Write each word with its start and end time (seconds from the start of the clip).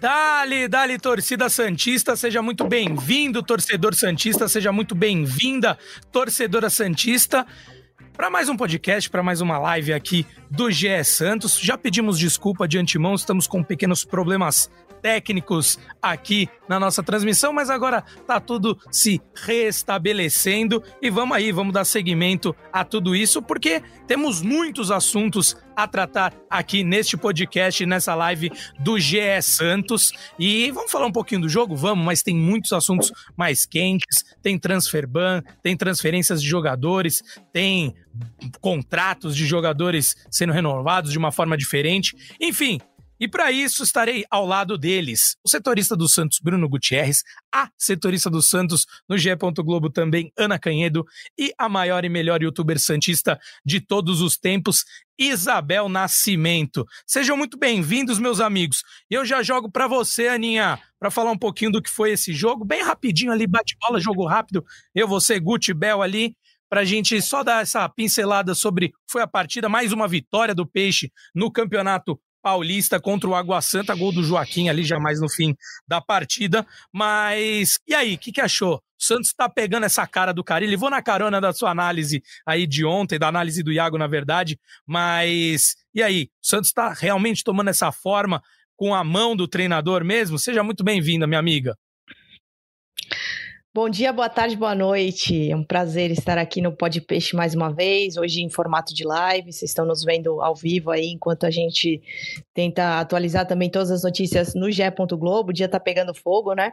Dali, 0.00 0.68
dali, 0.68 0.98
torcida 0.98 1.48
Santista, 1.48 2.14
seja 2.14 2.42
muito 2.42 2.64
bem-vindo, 2.64 3.42
torcedor 3.42 3.94
Santista, 3.94 4.46
seja 4.48 4.70
muito 4.70 4.94
bem-vinda, 4.94 5.78
torcedora 6.12 6.68
Santista, 6.68 7.46
para 8.16 8.30
mais 8.30 8.48
um 8.48 8.56
podcast, 8.56 9.08
para 9.10 9.22
mais 9.22 9.40
uma 9.40 9.58
live 9.58 9.92
aqui 9.92 10.26
do 10.50 10.70
GE 10.70 11.02
Santos. 11.04 11.58
Já 11.58 11.76
pedimos 11.76 12.18
desculpa 12.18 12.68
de 12.68 12.78
antemão, 12.78 13.14
estamos 13.14 13.46
com 13.46 13.62
pequenos 13.62 14.04
problemas 14.04 14.70
técnicos 15.06 15.78
aqui 16.02 16.48
na 16.68 16.80
nossa 16.80 17.00
transmissão, 17.00 17.52
mas 17.52 17.70
agora 17.70 18.02
tá 18.26 18.40
tudo 18.40 18.76
se 18.90 19.22
restabelecendo 19.36 20.82
e 21.00 21.08
vamos 21.08 21.36
aí, 21.36 21.52
vamos 21.52 21.72
dar 21.72 21.84
seguimento 21.84 22.56
a 22.72 22.84
tudo 22.84 23.14
isso, 23.14 23.40
porque 23.40 23.80
temos 24.08 24.42
muitos 24.42 24.90
assuntos 24.90 25.56
a 25.76 25.86
tratar 25.86 26.34
aqui 26.50 26.82
neste 26.82 27.16
podcast, 27.16 27.86
nessa 27.86 28.16
live 28.16 28.50
do 28.80 28.98
GE 28.98 29.40
Santos. 29.42 30.12
E 30.36 30.72
vamos 30.72 30.90
falar 30.90 31.06
um 31.06 31.12
pouquinho 31.12 31.42
do 31.42 31.48
jogo? 31.48 31.76
Vamos, 31.76 32.04
mas 32.04 32.22
tem 32.24 32.34
muitos 32.34 32.72
assuntos 32.72 33.12
mais 33.36 33.64
quentes. 33.64 34.24
Tem 34.42 34.58
transfer 34.58 35.06
ban, 35.06 35.40
tem 35.62 35.76
transferências 35.76 36.42
de 36.42 36.48
jogadores, 36.48 37.22
tem 37.52 37.94
contratos 38.60 39.36
de 39.36 39.46
jogadores 39.46 40.16
sendo 40.32 40.52
renovados 40.52 41.12
de 41.12 41.18
uma 41.18 41.30
forma 41.30 41.56
diferente. 41.56 42.16
Enfim, 42.40 42.80
e 43.18 43.26
para 43.26 43.50
isso 43.50 43.82
estarei 43.82 44.24
ao 44.30 44.44
lado 44.44 44.76
deles, 44.76 45.36
o 45.44 45.48
setorista 45.48 45.96
do 45.96 46.08
Santos, 46.08 46.38
Bruno 46.42 46.68
Gutierrez, 46.68 47.22
a 47.52 47.70
setorista 47.78 48.28
do 48.28 48.42
Santos 48.42 48.86
no 49.08 49.16
GE. 49.16 49.30
Globo 49.64 49.90
também, 49.90 50.32
Ana 50.36 50.58
Canhedo, 50.58 51.04
e 51.38 51.52
a 51.58 51.68
maior 51.68 52.04
e 52.04 52.08
melhor 52.08 52.42
youtuber 52.42 52.78
santista 52.78 53.38
de 53.64 53.80
todos 53.80 54.20
os 54.20 54.36
tempos, 54.36 54.84
Isabel 55.18 55.88
Nascimento. 55.88 56.84
Sejam 57.06 57.36
muito 57.36 57.58
bem-vindos, 57.58 58.18
meus 58.18 58.40
amigos. 58.40 58.82
Eu 59.10 59.24
já 59.24 59.42
jogo 59.42 59.70
para 59.70 59.88
você, 59.88 60.28
Aninha, 60.28 60.78
para 60.98 61.10
falar 61.10 61.30
um 61.30 61.38
pouquinho 61.38 61.72
do 61.72 61.82
que 61.82 61.90
foi 61.90 62.12
esse 62.12 62.34
jogo, 62.34 62.64
bem 62.64 62.82
rapidinho 62.82 63.32
ali, 63.32 63.46
bate-bola, 63.46 63.98
jogo 63.98 64.26
rápido. 64.26 64.64
Eu, 64.94 65.08
você, 65.08 65.40
Guti, 65.40 65.72
Bel 65.72 66.02
ali, 66.02 66.36
para 66.68 66.80
a 66.80 66.84
gente 66.84 67.20
só 67.22 67.42
dar 67.42 67.62
essa 67.62 67.88
pincelada 67.88 68.54
sobre 68.54 68.92
foi 69.08 69.22
a 69.22 69.26
partida, 69.26 69.68
mais 69.68 69.92
uma 69.92 70.08
vitória 70.08 70.54
do 70.54 70.66
Peixe 70.66 71.10
no 71.34 71.50
Campeonato 71.50 72.20
Paulista 72.46 73.00
contra 73.00 73.28
o 73.28 73.34
Água 73.34 73.60
Santa, 73.60 73.92
gol 73.92 74.12
do 74.12 74.22
Joaquim 74.22 74.68
ali 74.68 74.84
já 74.84 75.00
mais 75.00 75.20
no 75.20 75.28
fim 75.28 75.52
da 75.84 76.00
partida. 76.00 76.64
Mas 76.92 77.76
e 77.88 77.92
aí, 77.92 78.14
o 78.14 78.18
que, 78.18 78.30
que 78.30 78.40
achou? 78.40 78.76
O 78.76 78.80
Santos 79.04 79.30
está 79.30 79.48
pegando 79.48 79.82
essa 79.84 80.06
cara 80.06 80.32
do 80.32 80.44
Carilli. 80.44 80.76
Vou 80.76 80.88
na 80.88 81.02
carona 81.02 81.40
da 81.40 81.52
sua 81.52 81.72
análise 81.72 82.22
aí 82.46 82.64
de 82.64 82.84
ontem, 82.84 83.18
da 83.18 83.26
análise 83.26 83.64
do 83.64 83.72
Iago, 83.72 83.98
na 83.98 84.06
verdade. 84.06 84.60
Mas 84.86 85.74
e 85.92 86.00
aí, 86.00 86.28
o 86.40 86.46
Santos 86.46 86.68
está 86.68 86.92
realmente 86.92 87.42
tomando 87.42 87.70
essa 87.70 87.90
forma 87.90 88.40
com 88.76 88.94
a 88.94 89.02
mão 89.02 89.34
do 89.34 89.48
treinador 89.48 90.04
mesmo? 90.04 90.38
Seja 90.38 90.62
muito 90.62 90.84
bem-vinda, 90.84 91.26
minha 91.26 91.40
amiga. 91.40 91.76
Bom 93.76 93.90
dia, 93.90 94.10
boa 94.10 94.30
tarde, 94.30 94.56
boa 94.56 94.74
noite. 94.74 95.50
É 95.50 95.54
um 95.54 95.62
prazer 95.62 96.10
estar 96.10 96.38
aqui 96.38 96.62
no 96.62 96.74
Pod 96.74 96.98
Peixe 97.02 97.36
mais 97.36 97.54
uma 97.54 97.70
vez, 97.70 98.16
hoje 98.16 98.40
em 98.40 98.48
formato 98.48 98.94
de 98.94 99.04
live. 99.04 99.52
Vocês 99.52 99.70
estão 99.70 99.84
nos 99.84 100.02
vendo 100.02 100.40
ao 100.40 100.54
vivo 100.54 100.90
aí, 100.90 101.08
enquanto 101.08 101.44
a 101.44 101.50
gente 101.50 102.00
tenta 102.54 102.98
atualizar 102.98 103.46
também 103.46 103.68
todas 103.68 103.90
as 103.90 104.02
notícias 104.02 104.54
no 104.54 104.70
GE. 104.70 104.82
Globo. 105.18 105.50
O 105.50 105.52
dia 105.52 105.68
tá 105.68 105.78
pegando 105.78 106.14
fogo, 106.14 106.54
né? 106.54 106.72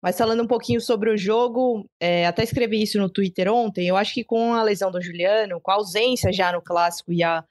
Mas 0.00 0.16
falando 0.16 0.44
um 0.44 0.46
pouquinho 0.46 0.80
sobre 0.80 1.10
o 1.10 1.16
jogo, 1.16 1.84
é, 1.98 2.24
até 2.24 2.44
escrevi 2.44 2.80
isso 2.80 3.00
no 3.00 3.10
Twitter 3.10 3.52
ontem. 3.52 3.88
Eu 3.88 3.96
acho 3.96 4.14
que 4.14 4.22
com 4.22 4.54
a 4.54 4.62
lesão 4.62 4.92
do 4.92 5.02
Juliano, 5.02 5.60
com 5.60 5.72
a 5.72 5.74
ausência 5.74 6.32
já 6.32 6.52
no 6.52 6.62
clássico 6.62 7.12
e 7.12 7.24
a 7.24 7.42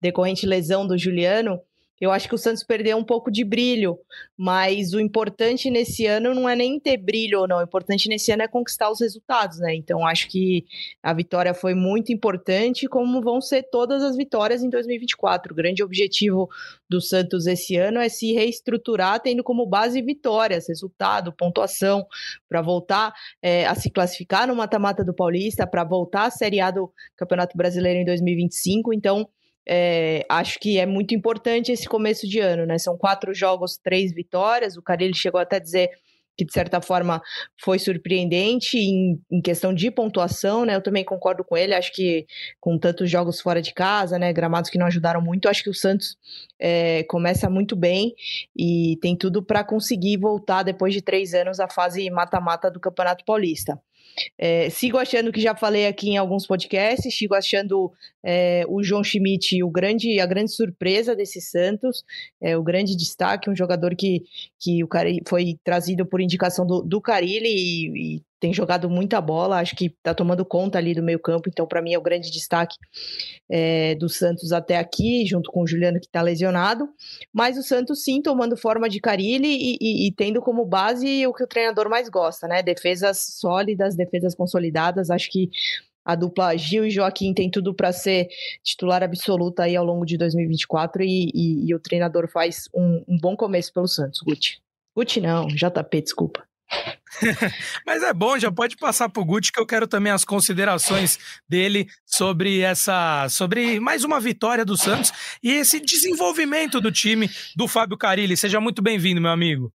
decorrente 0.00 0.46
lesão 0.46 0.86
do 0.86 0.96
Juliano, 0.96 1.60
eu 2.00 2.10
acho 2.10 2.28
que 2.28 2.34
o 2.34 2.38
Santos 2.38 2.62
perdeu 2.62 2.96
um 2.96 3.04
pouco 3.04 3.30
de 3.30 3.42
brilho, 3.42 3.98
mas 4.36 4.92
o 4.92 5.00
importante 5.00 5.70
nesse 5.70 6.04
ano 6.06 6.34
não 6.34 6.48
é 6.48 6.54
nem 6.54 6.78
ter 6.78 6.98
brilho 6.98 7.40
ou 7.40 7.48
não, 7.48 7.58
o 7.58 7.62
importante 7.62 8.08
nesse 8.08 8.30
ano 8.30 8.42
é 8.42 8.48
conquistar 8.48 8.90
os 8.90 9.00
resultados, 9.00 9.58
né? 9.58 9.74
Então 9.74 10.06
acho 10.06 10.28
que 10.28 10.66
a 11.02 11.14
vitória 11.14 11.54
foi 11.54 11.74
muito 11.74 12.12
importante, 12.12 12.86
como 12.86 13.22
vão 13.22 13.40
ser 13.40 13.62
todas 13.70 14.02
as 14.02 14.16
vitórias 14.16 14.62
em 14.62 14.68
2024. 14.68 15.52
O 15.52 15.56
grande 15.56 15.82
objetivo 15.82 16.48
do 16.88 17.00
Santos 17.00 17.46
esse 17.46 17.76
ano 17.76 17.98
é 17.98 18.08
se 18.08 18.32
reestruturar, 18.32 19.20
tendo 19.20 19.42
como 19.42 19.66
base 19.66 20.02
vitórias, 20.02 20.68
resultado, 20.68 21.32
pontuação, 21.32 22.06
para 22.48 22.60
voltar 22.60 23.14
é, 23.40 23.66
a 23.66 23.74
se 23.74 23.90
classificar 23.90 24.46
no 24.46 24.54
mata-mata 24.54 25.02
do 25.02 25.14
Paulista, 25.14 25.66
para 25.66 25.82
voltar 25.82 26.26
à 26.26 26.30
Série 26.30 26.60
A 26.60 26.70
do 26.70 26.92
Campeonato 27.16 27.56
Brasileiro 27.56 28.00
em 28.00 28.04
2025. 28.04 28.92
Então 28.92 29.26
é, 29.68 30.24
acho 30.28 30.58
que 30.60 30.78
é 30.78 30.86
muito 30.86 31.14
importante 31.14 31.72
esse 31.72 31.88
começo 31.88 32.28
de 32.28 32.38
ano, 32.38 32.64
né? 32.64 32.78
São 32.78 32.96
quatro 32.96 33.34
jogos, 33.34 33.76
três 33.76 34.12
vitórias. 34.12 34.76
O 34.76 34.82
Carilli 34.82 35.14
chegou 35.14 35.40
até 35.40 35.56
a 35.56 35.60
dizer 35.60 35.90
que 36.36 36.44
de 36.44 36.52
certa 36.52 36.80
forma 36.80 37.22
foi 37.58 37.78
surpreendente 37.78 38.76
em, 38.76 39.18
em, 39.30 39.40
questão 39.40 39.72
de 39.72 39.90
pontuação, 39.90 40.64
né? 40.64 40.76
Eu 40.76 40.82
também 40.82 41.04
concordo 41.04 41.42
com 41.42 41.56
ele. 41.56 41.74
Acho 41.74 41.92
que 41.92 42.26
com 42.60 42.78
tantos 42.78 43.10
jogos 43.10 43.40
fora 43.40 43.62
de 43.62 43.72
casa, 43.72 44.18
né? 44.18 44.32
Gramados 44.32 44.70
que 44.70 44.78
não 44.78 44.86
ajudaram 44.86 45.20
muito, 45.20 45.48
acho 45.48 45.64
que 45.64 45.70
o 45.70 45.74
Santos 45.74 46.16
é, 46.60 47.04
começa 47.04 47.48
muito 47.48 47.74
bem 47.74 48.14
e 48.54 48.98
tem 49.00 49.16
tudo 49.16 49.42
para 49.42 49.64
conseguir 49.64 50.18
voltar 50.18 50.62
depois 50.62 50.92
de 50.92 51.00
três 51.00 51.34
anos 51.34 51.58
à 51.58 51.68
fase 51.68 52.08
mata-mata 52.10 52.70
do 52.70 52.78
Campeonato 52.78 53.24
Paulista. 53.24 53.80
É, 54.38 54.70
sigo 54.70 54.98
achando 54.98 55.32
que 55.32 55.40
já 55.40 55.54
falei 55.54 55.86
aqui 55.86 56.10
em 56.10 56.16
alguns 56.16 56.46
podcasts, 56.46 57.16
sigo 57.16 57.34
achando 57.34 57.92
é, 58.24 58.64
o 58.68 58.82
João 58.82 59.04
Schmidt 59.04 59.62
o 59.62 59.70
grande, 59.70 60.18
a 60.20 60.26
grande 60.26 60.52
surpresa 60.52 61.14
desse 61.14 61.40
Santos, 61.40 62.04
é, 62.40 62.56
o 62.56 62.62
grande 62.62 62.96
destaque, 62.96 63.50
um 63.50 63.56
jogador 63.56 63.94
que, 63.94 64.24
que 64.58 64.82
o 64.82 64.88
cara 64.88 65.08
foi 65.26 65.58
trazido 65.62 66.06
por 66.06 66.20
indicação 66.20 66.66
do, 66.66 66.82
do 66.82 67.00
Carilli 67.00 67.48
e, 67.48 68.16
e 68.16 68.22
tem 68.38 68.52
jogado 68.52 68.88
muita 68.90 69.20
bola, 69.20 69.58
acho 69.58 69.74
que 69.74 69.86
está 69.86 70.14
tomando 70.14 70.44
conta 70.44 70.78
ali 70.78 70.94
do 70.94 71.02
meio 71.02 71.18
campo, 71.18 71.48
então 71.48 71.66
para 71.66 71.80
mim 71.80 71.94
é 71.94 71.98
o 71.98 72.02
grande 72.02 72.30
destaque 72.30 72.76
é, 73.50 73.94
do 73.94 74.08
Santos 74.08 74.52
até 74.52 74.76
aqui, 74.78 75.24
junto 75.26 75.50
com 75.50 75.62
o 75.62 75.66
Juliano 75.66 75.98
que 75.98 76.06
está 76.06 76.20
lesionado, 76.20 76.88
mas 77.32 77.56
o 77.56 77.62
Santos 77.62 78.04
sim 78.04 78.20
tomando 78.20 78.56
forma 78.56 78.88
de 78.88 79.00
Carilli 79.00 79.48
e, 79.48 79.78
e, 79.80 80.06
e, 80.08 80.12
tendo 80.12 80.40
como 80.40 80.64
base 80.66 81.26
o 81.26 81.32
que 81.32 81.44
o 81.44 81.46
treinador 81.46 81.88
mais 81.88 82.08
gosta, 82.08 82.46
né? 82.46 82.62
Defesas 82.62 83.18
sólidas, 83.38 83.96
defesas 83.96 84.34
consolidadas, 84.34 85.10
acho 85.10 85.30
que 85.30 85.50
a 86.04 86.14
dupla 86.14 86.56
Gil 86.56 86.86
e 86.86 86.90
Joaquim 86.90 87.34
tem 87.34 87.50
tudo 87.50 87.74
para 87.74 87.92
ser 87.92 88.28
titular 88.62 89.02
absoluta 89.02 89.64
aí 89.64 89.74
ao 89.74 89.84
longo 89.84 90.06
de 90.06 90.16
2024 90.16 91.02
e, 91.02 91.30
e, 91.34 91.68
e 91.68 91.74
o 91.74 91.80
treinador 91.80 92.28
faz 92.28 92.68
um, 92.72 93.02
um 93.08 93.18
bom 93.18 93.36
começo 93.36 93.72
pelo 93.72 93.88
Santos, 93.88 94.20
Guti. 94.20 94.60
Guti 94.94 95.20
não, 95.20 95.46
JP, 95.48 96.00
desculpa. 96.00 96.46
Mas 97.86 98.02
é 98.02 98.12
bom, 98.12 98.38
já 98.38 98.50
pode 98.50 98.76
passar 98.76 99.08
pro 99.08 99.24
Guti 99.24 99.52
que 99.52 99.60
eu 99.60 99.66
quero 99.66 99.86
também 99.86 100.12
as 100.12 100.24
considerações 100.24 101.18
dele 101.48 101.86
sobre 102.04 102.60
essa, 102.60 103.28
sobre 103.28 103.80
mais 103.80 104.04
uma 104.04 104.20
vitória 104.20 104.64
do 104.64 104.76
Santos 104.76 105.12
e 105.42 105.52
esse 105.52 105.80
desenvolvimento 105.80 106.80
do 106.80 106.92
time 106.92 107.28
do 107.56 107.66
Fábio 107.66 107.96
Carilli. 107.96 108.36
Seja 108.36 108.60
muito 108.60 108.82
bem-vindo, 108.82 109.20
meu 109.20 109.30
amigo. 109.30 109.72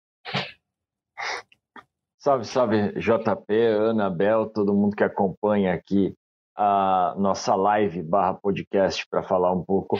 Salve, 2.18 2.46
salve, 2.46 2.92
JP, 2.94 3.54
Ana, 3.54 4.10
Bel, 4.10 4.48
todo 4.48 4.74
mundo 4.74 4.96
que 4.96 5.04
acompanha 5.04 5.74
aqui 5.74 6.14
a 6.58 7.14
nossa 7.18 7.56
live 7.56 8.02
barra 8.02 8.34
podcast 8.34 9.06
para 9.10 9.22
falar 9.22 9.54
um 9.54 9.64
pouco 9.64 9.98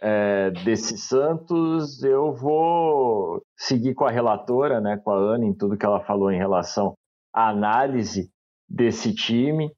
é, 0.00 0.50
desse 0.50 0.96
Santos, 0.96 2.02
eu 2.02 2.32
vou 2.32 3.42
seguir 3.56 3.94
com 3.94 4.04
a 4.04 4.10
relatora, 4.10 4.80
né, 4.80 4.96
com 4.96 5.10
a 5.10 5.16
Ana, 5.16 5.44
em 5.44 5.54
tudo 5.54 5.76
que 5.76 5.84
ela 5.84 6.00
falou 6.04 6.30
em 6.30 6.38
relação 6.38 6.94
à 7.34 7.48
análise 7.48 8.30
desse 8.68 9.14
time. 9.14 9.70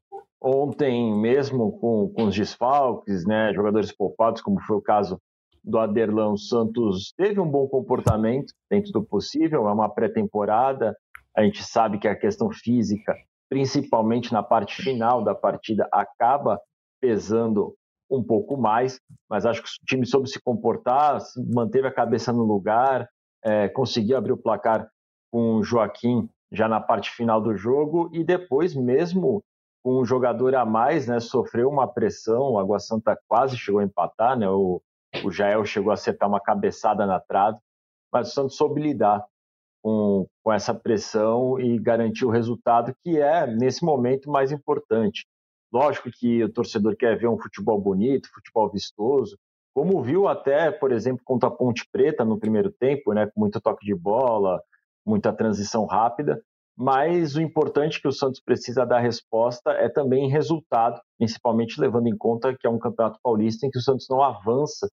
Ontem, 0.42 1.14
mesmo 1.18 1.78
com, 1.78 2.12
com 2.14 2.24
os 2.24 2.34
desfalques, 2.34 3.26
né, 3.26 3.52
jogadores 3.54 3.92
poupados, 3.92 4.40
como 4.40 4.60
foi 4.60 4.76
o 4.76 4.82
caso 4.82 5.18
do 5.62 5.78
Aderlan, 5.78 6.36
Santos 6.36 7.12
teve 7.16 7.38
um 7.38 7.50
bom 7.50 7.66
comportamento 7.68 8.52
dentro 8.70 8.92
do 8.92 9.04
possível, 9.04 9.68
é 9.68 9.72
uma 9.72 9.88
pré-temporada, 9.88 10.96
a 11.36 11.42
gente 11.42 11.62
sabe 11.62 11.98
que 11.98 12.08
a 12.08 12.16
questão 12.16 12.50
física, 12.50 13.14
principalmente 13.48 14.32
na 14.32 14.42
parte 14.42 14.82
final 14.82 15.22
da 15.22 15.34
partida, 15.34 15.86
acaba 15.92 16.58
pesando 17.00 17.74
um 18.10 18.22
pouco 18.22 18.56
mais, 18.56 19.00
mas 19.28 19.46
acho 19.46 19.62
que 19.62 19.68
o 19.68 19.86
time 19.86 20.04
soube 20.04 20.28
se 20.28 20.40
comportar, 20.40 21.18
manteve 21.54 21.86
a 21.86 21.92
cabeça 21.92 22.32
no 22.32 22.42
lugar, 22.42 23.08
é, 23.44 23.68
conseguiu 23.68 24.16
abrir 24.16 24.32
o 24.32 24.36
placar 24.36 24.88
com 25.30 25.56
o 25.56 25.62
Joaquim 25.62 26.28
já 26.50 26.68
na 26.68 26.80
parte 26.80 27.10
final 27.10 27.40
do 27.40 27.56
jogo 27.56 28.10
e 28.12 28.24
depois, 28.24 28.74
mesmo 28.74 29.42
com 29.82 30.00
um 30.00 30.04
jogador 30.04 30.54
a 30.54 30.66
mais, 30.66 31.06
né, 31.06 31.20
sofreu 31.20 31.68
uma 31.68 31.86
pressão, 31.86 32.52
o 32.52 32.58
Água 32.58 32.78
Santa 32.78 33.18
quase 33.28 33.56
chegou 33.56 33.80
a 33.80 33.84
empatar, 33.84 34.36
né, 34.36 34.48
o, 34.48 34.82
o 35.24 35.30
Jael 35.30 35.64
chegou 35.64 35.90
a 35.90 35.94
acertar 35.94 36.28
uma 36.28 36.40
cabeçada 36.40 37.06
na 37.06 37.20
trave, 37.20 37.58
mas 38.12 38.28
o 38.28 38.32
Santos 38.32 38.56
soube 38.56 38.80
lidar 38.80 39.24
com, 39.82 40.26
com 40.42 40.52
essa 40.52 40.74
pressão 40.74 41.58
e 41.58 41.78
garantir 41.78 42.24
o 42.24 42.30
resultado, 42.30 42.92
que 43.02 43.18
é, 43.18 43.46
nesse 43.46 43.84
momento, 43.84 44.30
mais 44.30 44.52
importante. 44.52 45.26
Lógico 45.72 46.10
que 46.10 46.42
o 46.42 46.52
torcedor 46.52 46.96
quer 46.96 47.18
ver 47.18 47.28
um 47.28 47.38
futebol 47.38 47.80
bonito, 47.80 48.28
futebol 48.32 48.70
vistoso, 48.70 49.38
como 49.74 50.02
viu 50.02 50.26
até, 50.26 50.70
por 50.70 50.90
exemplo, 50.90 51.22
contra 51.24 51.48
a 51.48 51.52
Ponte 51.52 51.86
Preta 51.92 52.24
no 52.24 52.38
primeiro 52.38 52.72
tempo, 52.72 53.12
né, 53.12 53.26
com 53.26 53.40
muito 53.40 53.60
toque 53.60 53.86
de 53.86 53.94
bola, 53.94 54.60
muita 55.06 55.32
transição 55.32 55.86
rápida, 55.86 56.42
mas 56.76 57.36
o 57.36 57.40
importante 57.40 58.00
que 58.00 58.08
o 58.08 58.12
Santos 58.12 58.40
precisa 58.40 58.84
dar 58.84 59.00
resposta 59.00 59.70
é 59.72 59.88
também 59.88 60.28
resultado, 60.28 61.00
principalmente 61.18 61.80
levando 61.80 62.08
em 62.08 62.16
conta 62.16 62.56
que 62.56 62.66
é 62.66 62.70
um 62.70 62.78
campeonato 62.78 63.18
paulista 63.22 63.66
em 63.66 63.70
que 63.70 63.78
o 63.78 63.82
Santos 63.82 64.06
não 64.08 64.22
avança 64.22 64.88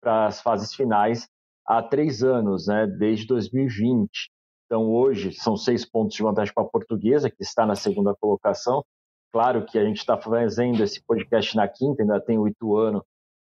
para 0.00 0.26
as 0.26 0.40
fases 0.40 0.74
finais 0.74 1.28
há 1.66 1.82
três 1.82 2.22
anos, 2.22 2.66
né, 2.66 2.86
desde 2.86 3.26
2020. 3.26 4.30
Então, 4.66 4.88
hoje, 4.90 5.32
são 5.32 5.56
seis 5.56 5.84
pontos 5.84 6.14
de 6.14 6.22
vantagem 6.22 6.54
para 6.54 6.62
a 6.62 6.68
Portuguesa, 6.68 7.28
que 7.28 7.42
está 7.42 7.66
na 7.66 7.74
segunda 7.74 8.14
colocação. 8.14 8.84
Claro 9.32 9.64
que 9.64 9.78
a 9.78 9.84
gente 9.84 9.98
está 9.98 10.16
fazendo 10.16 10.82
esse 10.82 11.00
podcast 11.02 11.56
na 11.56 11.68
quinta, 11.68 12.02
ainda 12.02 12.20
tem 12.20 12.38
o 12.38 12.48
Ituano 12.48 13.04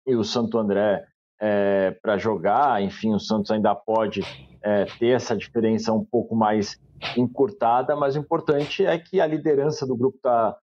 e 0.06 0.16
o 0.16 0.24
Santo 0.24 0.58
André 0.58 1.06
é, 1.40 1.92
para 2.02 2.18
jogar. 2.18 2.82
Enfim, 2.82 3.14
o 3.14 3.20
Santos 3.20 3.52
ainda 3.52 3.76
pode 3.76 4.22
é, 4.62 4.86
ter 4.86 5.10
essa 5.10 5.36
diferença 5.36 5.94
um 5.94 6.04
pouco 6.04 6.36
mais 6.36 6.80
encurtada, 7.16 7.96
mas 7.96 8.16
o 8.16 8.20
importante 8.20 8.86
é 8.86 8.98
que 8.98 9.22
a 9.22 9.28
liderança 9.28 9.86
do 9.86 9.96
grupo 9.96 10.18
está 10.18 10.58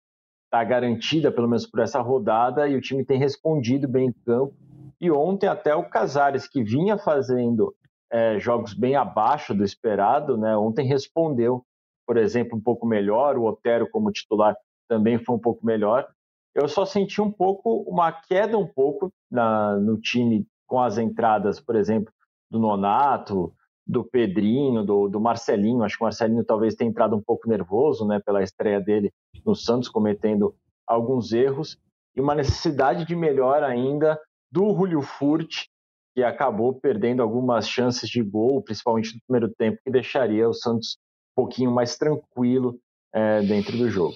tá 0.50 0.63
garantida, 0.63 1.31
pelo 1.31 1.48
menos 1.48 1.66
por 1.66 1.81
essa 1.81 2.02
rodada, 2.02 2.68
e 2.68 2.75
o 2.75 2.81
time 2.81 3.06
tem 3.06 3.19
respondido 3.19 3.88
bem 3.88 4.07
em 4.07 4.14
campo. 4.25 4.54
E 5.00 5.10
ontem 5.12 5.48
até 5.48 5.75
o 5.75 5.90
Casares, 5.90 6.48
que 6.48 6.64
vinha 6.64 6.98
fazendo 6.98 7.75
é, 8.12 8.40
jogos 8.40 8.74
bem 8.74 8.96
abaixo 8.96 9.54
do 9.54 9.64
esperado, 9.64 10.38
né, 10.38 10.56
ontem 10.56 10.86
respondeu, 10.86 11.66
por 12.06 12.18
exemplo, 12.18 12.57
um 12.57 12.62
pouco 12.62 12.86
melhor, 12.86 13.38
o 13.38 13.46
Otero 13.46 13.90
como 13.90 14.12
titular 14.12 14.56
também 14.92 15.18
foi 15.18 15.34
um 15.34 15.40
pouco 15.40 15.66
melhor. 15.66 16.06
Eu 16.54 16.68
só 16.68 16.86
senti 16.86 17.22
um 17.22 17.32
pouco, 17.32 17.78
uma 17.88 18.12
queda 18.12 18.58
um 18.58 18.68
pouco 18.68 19.10
na, 19.32 19.78
no 19.78 19.98
time 19.98 20.46
com 20.68 20.82
as 20.82 20.98
entradas, 20.98 21.62
por 21.62 21.78
exemplo, 21.78 22.12
do 22.50 22.60
Nonato, 22.60 23.54
do 23.88 24.04
Pedrinho, 24.04 24.84
do, 24.84 25.08
do, 25.08 25.22
Marcelinho. 25.22 25.82
Acho 25.82 25.98
que 25.98 26.04
o 26.04 26.06
Marcelinho 26.06 26.44
talvez 26.44 26.76
tenha 26.76 26.90
entrado 26.90 27.16
um 27.16 27.22
pouco 27.22 27.48
nervoso, 27.48 28.06
né, 28.06 28.20
pela 28.20 28.44
estreia 28.44 28.82
dele 28.82 29.14
no 29.46 29.56
Santos, 29.56 29.88
cometendo 29.88 30.54
alguns 30.86 31.32
erros 31.32 31.80
e 32.14 32.20
uma 32.20 32.36
necessidade 32.36 33.06
de 33.06 33.16
melhor 33.16 33.64
ainda 33.64 34.20
do 34.52 34.76
Julio 34.76 35.02
Furt, 35.02 35.68
que 36.14 36.22
acabou 36.22 36.74
perdendo 36.74 37.22
algumas 37.22 37.66
chances 37.66 38.10
de 38.10 38.22
gol, 38.22 38.62
principalmente 38.62 39.16
no 39.16 39.22
primeiro 39.26 39.56
tempo, 39.58 39.80
que 39.86 39.90
deixaria 39.90 40.50
o 40.50 40.54
Santos 40.54 40.98
um 41.32 41.44
pouquinho 41.44 41.72
mais 41.72 41.98
tranquilo 41.98 42.78
é, 43.14 43.42
dentro 43.42 43.78
do 43.78 43.90
jogo. 43.90 44.16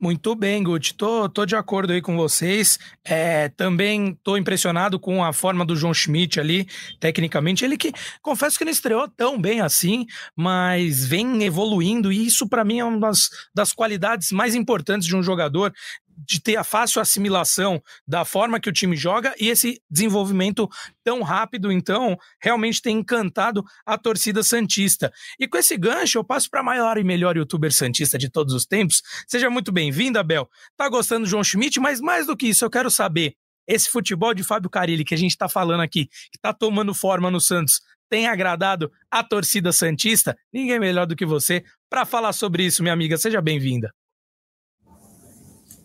Muito 0.00 0.34
bem, 0.34 0.62
Guti. 0.62 0.94
Tô, 0.94 1.28
tô 1.28 1.46
de 1.46 1.56
acordo 1.56 1.92
aí 1.92 2.00
com 2.02 2.16
vocês. 2.16 2.78
É, 3.04 3.48
também 3.50 4.18
tô 4.22 4.36
impressionado 4.36 4.98
com 4.98 5.24
a 5.24 5.32
forma 5.32 5.64
do 5.64 5.76
João 5.76 5.94
Schmidt 5.94 6.38
ali, 6.38 6.66
tecnicamente. 7.00 7.64
Ele 7.64 7.76
que, 7.76 7.92
confesso 8.22 8.58
que 8.58 8.64
não 8.64 8.72
estreou 8.72 9.08
tão 9.08 9.40
bem 9.40 9.60
assim, 9.60 10.06
mas 10.34 11.06
vem 11.06 11.42
evoluindo, 11.44 12.12
e 12.12 12.26
isso 12.26 12.48
para 12.48 12.64
mim 12.64 12.80
é 12.80 12.84
uma 12.84 13.00
das, 13.00 13.28
das 13.54 13.72
qualidades 13.72 14.32
mais 14.32 14.54
importantes 14.54 15.06
de 15.06 15.16
um 15.16 15.22
jogador 15.22 15.72
de 16.16 16.40
ter 16.40 16.56
a 16.56 16.64
fácil 16.64 17.00
assimilação 17.00 17.82
da 18.06 18.24
forma 18.24 18.58
que 18.58 18.68
o 18.68 18.72
time 18.72 18.96
joga 18.96 19.34
e 19.38 19.48
esse 19.48 19.80
desenvolvimento 19.90 20.68
tão 21.04 21.22
rápido, 21.22 21.70
então, 21.70 22.16
realmente 22.40 22.80
tem 22.80 22.98
encantado 22.98 23.64
a 23.84 23.98
torcida 23.98 24.42
Santista. 24.42 25.12
E 25.38 25.46
com 25.46 25.58
esse 25.58 25.76
gancho, 25.76 26.18
eu 26.18 26.24
passo 26.24 26.48
para 26.50 26.60
a 26.60 26.64
maior 26.64 26.98
e 26.98 27.04
melhor 27.04 27.36
youtuber 27.36 27.72
Santista 27.72 28.16
de 28.16 28.30
todos 28.30 28.54
os 28.54 28.64
tempos. 28.64 29.02
Seja 29.26 29.50
muito 29.50 29.70
bem-vinda, 29.70 30.22
Bel. 30.22 30.48
Tá 30.76 30.88
gostando 30.88 31.24
do 31.24 31.28
João 31.28 31.44
Schmidt, 31.44 31.78
mas 31.80 32.00
mais 32.00 32.26
do 32.26 32.36
que 32.36 32.48
isso, 32.48 32.64
eu 32.64 32.70
quero 32.70 32.90
saber. 32.90 33.34
Esse 33.68 33.90
futebol 33.90 34.32
de 34.32 34.44
Fábio 34.44 34.70
Carilli 34.70 35.04
que 35.04 35.14
a 35.14 35.18
gente 35.18 35.32
está 35.32 35.48
falando 35.48 35.80
aqui, 35.80 36.06
que 36.06 36.38
está 36.38 36.52
tomando 36.52 36.94
forma 36.94 37.30
no 37.30 37.40
Santos, 37.40 37.80
tem 38.08 38.28
agradado 38.28 38.90
a 39.10 39.24
torcida 39.24 39.72
Santista? 39.72 40.36
Ninguém 40.52 40.78
melhor 40.78 41.06
do 41.06 41.16
que 41.16 41.26
você 41.26 41.64
para 41.90 42.04
falar 42.04 42.32
sobre 42.32 42.64
isso, 42.64 42.82
minha 42.82 42.92
amiga. 42.92 43.18
Seja 43.18 43.40
bem-vinda. 43.40 43.92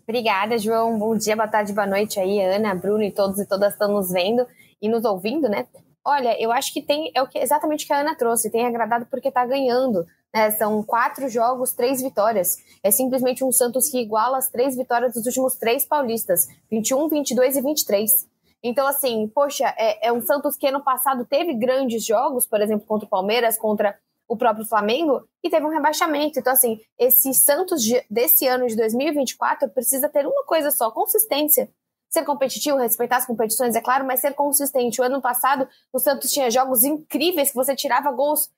Obrigada, 0.04 0.58
João. 0.58 0.98
Bom 0.98 1.16
dia, 1.16 1.36
boa 1.36 1.48
tarde, 1.48 1.74
boa 1.74 1.88
noite 1.88 2.20
aí, 2.20 2.42
Ana, 2.42 2.74
Bruno 2.74 3.04
e 3.04 3.12
todos 3.12 3.40
e 3.40 3.46
todas 3.46 3.74
estão 3.74 3.92
nos 3.92 4.12
vendo 4.12 4.46
e 4.82 4.90
nos 4.90 5.06
ouvindo, 5.06 5.48
né? 5.48 5.68
Olha, 6.04 6.36
eu 6.42 6.52
acho 6.52 6.74
que 6.74 6.82
tem 6.82 7.12
é 7.16 7.22
o 7.22 7.28
que 7.28 7.38
exatamente 7.38 7.86
o 7.86 7.88
que 7.88 7.94
a 7.94 8.00
Ana 8.00 8.16
trouxe, 8.16 8.50
tem 8.50 8.66
agradado 8.66 9.06
porque 9.06 9.28
está 9.28 9.46
ganhando. 9.46 10.06
Né? 10.34 10.50
São 10.52 10.82
quatro 10.82 11.30
jogos, 11.30 11.74
três 11.74 12.02
vitórias. 12.02 12.58
É 12.84 12.90
simplesmente 12.90 13.44
um 13.44 13.52
Santos 13.52 13.90
que 13.90 14.00
iguala 14.00 14.38
as 14.38 14.50
três 14.50 14.76
vitórias 14.76 15.14
dos 15.14 15.26
últimos 15.28 15.56
três 15.56 15.86
paulistas: 15.86 16.48
21, 16.72 17.08
22 17.08 17.58
e 17.58 17.62
23. 17.62 18.12
Então, 18.64 18.88
assim, 18.88 19.28
poxa, 19.28 19.74
é, 19.78 20.08
é 20.08 20.12
um 20.12 20.22
Santos 20.22 20.58
que 20.58 20.68
ano 20.68 20.84
passado 20.84 21.26
teve 21.26 21.54
grandes 21.54 22.06
jogos, 22.06 22.48
por 22.48 22.62
exemplo, 22.62 22.86
contra 22.88 23.06
o 23.06 23.10
Palmeiras, 23.10 23.58
contra 23.58 23.96
o 24.32 24.38
próprio 24.38 24.66
Flamengo 24.66 25.28
e 25.44 25.50
teve 25.50 25.66
um 25.66 25.70
rebaixamento. 25.70 26.40
Então, 26.40 26.54
assim, 26.54 26.80
esse 26.98 27.34
Santos 27.34 27.84
de, 27.84 28.02
desse 28.10 28.48
ano 28.48 28.66
de 28.66 28.78
2024 28.78 29.70
precisa 29.70 30.08
ter 30.08 30.26
uma 30.26 30.46
coisa 30.46 30.72
só: 30.72 30.90
consistência. 30.90 31.70
Ser 32.10 32.24
competitivo, 32.24 32.78
respeitar 32.78 33.18
as 33.18 33.26
competições, 33.26 33.76
é 33.76 33.82
claro, 33.82 34.06
mas 34.06 34.22
ser 34.22 34.34
consistente. 34.34 35.00
O 35.00 35.04
ano 35.04 35.22
passado, 35.22 35.68
o 35.94 36.00
Santos 36.00 36.32
tinha 36.32 36.50
jogos 36.50 36.84
incríveis 36.84 37.50
que 37.50 37.56
você 37.56 37.76
tirava 37.76 38.12
gols 38.12 38.50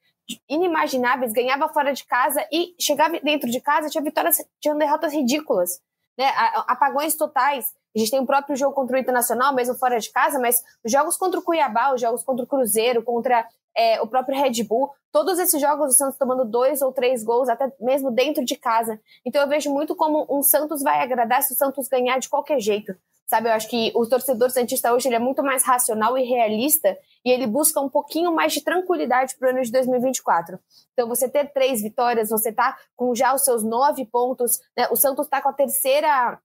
inimagináveis, 0.48 1.34
ganhava 1.34 1.68
fora 1.70 1.92
de 1.92 2.06
casa 2.06 2.46
e 2.52 2.76
chegava 2.80 3.20
dentro 3.20 3.50
de 3.50 3.60
casa 3.60 3.90
tinha 3.90 4.04
vitórias, 4.04 4.38
tinha 4.60 4.74
derrotas 4.76 5.12
ridículas, 5.12 5.82
né? 6.18 6.32
Apagões 6.68 7.16
totais. 7.16 7.74
A 7.96 8.00
gente 8.00 8.12
tem 8.12 8.20
o 8.20 8.26
próprio 8.26 8.56
jogo 8.56 8.74
contra 8.74 8.96
o 8.96 9.00
Internacional, 9.00 9.54
mesmo 9.54 9.76
fora 9.76 10.00
de 10.00 10.10
casa, 10.12 10.40
mas 10.40 10.64
os 10.84 10.92
jogos 10.92 11.18
contra 11.18 11.40
o 11.40 11.44
Cuiabá, 11.44 11.94
os 11.94 12.02
jogos 12.02 12.24
contra 12.24 12.44
o 12.44 12.48
Cruzeiro, 12.48 13.04
contra 13.04 13.48
é, 13.76 14.02
o 14.02 14.08
próprio 14.08 14.38
Red 14.38 14.64
Bull, 14.64 14.92
todos 15.12 15.40
esses 15.40 15.60
jogos 15.60 15.94
o 15.94 15.98
Santos 15.98 16.18
tomando 16.18 16.46
dois 16.46 16.82
ou 16.82 16.92
três 16.92 17.24
gols, 17.24 17.50
até 17.50 17.72
mesmo 17.80 18.12
dentro 18.12 18.44
de 18.44 18.56
casa. 18.56 19.00
Então 19.26 19.42
eu 19.42 19.48
vejo 19.48 19.72
muito 19.72 19.96
como 19.96 20.26
um 20.30 20.42
Santos 20.42 20.82
vai 20.82 21.02
agradar 21.02 21.42
se 21.44 21.54
o 21.54 21.58
Santos 21.58 21.88
ganhar 21.88 22.20
de 22.20 22.30
qualquer 22.30 22.60
jeito. 22.60 22.96
Sabe, 23.26 23.48
eu 23.48 23.54
acho 23.54 23.70
que 23.70 23.92
o 23.96 24.06
torcedor 24.06 24.52
santista 24.52 24.94
hoje 24.94 25.08
ele 25.08 25.16
é 25.16 25.20
muito 25.20 25.42
mais 25.42 25.64
racional 25.64 26.18
e 26.18 26.24
realista 26.24 26.96
e 27.26 27.32
ele 27.32 27.48
busca 27.48 27.80
um 27.80 27.90
pouquinho 27.90 28.34
mais 28.34 28.54
de 28.54 28.62
tranquilidade 28.62 29.36
para 29.38 29.48
o 29.48 29.50
ano 29.52 29.62
de 29.62 29.72
2024. 29.72 30.60
Então, 30.92 31.08
você 31.08 31.30
ter 31.30 31.52
três 31.54 31.82
vitórias, 31.82 32.30
você 32.30 32.52
tá 32.52 32.78
com 32.96 33.16
já 33.16 33.34
os 33.34 33.44
seus 33.44 33.64
nove 33.64 34.06
pontos, 34.06 34.60
né? 34.78 34.88
O 34.92 34.96
Santos 34.96 35.26
está 35.26 35.42
com 35.42 35.50
a 35.50 35.54
terceira 35.54 36.38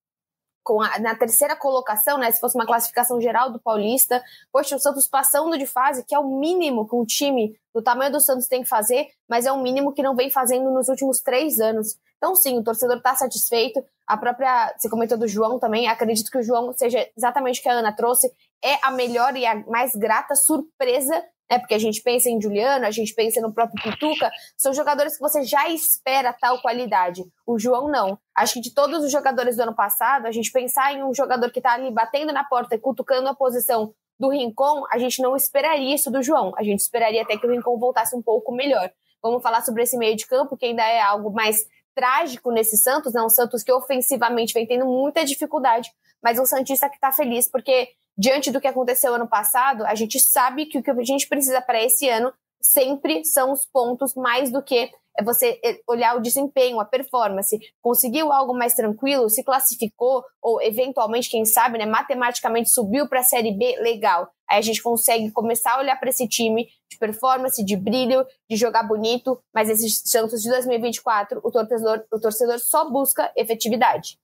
com 0.69 0.83
a, 0.83 0.99
na 0.99 1.15
terceira 1.15 1.57
colocação, 1.57 2.19
né? 2.19 2.31
Se 2.31 2.39
fosse 2.39 2.55
uma 2.55 2.67
classificação 2.67 3.19
geral 3.19 3.51
do 3.51 3.59
Paulista, 3.59 4.23
poxa, 4.53 4.77
o 4.77 4.79
Santos 4.79 5.09
passando 5.09 5.57
de 5.57 5.67
fase, 5.67 6.05
que 6.05 6.15
é 6.15 6.19
o 6.19 6.29
mínimo 6.39 6.87
que 6.87 6.95
um 6.95 7.07
time 7.07 7.59
do 7.75 7.81
tamanho 7.81 8.13
do 8.13 8.21
Santos 8.21 8.47
tem 8.47 8.63
que 8.63 8.69
fazer, 8.69 9.07
mas 9.27 9.47
é 9.47 9.53
o 9.53 9.63
mínimo 9.63 9.95
que 9.95 10.03
não 10.03 10.15
vem 10.15 10.31
fazendo 10.31 10.71
nos 10.71 10.89
últimos 10.89 11.21
três 11.21 11.59
anos. 11.59 11.97
Então, 12.19 12.35
sim, 12.35 12.59
o 12.59 12.63
torcedor 12.63 12.99
está 12.99 13.15
satisfeito. 13.15 13.83
A 14.07 14.19
própria, 14.19 14.75
você 14.77 14.91
comentou 14.91 15.17
do 15.17 15.27
João 15.27 15.59
também, 15.59 15.89
acredito 15.89 16.31
que 16.31 16.37
o 16.37 16.43
João 16.43 16.71
seja 16.75 17.09
exatamente 17.17 17.61
o 17.61 17.63
que 17.63 17.69
a 17.71 17.73
Ana 17.73 17.93
trouxe, 17.93 18.31
é 18.63 18.75
a 18.83 18.91
melhor 18.91 19.35
e 19.39 19.47
a 19.47 19.55
mais 19.67 19.95
grata 19.95 20.35
surpresa 20.35 21.25
né? 21.51 21.59
Porque 21.59 21.75
a 21.75 21.79
gente 21.79 22.03
pensa 22.03 22.29
em 22.29 22.41
Juliano, 22.41 22.85
a 22.87 22.91
gente 22.91 23.15
pensa 23.15 23.41
no 23.41 23.53
próprio 23.53 23.83
Pituca, 23.83 24.31
são 24.57 24.73
jogadores 24.75 25.15
que 25.15 25.21
você 25.21 25.43
já 25.43 25.69
espera 25.69 26.33
tal 26.33 26.61
qualidade. 26.61 27.25
O 27.47 27.59
João 27.59 27.89
não. 27.89 28.19
Acho 28.35 28.55
que 28.55 28.61
de 28.61 28.75
todos 28.75 29.05
os 29.05 29.11
jogadores 29.11 29.57
do 29.57 29.63
ano 29.63 29.75
passado, 29.75 30.27
a 30.27 30.33
gente 30.33 30.53
pensar 30.53 30.93
em 30.93 31.03
um 31.03 31.15
jogador 31.15 31.51
que 31.51 31.59
está 31.59 31.73
ali 31.73 31.91
batendo 31.91 32.33
na 32.33 32.45
porta 32.45 32.75
e 32.75 32.79
cutucando 32.79 33.29
a 33.29 33.35
posição 33.35 33.95
do 34.19 34.31
Rincon, 34.31 34.85
a 34.91 34.99
gente 34.99 35.23
não 35.23 35.37
esperaria 35.37 35.95
isso 35.95 36.11
do 36.11 36.23
João. 36.23 36.53
A 36.57 36.63
gente 36.63 36.81
esperaria 36.81 37.23
até 37.23 37.37
que 37.37 37.47
o 37.47 37.51
Rincon 37.51 37.79
voltasse 37.79 38.17
um 38.17 38.23
pouco 38.23 38.53
melhor. 38.53 38.91
Vamos 39.23 39.43
falar 39.43 39.63
sobre 39.63 39.83
esse 39.83 39.97
meio 39.97 40.17
de 40.17 40.27
campo, 40.27 40.57
que 40.57 40.67
ainda 40.67 40.83
é 40.83 41.01
algo 41.01 41.31
mais 41.31 41.59
trágico 41.95 42.51
nesse 42.53 42.77
Santos, 42.77 43.13
né? 43.13 43.23
Um 43.23 43.29
Santos 43.29 43.63
que 43.63 43.73
ofensivamente 43.73 44.55
vem 44.55 44.67
tendo 44.67 44.87
muita 44.87 45.25
dificuldade, 45.25 45.91
mas 46.23 46.39
um 46.39 46.47
Santista 46.47 46.89
que 46.89 46.95
está 46.97 47.11
feliz 47.11 47.51
porque 47.51 47.89
diante 48.19 48.51
do 48.51 48.61
que 48.61 48.67
aconteceu 48.67 49.15
ano 49.15 49.29
passado, 49.29 49.87
a 49.87 49.95
gente 49.95 50.19
sabe 50.19 50.67
que 50.67 50.79
o 50.79 50.83
que 50.83 50.91
a 50.91 51.05
gente 51.05 51.29
precisa 51.29 51.63
para 51.63 51.83
esse 51.83 52.09
ano 52.09 52.33
sempre 52.61 53.25
são 53.25 53.53
os 53.53 53.65
pontos 53.65 54.15
mais 54.15 54.51
do 54.51 54.63
que 54.63 54.91
você 55.25 55.59
eh, 55.65 55.81
olhar 55.87 56.17
o 56.17 56.21
desempenho, 56.21 56.81
a 56.81 56.85
performance, 56.85 57.59
conseguiu 57.83 58.33
algo 58.33 58.55
mais 58.55 58.75
tranquilo, 58.75 59.29
se 59.29 59.43
classificou 59.43 60.25
ou 60.41 60.63
eventualmente, 60.63 61.31
quem 61.31 61.45
sabe, 61.45 61.79
né, 61.79 61.87
matematicamente 61.87 62.71
subiu 62.71 63.09
para 63.09 63.21
a 63.21 63.25
Série 63.25 63.53
B, 63.53 63.77
legal. 63.81 64.31
Aí 64.49 64.59
a 64.59 64.63
gente 64.63 64.83
consegue 64.83 65.31
começar 65.31 65.75
a 65.75 65.79
olhar 65.81 65.99
para 65.99 66.11
esse 66.11 66.27
time 66.29 66.69
de 66.91 66.99
performance, 66.99 67.65
de 67.65 67.77
brilho, 67.77 68.25
de 68.49 68.57
jogar 68.57 68.83
bonito, 68.83 69.39
mas 69.53 69.69
esses 69.69 70.03
Santos 70.05 70.43
de 70.43 70.49
2024, 70.51 71.41
o 71.43 71.51
torcedor, 71.51 72.05
o 72.13 72.21
torcedor 72.21 72.59
só 72.59 72.89
busca 72.89 73.31
efetividade. 73.37 74.19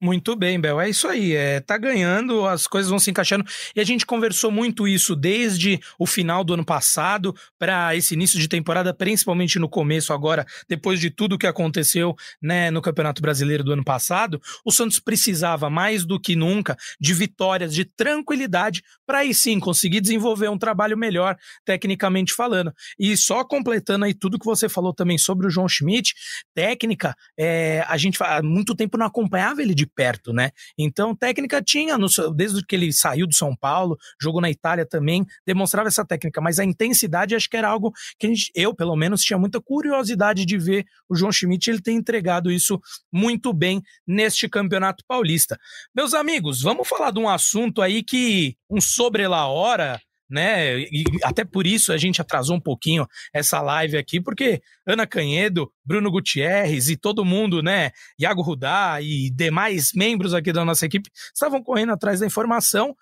Muito 0.00 0.36
bem, 0.36 0.60
Bel. 0.60 0.80
É 0.80 0.88
isso 0.88 1.08
aí. 1.08 1.34
É, 1.34 1.58
tá 1.58 1.76
ganhando, 1.76 2.46
as 2.46 2.68
coisas 2.68 2.88
vão 2.88 3.00
se 3.00 3.10
encaixando. 3.10 3.44
E 3.74 3.80
a 3.80 3.84
gente 3.84 4.06
conversou 4.06 4.48
muito 4.48 4.86
isso 4.86 5.16
desde 5.16 5.80
o 5.98 6.06
final 6.06 6.44
do 6.44 6.54
ano 6.54 6.64
passado 6.64 7.34
para 7.58 7.96
esse 7.96 8.14
início 8.14 8.38
de 8.38 8.46
temporada, 8.46 8.94
principalmente 8.94 9.58
no 9.58 9.68
começo 9.68 10.12
agora, 10.12 10.46
depois 10.68 11.00
de 11.00 11.10
tudo 11.10 11.36
que 11.36 11.48
aconteceu 11.48 12.14
né, 12.40 12.70
no 12.70 12.80
Campeonato 12.80 13.20
Brasileiro 13.20 13.64
do 13.64 13.72
ano 13.72 13.84
passado. 13.84 14.40
O 14.64 14.70
Santos 14.70 15.00
precisava 15.00 15.68
mais 15.68 16.04
do 16.04 16.20
que 16.20 16.36
nunca 16.36 16.76
de 17.00 17.12
vitórias, 17.12 17.74
de 17.74 17.84
tranquilidade, 17.84 18.84
para 19.04 19.18
aí 19.18 19.34
sim 19.34 19.58
conseguir 19.58 20.00
desenvolver 20.00 20.48
um 20.48 20.58
trabalho 20.58 20.96
melhor, 20.96 21.36
tecnicamente 21.64 22.32
falando. 22.32 22.72
E 22.96 23.16
só 23.16 23.42
completando 23.42 24.04
aí 24.04 24.14
tudo 24.14 24.38
que 24.38 24.46
você 24.46 24.68
falou 24.68 24.94
também 24.94 25.18
sobre 25.18 25.48
o 25.48 25.50
João 25.50 25.68
Schmidt, 25.68 26.14
técnica, 26.54 27.16
é, 27.36 27.84
a 27.88 27.96
gente 27.96 28.22
há 28.22 28.40
muito 28.44 28.76
tempo 28.76 28.96
não 28.96 29.06
acompanhava 29.06 29.60
ele 29.60 29.74
de 29.74 29.87
perto, 29.94 30.32
né? 30.32 30.50
Então, 30.76 31.14
técnica 31.14 31.62
tinha, 31.62 31.96
no, 31.96 32.06
desde 32.34 32.64
que 32.64 32.76
ele 32.76 32.92
saiu 32.92 33.26
do 33.26 33.34
São 33.34 33.54
Paulo, 33.56 33.96
jogou 34.20 34.40
na 34.40 34.50
Itália 34.50 34.86
também, 34.86 35.26
demonstrava 35.46 35.88
essa 35.88 36.04
técnica, 36.04 36.40
mas 36.40 36.58
a 36.58 36.64
intensidade 36.64 37.34
acho 37.34 37.48
que 37.48 37.56
era 37.56 37.68
algo 37.68 37.92
que 38.18 38.28
gente, 38.28 38.50
eu, 38.54 38.74
pelo 38.74 38.96
menos, 38.96 39.22
tinha 39.22 39.38
muita 39.38 39.60
curiosidade 39.60 40.44
de 40.44 40.58
ver 40.58 40.84
o 41.08 41.14
João 41.14 41.32
Schmidt, 41.32 41.70
ele 41.70 41.80
tem 41.80 41.96
entregado 41.96 42.50
isso 42.50 42.80
muito 43.12 43.52
bem 43.52 43.82
neste 44.06 44.48
Campeonato 44.48 45.04
Paulista. 45.06 45.58
Meus 45.94 46.14
amigos, 46.14 46.62
vamos 46.62 46.86
falar 46.86 47.10
de 47.10 47.18
um 47.18 47.28
assunto 47.28 47.82
aí 47.82 48.02
que, 48.02 48.56
um 48.70 48.80
sobre 48.80 49.26
la 49.26 49.46
hora, 49.46 50.00
né? 50.28 50.78
E 50.80 51.04
até 51.22 51.44
por 51.44 51.66
isso 51.66 51.92
a 51.92 51.96
gente 51.96 52.20
atrasou 52.20 52.56
um 52.56 52.60
pouquinho 52.60 53.06
essa 53.32 53.60
live 53.60 53.96
aqui, 53.96 54.20
porque 54.20 54.60
Ana 54.86 55.06
Canhedo, 55.06 55.72
Bruno 55.84 56.10
Gutierrez 56.10 56.88
e 56.88 56.96
todo 56.96 57.24
mundo, 57.24 57.62
né? 57.62 57.90
Iago 58.18 58.42
Rudá 58.42 59.00
e 59.00 59.30
demais 59.30 59.92
membros 59.94 60.34
aqui 60.34 60.52
da 60.52 60.64
nossa 60.64 60.86
equipe 60.86 61.10
estavam 61.34 61.62
correndo 61.62 61.92
atrás 61.92 62.20
da 62.20 62.26
informação 62.26 62.94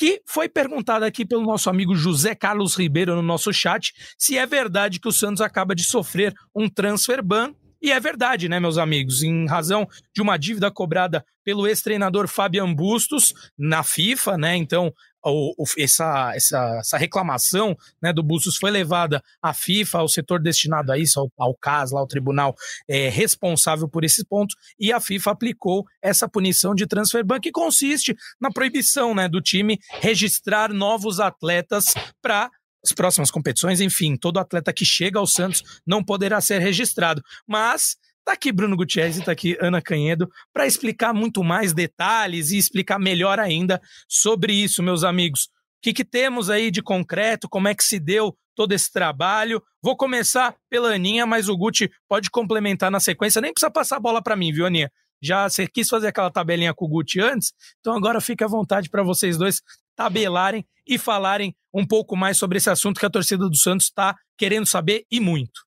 que 0.00 0.22
foi 0.24 0.48
perguntada 0.48 1.04
aqui 1.04 1.26
pelo 1.26 1.42
nosso 1.42 1.68
amigo 1.68 1.94
José 1.94 2.34
Carlos 2.34 2.74
Ribeiro 2.74 3.14
no 3.14 3.20
nosso 3.20 3.52
chat 3.52 3.92
se 4.16 4.38
é 4.38 4.46
verdade 4.46 4.98
que 4.98 5.06
o 5.06 5.12
Santos 5.12 5.42
acaba 5.42 5.74
de 5.74 5.84
sofrer 5.84 6.32
um 6.54 6.70
transfer 6.70 7.22
ban. 7.22 7.52
E 7.82 7.92
é 7.92 8.00
verdade, 8.00 8.48
né, 8.48 8.60
meus 8.60 8.78
amigos? 8.78 9.22
Em 9.22 9.46
razão 9.46 9.86
de 10.14 10.20
uma 10.20 10.38
dívida 10.38 10.70
cobrada 10.70 11.24
pelo 11.44 11.66
ex-treinador 11.66 12.28
Fabian 12.28 12.74
Bustos 12.74 13.34
na 13.58 13.82
FIFA, 13.82 14.36
né? 14.36 14.56
Então, 14.56 14.92
o, 15.24 15.54
o, 15.58 15.64
essa, 15.78 16.32
essa, 16.34 16.78
essa 16.80 16.98
reclamação 16.98 17.76
né, 18.02 18.12
do 18.12 18.22
Bustos 18.22 18.56
foi 18.56 18.70
levada 18.70 19.22
à 19.42 19.52
FIFA, 19.52 19.98
ao 19.98 20.08
setor 20.08 20.40
destinado 20.40 20.92
a 20.92 20.98
isso, 20.98 21.20
ao, 21.20 21.30
ao 21.38 21.54
CAS, 21.54 21.90
lá, 21.90 22.00
ao 22.00 22.06
tribunal 22.06 22.54
é, 22.88 23.08
responsável 23.08 23.88
por 23.88 24.04
esses 24.04 24.24
pontos, 24.24 24.56
e 24.78 24.92
a 24.92 25.00
FIFA 25.00 25.32
aplicou 25.32 25.84
essa 26.02 26.28
punição 26.28 26.74
de 26.74 26.86
transfer 26.86 27.24
ban, 27.24 27.40
que 27.40 27.50
consiste 27.50 28.16
na 28.40 28.50
proibição 28.50 29.14
né, 29.14 29.28
do 29.28 29.40
time 29.40 29.78
registrar 30.00 30.72
novos 30.72 31.20
atletas 31.20 31.94
para 32.22 32.50
as 32.82 32.92
próximas 32.92 33.30
competições, 33.30 33.80
enfim, 33.80 34.16
todo 34.16 34.38
atleta 34.38 34.72
que 34.72 34.86
chega 34.86 35.18
ao 35.18 35.26
Santos 35.26 35.62
não 35.86 36.02
poderá 36.02 36.40
ser 36.40 36.60
registrado. 36.60 37.22
Mas 37.46 37.96
Tá 38.30 38.34
aqui 38.34 38.52
Bruno 38.52 38.76
Gutierrez 38.76 39.18
e 39.18 39.24
tá 39.24 39.32
aqui 39.32 39.58
Ana 39.60 39.82
Canhedo 39.82 40.30
para 40.52 40.64
explicar 40.64 41.12
muito 41.12 41.42
mais 41.42 41.72
detalhes 41.72 42.52
e 42.52 42.58
explicar 42.58 42.96
melhor 42.96 43.40
ainda 43.40 43.82
sobre 44.08 44.52
isso, 44.52 44.84
meus 44.84 45.02
amigos. 45.02 45.46
O 45.46 45.48
que, 45.82 45.92
que 45.92 46.04
temos 46.04 46.48
aí 46.48 46.70
de 46.70 46.80
concreto? 46.80 47.48
Como 47.48 47.66
é 47.66 47.74
que 47.74 47.82
se 47.82 47.98
deu 47.98 48.38
todo 48.54 48.70
esse 48.70 48.88
trabalho? 48.92 49.60
Vou 49.82 49.96
começar 49.96 50.54
pela 50.68 50.94
Aninha, 50.94 51.26
mas 51.26 51.48
o 51.48 51.56
Guti 51.56 51.90
pode 52.08 52.30
complementar 52.30 52.88
na 52.88 53.00
sequência. 53.00 53.42
Nem 53.42 53.52
precisa 53.52 53.68
passar 53.68 53.96
a 53.96 54.00
bola 54.00 54.22
para 54.22 54.36
mim, 54.36 54.52
viu, 54.52 54.64
Aninha? 54.64 54.92
Já 55.20 55.48
você 55.48 55.66
quis 55.66 55.88
fazer 55.88 56.06
aquela 56.06 56.30
tabelinha 56.30 56.72
com 56.72 56.84
o 56.84 56.88
Guti 56.88 57.20
antes, 57.20 57.52
então 57.80 57.96
agora 57.96 58.20
fica 58.20 58.44
à 58.44 58.48
vontade 58.48 58.88
para 58.88 59.02
vocês 59.02 59.36
dois 59.36 59.60
tabelarem 59.96 60.64
e 60.86 60.98
falarem 60.98 61.52
um 61.74 61.84
pouco 61.84 62.16
mais 62.16 62.38
sobre 62.38 62.58
esse 62.58 62.70
assunto 62.70 63.00
que 63.00 63.06
a 63.06 63.10
torcida 63.10 63.48
do 63.48 63.56
Santos 63.56 63.86
está 63.86 64.14
querendo 64.38 64.66
saber 64.66 65.04
e 65.10 65.18
muito. 65.18 65.68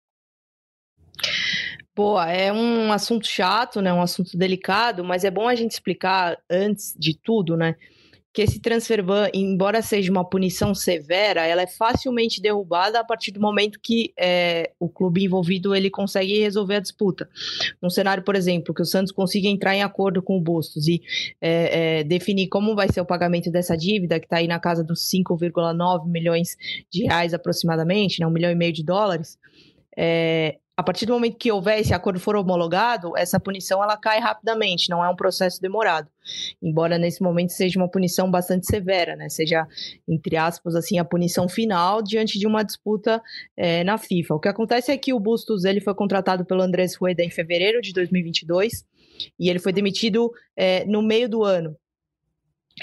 Boa, 2.02 2.33
é 2.33 2.50
um 2.50 2.90
assunto 2.90 3.26
chato, 3.26 3.83
né? 3.83 3.92
Um 3.92 4.00
assunto 4.00 4.35
delicado, 4.35 5.04
mas 5.04 5.23
é 5.23 5.30
bom 5.30 5.47
a 5.47 5.54
gente 5.54 5.73
explicar 5.73 6.38
antes 6.49 6.95
de 6.99 7.14
tudo, 7.14 7.59
né? 7.59 7.76
Que 8.33 8.40
esse 8.40 8.59
transfer 8.59 9.02
ban, 9.04 9.28
embora 9.35 9.83
seja 9.83 10.11
uma 10.11 10.25
punição 10.25 10.75
severa, 10.75 11.47
ela 11.47 11.61
é 11.61 11.66
facilmente 11.66 12.40
derrubada 12.40 12.99
a 12.99 13.04
partir 13.04 13.33
do 13.33 13.38
momento 13.38 13.78
que 13.83 14.14
é, 14.19 14.71
o 14.80 14.88
clube 14.88 15.23
envolvido 15.23 15.75
ele 15.75 15.90
consegue 15.90 16.40
resolver 16.40 16.76
a 16.76 16.80
disputa. 16.80 17.28
Num 17.83 17.90
cenário, 17.90 18.25
por 18.25 18.35
exemplo, 18.35 18.73
que 18.73 18.80
o 18.80 18.87
Santos 18.87 19.12
consiga 19.12 19.49
entrar 19.49 19.75
em 19.75 19.83
acordo 19.83 20.23
com 20.23 20.38
o 20.38 20.40
Bustos 20.40 20.88
e 20.88 21.02
é, 21.38 21.99
é, 21.99 22.02
definir 22.02 22.49
como 22.49 22.75
vai 22.75 22.90
ser 22.90 23.02
o 23.02 23.07
pagamento 23.07 23.50
dessa 23.50 23.76
dívida, 23.76 24.19
que 24.19 24.25
está 24.25 24.38
aí 24.38 24.49
na 24.49 24.59
casa 24.59 24.83
dos 24.83 25.07
5,9 25.07 26.09
milhões 26.09 26.57
de 26.90 27.02
reais 27.02 27.35
aproximadamente, 27.35 28.21
né? 28.21 28.26
Um 28.26 28.30
milhão 28.30 28.50
e 28.50 28.54
meio 28.54 28.73
de 28.73 28.83
dólares. 28.83 29.38
É, 29.95 30.57
a 30.80 30.82
partir 30.82 31.04
do 31.04 31.12
momento 31.12 31.37
que 31.37 31.52
houver 31.52 31.78
esse 31.78 31.92
acordo 31.92 32.18
for 32.18 32.34
homologado, 32.34 33.14
essa 33.14 33.38
punição 33.38 33.84
ela 33.84 33.99
cai 33.99 34.18
rapidamente, 34.18 34.88
não 34.88 35.04
é 35.04 35.10
um 35.10 35.14
processo 35.14 35.60
demorado. 35.60 36.08
Embora 36.62 36.96
nesse 36.96 37.22
momento 37.22 37.50
seja 37.50 37.78
uma 37.78 37.87
punição 37.87 38.30
bastante 38.30 38.66
severa, 38.66 39.14
né? 39.14 39.28
Seja, 39.28 39.68
entre 40.08 40.38
aspas, 40.38 40.75
assim, 40.75 40.99
a 40.99 41.04
punição 41.04 41.50
final 41.50 42.00
diante 42.00 42.38
de 42.38 42.46
uma 42.46 42.62
disputa 42.62 43.22
é, 43.58 43.84
na 43.84 43.99
FIFA. 43.99 44.37
O 44.37 44.40
que 44.40 44.49
acontece 44.49 44.90
é 44.90 44.96
que 44.96 45.12
o 45.12 45.20
Bustos 45.20 45.66
ele 45.66 45.82
foi 45.82 45.94
contratado 45.94 46.46
pelo 46.46 46.62
Andrés 46.62 46.94
Rueda 46.94 47.22
em 47.22 47.30
fevereiro 47.30 47.82
de 47.82 47.92
2022 47.92 48.82
e 49.38 49.50
ele 49.50 49.58
foi 49.58 49.75
demitido 49.75 50.32
é, 50.56 50.87
no 50.87 51.02
meio 51.02 51.28
do 51.28 51.44
ano 51.44 51.76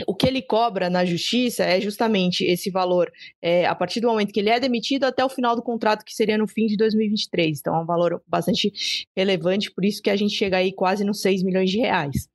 o 0.05 0.13
que 0.13 0.27
ele 0.27 0.41
cobra 0.41 0.89
na 0.89 1.05
justiça 1.05 1.63
é 1.63 1.79
justamente 1.81 2.43
esse 2.43 2.69
valor 2.69 3.11
é, 3.41 3.65
a 3.65 3.73
partir 3.73 3.99
do 3.99 4.07
momento 4.07 4.31
que 4.31 4.39
ele 4.39 4.49
é 4.49 4.59
demitido 4.59 5.05
até 5.05 5.23
o 5.23 5.29
final 5.29 5.55
do 5.55 5.63
contrato, 5.63 6.03
que 6.05 6.13
seria 6.13 6.37
no 6.37 6.47
fim 6.47 6.67
de 6.67 6.75
2023. 6.77 7.59
Então 7.59 7.75
é 7.75 7.79
um 7.81 7.85
valor 7.85 8.21
bastante 8.27 8.71
relevante, 9.15 9.71
por 9.71 9.85
isso 9.85 10.01
que 10.01 10.09
a 10.09 10.15
gente 10.15 10.35
chega 10.35 10.57
aí 10.57 10.71
quase 10.71 11.03
nos 11.03 11.21
6 11.21 11.43
milhões 11.43 11.69
de 11.69 11.77
reais. 11.77 12.27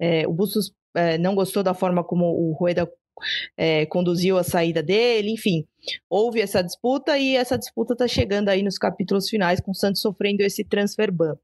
É, 0.00 0.26
o 0.26 0.32
Bustos 0.32 0.72
é, 0.94 1.18
não 1.18 1.34
gostou 1.34 1.62
da 1.62 1.74
forma 1.74 2.02
como 2.02 2.24
o 2.26 2.52
Rueda 2.52 2.88
é, 3.56 3.86
conduziu 3.86 4.38
a 4.38 4.44
saída 4.44 4.82
dele, 4.82 5.30
enfim. 5.30 5.66
Houve 6.08 6.40
essa 6.40 6.62
disputa 6.62 7.18
e 7.18 7.36
essa 7.36 7.58
disputa 7.58 7.92
está 7.92 8.08
chegando 8.08 8.48
aí 8.48 8.62
nos 8.62 8.78
capítulos 8.78 9.28
finais, 9.28 9.60
com 9.60 9.72
o 9.72 9.74
Santos 9.74 10.00
sofrendo 10.00 10.42
esse 10.42 10.64
transfer 10.64 11.12
ban. 11.12 11.36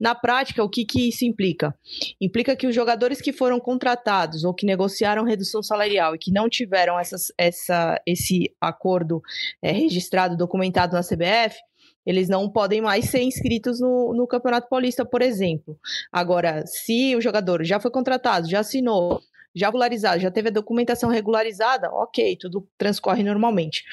Na 0.00 0.14
prática, 0.14 0.64
o 0.64 0.68
que, 0.68 0.84
que 0.84 1.08
isso 1.08 1.24
implica? 1.24 1.74
Implica 2.20 2.56
que 2.56 2.66
os 2.66 2.74
jogadores 2.74 3.20
que 3.20 3.32
foram 3.32 3.60
contratados 3.60 4.44
ou 4.44 4.54
que 4.54 4.66
negociaram 4.66 5.24
redução 5.24 5.62
salarial 5.62 6.14
e 6.14 6.18
que 6.18 6.32
não 6.32 6.48
tiveram 6.48 6.98
essas, 6.98 7.32
essa, 7.36 8.00
esse 8.06 8.54
acordo 8.60 9.22
é, 9.60 9.72
registrado, 9.72 10.36
documentado 10.36 10.94
na 10.94 11.02
CBF, 11.02 11.56
eles 12.04 12.28
não 12.28 12.50
podem 12.50 12.80
mais 12.80 13.06
ser 13.06 13.22
inscritos 13.22 13.80
no, 13.80 14.12
no 14.14 14.26
Campeonato 14.26 14.68
Paulista, 14.68 15.04
por 15.04 15.22
exemplo. 15.22 15.78
Agora, 16.10 16.66
se 16.66 17.14
o 17.14 17.20
jogador 17.20 17.64
já 17.64 17.78
foi 17.78 17.90
contratado, 17.90 18.50
já 18.50 18.60
assinou, 18.60 19.20
já 19.54 19.66
regularizado, 19.66 20.20
já 20.20 20.30
teve 20.30 20.48
a 20.48 20.52
documentação 20.52 21.10
regularizada, 21.10 21.90
ok, 21.90 22.36
tudo 22.36 22.66
transcorre 22.78 23.22
normalmente. 23.22 23.84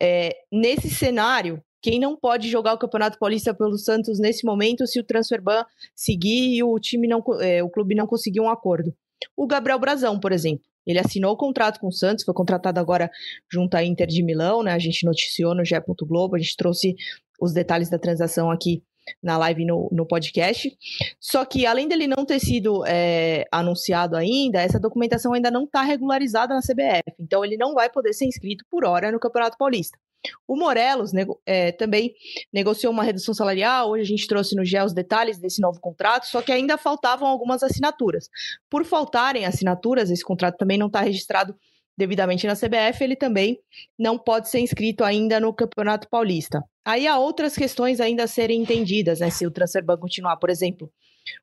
É, 0.00 0.36
nesse 0.52 0.90
cenário, 0.90 1.62
quem 1.80 1.98
não 2.00 2.16
pode 2.16 2.48
jogar 2.48 2.74
o 2.74 2.78
Campeonato 2.78 3.18
Paulista 3.18 3.54
pelo 3.54 3.78
Santos 3.78 4.18
nesse 4.18 4.44
momento 4.44 4.86
se 4.86 4.98
o 4.98 5.04
transfer 5.04 5.40
ban 5.40 5.64
seguir 5.94 6.56
e 6.56 6.62
o 6.62 6.78
time 6.78 7.06
não, 7.06 7.22
é, 7.40 7.62
o 7.62 7.70
clube 7.70 7.94
não 7.94 8.06
conseguir 8.06 8.40
um 8.40 8.50
acordo? 8.50 8.94
O 9.36 9.46
Gabriel 9.46 9.78
Brazão, 9.78 10.18
por 10.18 10.32
exemplo. 10.32 10.64
Ele 10.86 10.98
assinou 10.98 11.32
o 11.32 11.36
contrato 11.36 11.78
com 11.78 11.88
o 11.88 11.92
Santos, 11.92 12.24
foi 12.24 12.32
contratado 12.32 12.80
agora 12.80 13.10
junto 13.52 13.74
à 13.74 13.84
Inter 13.84 14.06
de 14.06 14.22
Milão, 14.22 14.62
né? 14.62 14.72
A 14.72 14.78
gente 14.78 15.04
noticiou 15.04 15.54
no 15.54 15.62
GE. 15.62 15.74
Globo, 16.02 16.34
a 16.34 16.38
gente 16.38 16.56
trouxe 16.56 16.96
os 17.38 17.52
detalhes 17.52 17.90
da 17.90 17.98
transação 17.98 18.50
aqui 18.50 18.82
na 19.22 19.36
live 19.38 19.64
no, 19.64 19.88
no 19.92 20.06
podcast. 20.06 20.76
Só 21.20 21.44
que, 21.44 21.66
além 21.66 21.88
dele 21.88 22.06
não 22.06 22.24
ter 22.24 22.40
sido 22.40 22.84
é, 22.86 23.44
anunciado 23.52 24.16
ainda, 24.16 24.60
essa 24.60 24.78
documentação 24.78 25.32
ainda 25.32 25.50
não 25.50 25.64
está 25.64 25.82
regularizada 25.82 26.54
na 26.54 26.60
CBF. 26.60 27.14
Então, 27.18 27.44
ele 27.44 27.56
não 27.56 27.74
vai 27.74 27.90
poder 27.90 28.12
ser 28.12 28.26
inscrito 28.26 28.64
por 28.70 28.84
hora 28.84 29.12
no 29.12 29.20
Campeonato 29.20 29.56
Paulista. 29.58 29.98
O 30.46 30.56
Morelos 30.56 31.12
é, 31.46 31.72
também 31.72 32.14
negociou 32.52 32.92
uma 32.92 33.04
redução 33.04 33.32
salarial. 33.32 33.90
Hoje 33.90 34.02
a 34.02 34.06
gente 34.06 34.26
trouxe 34.26 34.56
no 34.56 34.64
GE 34.64 34.78
os 34.80 34.92
detalhes 34.92 35.38
desse 35.38 35.60
novo 35.60 35.80
contrato, 35.80 36.24
só 36.26 36.42
que 36.42 36.52
ainda 36.52 36.76
faltavam 36.76 37.28
algumas 37.28 37.62
assinaturas. 37.62 38.28
Por 38.68 38.84
faltarem 38.84 39.46
assinaturas, 39.46 40.10
esse 40.10 40.24
contrato 40.24 40.56
também 40.56 40.78
não 40.78 40.88
está 40.88 41.00
registrado 41.00 41.54
devidamente 41.98 42.46
na 42.46 42.54
CBF, 42.54 43.02
ele 43.02 43.16
também 43.16 43.58
não 43.98 44.16
pode 44.16 44.48
ser 44.48 44.60
inscrito 44.60 45.02
ainda 45.02 45.40
no 45.40 45.52
Campeonato 45.52 46.08
Paulista. 46.08 46.62
Aí 46.84 47.08
há 47.08 47.18
outras 47.18 47.56
questões 47.56 48.00
ainda 48.00 48.22
a 48.22 48.28
serem 48.28 48.62
entendidas, 48.62 49.18
né? 49.18 49.30
Se 49.30 49.44
o 49.44 49.50
transfer 49.50 49.84
ban 49.84 49.98
continuar, 49.98 50.36
por 50.36 50.48
exemplo, 50.48 50.88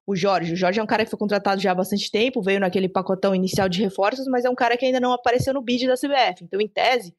o 0.07 0.15
Jorge. 0.15 0.53
O 0.53 0.55
Jorge 0.55 0.79
é 0.79 0.83
um 0.83 0.88
cara 0.88 1.03
que 1.03 1.12
foi 1.12 1.19
contratado 1.19 1.62
já 1.62 1.71
há 1.71 1.75
bastante 1.75 2.09
tempo, 2.09 2.41
veio 2.41 2.62
naquele 2.62 2.88
pacotão 2.88 3.35
inicial 3.35 3.67
de 3.67 3.81
reforços, 3.81 4.27
mas 4.27 4.45
é 4.45 4.50
um 4.50 4.55
cara 4.55 4.77
que 4.77 4.85
ainda 4.85 5.00
não 5.00 5.12
apareceu 5.12 5.53
no 5.53 5.62
bid 5.62 5.85
da 5.88 5.95
CBF. 5.95 6.43
Então, 6.43 6.62
em 6.62 6.69
tese, 6.69 7.13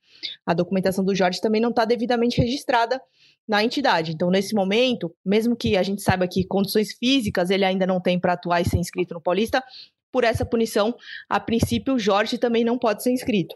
a 0.44 0.54
documentação 0.54 1.04
do 1.04 1.14
Jorge 1.14 1.38
também 1.38 1.60
não 1.60 1.70
está 1.70 1.84
devidamente 1.84 2.40
registrada 2.40 3.00
na 3.46 3.62
entidade. 3.62 4.12
Então, 4.12 4.30
nesse 4.30 4.54
momento, 4.54 5.14
mesmo 5.24 5.54
que 5.54 5.76
a 5.76 5.82
gente 5.82 6.02
saiba 6.02 6.26
que 6.26 6.44
condições 6.44 6.94
físicas 6.98 7.50
ele 7.50 7.64
ainda 7.64 7.86
não 7.86 8.00
tem 8.00 8.18
para 8.18 8.32
atuar 8.32 8.62
e 8.62 8.68
ser 8.68 8.78
inscrito 8.78 9.14
no 9.14 9.20
Paulista, 9.20 9.62
por 10.16 10.24
essa 10.24 10.46
punição, 10.46 10.96
a 11.28 11.38
princípio, 11.38 11.92
o 11.92 11.98
Jorge 11.98 12.38
também 12.38 12.64
não 12.64 12.78
pode 12.78 13.02
ser 13.02 13.12
inscrito. 13.12 13.54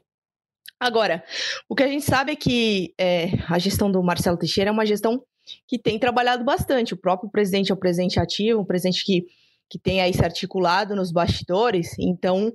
Agora, 0.78 1.24
o 1.66 1.74
que 1.74 1.82
a 1.82 1.88
gente 1.88 2.04
sabe 2.04 2.32
é 2.32 2.36
que 2.36 2.92
é, 3.00 3.30
a 3.48 3.58
gestão 3.58 3.90
do 3.90 4.02
Marcelo 4.02 4.36
Teixeira 4.36 4.68
é 4.68 4.70
uma 4.70 4.84
gestão 4.84 5.24
que 5.66 5.78
tem 5.78 5.98
trabalhado 5.98 6.44
bastante. 6.44 6.92
O 6.92 6.98
próprio 6.98 7.30
presidente 7.30 7.70
é 7.70 7.74
o 7.74 7.78
presidente 7.78 8.20
ativo, 8.20 8.60
um 8.60 8.64
presidente 8.66 9.06
que, 9.06 9.24
que 9.70 9.78
tem 9.78 10.02
aí 10.02 10.12
se 10.12 10.22
articulado 10.22 10.94
nos 10.94 11.10
bastidores. 11.10 11.98
Então, 11.98 12.52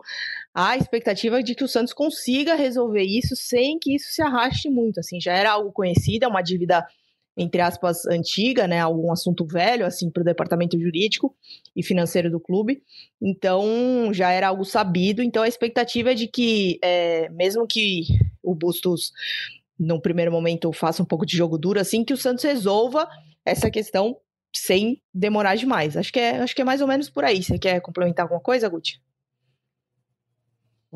a 0.53 0.77
expectativa 0.77 1.41
de 1.41 1.55
que 1.55 1.63
o 1.63 1.67
Santos 1.67 1.91
consiga 1.91 2.53
resolver 2.53 3.01
isso 3.01 3.35
sem 3.35 3.79
que 3.79 3.95
isso 3.95 4.09
se 4.11 4.21
arraste 4.21 4.69
muito. 4.69 4.99
Assim, 4.99 5.19
já 5.19 5.33
era 5.33 5.51
algo 5.51 5.71
conhecido, 5.71 6.25
é 6.25 6.27
uma 6.27 6.43
dívida 6.43 6.85
entre 7.37 7.61
aspas, 7.61 8.05
antiga, 8.05 8.67
né, 8.67 8.79
algum 8.79 9.11
assunto 9.11 9.45
velho, 9.45 9.85
assim, 9.85 10.09
para 10.09 10.21
o 10.21 10.25
departamento 10.25 10.79
jurídico 10.79 11.35
e 11.75 11.83
financeiro 11.83 12.31
do 12.31 12.39
clube. 12.39 12.81
Então, 13.21 14.09
já 14.13 14.31
era 14.31 14.47
algo 14.47 14.63
sabido. 14.63 15.21
Então, 15.21 15.43
a 15.43 15.47
expectativa 15.47 16.11
é 16.11 16.15
de 16.15 16.27
que, 16.27 16.79
é, 16.81 17.29
mesmo 17.29 17.67
que 17.67 18.03
o 18.41 18.55
Bustos, 18.55 19.11
no 19.77 20.01
primeiro 20.01 20.31
momento, 20.31 20.71
faça 20.71 21.03
um 21.03 21.05
pouco 21.05 21.25
de 21.25 21.35
jogo 21.35 21.57
duro, 21.57 21.79
assim, 21.79 22.05
que 22.05 22.13
o 22.13 22.17
Santos 22.17 22.43
resolva 22.43 23.07
essa 23.43 23.69
questão 23.69 24.17
sem 24.55 25.01
demorar 25.13 25.55
demais. 25.55 25.97
Acho 25.97 26.13
que 26.13 26.19
é, 26.19 26.39
acho 26.39 26.55
que 26.55 26.61
é 26.61 26.65
mais 26.65 26.81
ou 26.81 26.87
menos 26.87 27.09
por 27.09 27.25
aí. 27.25 27.43
Você 27.43 27.59
quer 27.59 27.81
complementar 27.81 28.23
alguma 28.23 28.39
coisa, 28.39 28.69
Guti? 28.69 29.01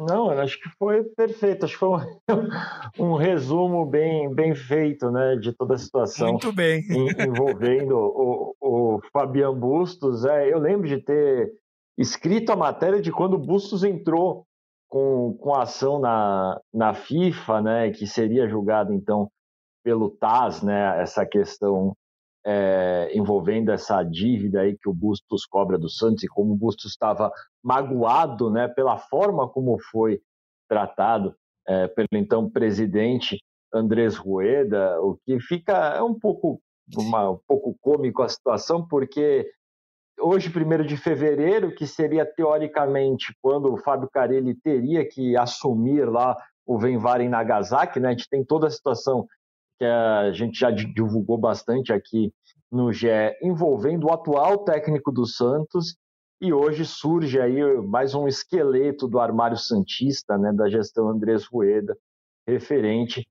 Não, 0.08 0.30
acho 0.30 0.60
que 0.62 0.70
foi 0.78 1.04
perfeito. 1.04 1.66
Acho 1.66 1.74
que 1.74 1.80
foi 1.80 1.90
um, 1.90 2.04
um, 3.14 3.16
resumo 3.16 3.86
bem, 3.86 4.34
bem 4.34 4.56
feito 4.56 5.12
né, 5.12 5.36
de 5.36 5.54
toda 5.54 5.76
a 5.76 5.78
situação. 5.78 6.32
Muito 6.32 6.54
bem. 6.54 6.82
envolvendo 6.90 7.96
o, 7.98 8.56
o 8.62 9.02
Fabian 9.12 9.54
Bustos. 9.54 10.26
É, 10.26 10.52
eu 10.52 10.60
lembro 10.60 10.88
de 10.88 10.98
ter 10.98 11.52
escrito 11.98 12.52
a 12.52 12.56
matéria 12.56 13.02
de 13.02 13.12
quando 13.12 13.34
o 13.34 13.46
Bustos 13.46 13.84
entrou 13.84 14.46
com, 14.90 15.38
com 15.40 15.54
a 15.54 15.64
ação 15.64 16.00
na, 16.00 16.60
na 16.74 16.94
FIFA, 16.94 17.62
né, 17.62 17.92
que 17.92 18.08
seria 18.08 18.48
julgado 18.48 18.94
então 18.94 19.30
pelo 19.84 20.10
TAS, 20.10 20.64
né, 20.64 21.02
essa 21.02 21.26
questão 21.26 21.96
é, 22.46 23.12
envolvendo 23.14 23.72
essa 23.72 24.02
dívida 24.04 24.62
aí 24.62 24.78
que 24.78 24.90
o 24.90 24.94
Bustos 24.94 25.46
cobra 25.46 25.78
do 25.78 25.90
Santos 25.90 26.24
e 26.24 26.28
como 26.28 26.54
o 26.54 26.58
Bustos 26.58 26.92
estava 26.92 27.32
magoado 27.64 28.50
né, 28.50 28.68
pela 28.68 28.98
forma 28.98 29.48
como 29.48 29.78
foi 29.92 30.22
tratado 30.68 31.36
é, 31.68 31.88
pelo 31.88 32.08
então 32.14 32.50
presidente 32.50 33.40
Andrés 33.74 34.16
Rueda, 34.16 35.00
o 35.02 35.18
que 35.26 35.40
fica 35.40 35.74
é 35.96 36.02
um 36.02 36.18
pouco 36.18 36.62
uma, 36.98 37.30
um 37.30 37.40
pouco 37.48 37.78
cômico 37.80 38.24
a 38.24 38.30
situação, 38.30 38.86
porque 38.88 39.48
hoje, 40.20 40.50
1 40.50 40.86
de 40.86 40.98
fevereiro, 40.98 41.74
que 41.74 41.86
seria 41.86 42.26
teoricamente 42.26 43.34
quando 43.42 43.72
o 43.72 43.78
Fábio 43.78 44.10
Carelli 44.12 44.56
teria 44.56 45.08
que 45.08 45.38
assumir 45.38 46.06
lá 46.06 46.38
o 46.66 46.78
Venvar 46.78 47.22
em 47.22 47.30
Nagasaki, 47.30 48.00
né? 48.00 48.10
A 48.10 48.12
gente 48.12 48.30
tem 48.30 48.44
toda 48.44 48.68
a 48.68 48.72
situação 48.72 49.28
que 49.80 49.86
a 49.86 50.32
gente 50.34 50.60
já 50.60 50.70
divulgou 50.70 51.38
bastante 51.38 51.94
aqui 51.94 52.34
no 52.70 52.92
GE, 52.92 53.08
envolvendo 53.42 54.08
o 54.08 54.14
atual 54.14 54.60
técnico 54.60 55.10
do 55.10 55.26
Santos, 55.26 55.96
e 56.42 56.54
hoje 56.54 56.86
surge 56.86 57.40
aí 57.40 57.64
mais 57.82 58.14
um 58.14 58.28
esqueleto 58.28 59.08
do 59.08 59.20
armário 59.20 59.58
Santista, 59.58 60.38
né, 60.38 60.52
da 60.52 60.70
gestão 60.70 61.08
Andrés 61.08 61.46
Rueda, 61.46 61.98
referente 62.46 63.26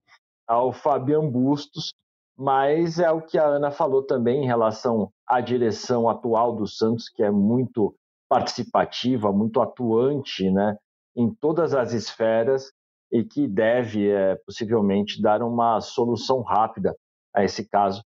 ao 0.47 0.73
Fabian 0.73 1.29
Bustos, 1.29 1.93
mas 2.37 2.99
é 2.99 3.11
o 3.11 3.21
que 3.21 3.37
a 3.37 3.45
Ana 3.45 3.71
falou 3.71 4.03
também 4.03 4.43
em 4.43 4.47
relação 4.47 5.13
à 5.27 5.41
direção 5.41 6.09
atual 6.09 6.57
do 6.57 6.67
Santos, 6.67 7.09
que 7.11 7.23
é 7.23 7.31
muito 7.31 7.95
participativa, 8.29 9.33
muito 9.33 9.61
atuante 9.61 10.51
né, 10.51 10.77
em 11.15 11.33
todas 11.35 11.75
as 11.75 11.93
esferas, 11.93 12.73
e 13.11 13.25
que 13.25 13.47
deve 13.47 14.09
é, 14.09 14.37
possivelmente 14.47 15.21
dar 15.21 15.43
uma 15.43 15.81
solução 15.81 16.43
rápida 16.43 16.95
a 17.35 17.45
esse 17.45 17.69
caso 17.69 18.03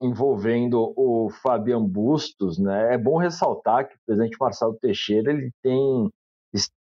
envolvendo 0.00 0.92
o 0.96 1.30
Fabian 1.42 1.84
Bustos. 1.84 2.58
Né? 2.58 2.94
É 2.94 2.98
bom 2.98 3.16
ressaltar 3.16 3.88
que 3.88 3.94
o 3.94 3.98
presidente 4.04 4.36
Marcelo 4.38 4.76
Teixeira 4.80 5.32
ele 5.32 5.50
tem 5.62 6.10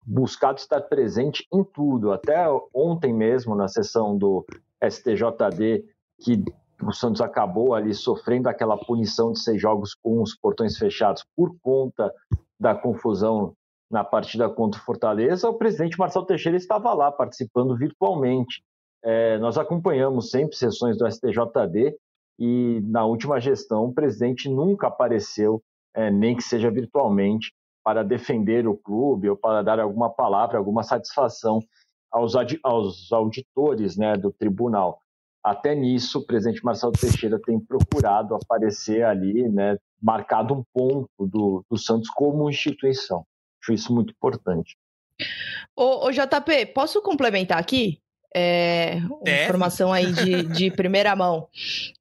buscado 0.07 0.59
estar 0.59 0.81
presente 0.83 1.47
em 1.53 1.62
tudo. 1.62 2.12
Até 2.12 2.47
ontem 2.73 3.12
mesmo, 3.12 3.55
na 3.55 3.69
sessão 3.69 4.16
do 4.16 4.47
STJD, 4.83 5.85
que 6.21 6.42
o 6.83 6.92
Santos 6.92 7.21
acabou 7.21 7.75
ali 7.75 7.92
sofrendo 7.92 8.49
aquela 8.49 8.79
punição 8.79 9.33
de 9.33 9.40
seis 9.40 9.61
jogos 9.61 9.95
com 9.95 10.23
os 10.23 10.35
portões 10.35 10.79
fechados 10.79 11.25
por 11.37 11.55
conta 11.61 12.12
da 12.59 12.75
confusão 12.75 13.53
na 13.90 14.05
partida 14.05 14.48
contra 14.48 14.81
o 14.81 14.85
Fortaleza, 14.85 15.48
o 15.48 15.55
presidente 15.55 15.98
Marcelo 15.98 16.27
Teixeira 16.27 16.57
estava 16.57 16.92
lá 16.92 17.11
participando 17.11 17.77
virtualmente. 17.77 18.62
É, 19.03 19.38
nós 19.38 19.57
acompanhamos 19.57 20.31
sempre 20.31 20.57
sessões 20.57 20.98
do 20.98 21.11
STJD 21.11 21.96
e 22.38 22.81
na 22.85 23.05
última 23.05 23.40
gestão 23.40 23.87
o 23.87 23.94
presidente 23.94 24.48
nunca 24.48 24.88
apareceu, 24.88 25.62
é, 25.94 26.11
nem 26.11 26.37
que 26.37 26.42
seja 26.42 26.70
virtualmente, 26.70 27.53
para 27.83 28.03
defender 28.03 28.68
o 28.68 28.77
clube 28.77 29.31
ou 29.31 29.37
para 29.37 29.62
dar 29.62 29.81
alguma 29.81 30.11
palavra, 30.11 30.59
alguma 30.59 30.83
satisfação 30.83 31.61
aos, 32.11 32.35
aos 32.62 33.12
auditores 33.12 33.96
né, 33.96 34.16
do 34.16 34.31
tribunal. 34.31 35.01
Até 35.42 35.74
nisso, 35.74 36.18
o 36.18 36.27
presidente 36.27 36.62
Marcelo 36.64 36.92
Teixeira 36.92 37.40
tem 37.40 37.59
procurado 37.59 38.35
aparecer 38.35 39.05
ali, 39.05 39.48
né, 39.48 39.79
marcado 40.03 40.53
um 40.53 40.62
ponto 40.74 41.09
do, 41.18 41.64
do 41.70 41.79
Santos 41.79 42.11
como 42.11 42.51
instituição. 42.51 43.24
Acho 43.68 43.72
isso 43.74 43.92
muito 43.92 44.12
importante. 44.12 44.78
Ô, 45.76 46.07
ô 46.07 46.11
JP, 46.11 46.66
posso 46.74 47.02
complementar 47.02 47.59
aqui? 47.59 48.00
É, 48.35 48.98
informação 49.44 49.90
aí 49.90 50.12
de, 50.12 50.42
de 50.42 50.70
primeira 50.76 51.16
mão. 51.16 51.48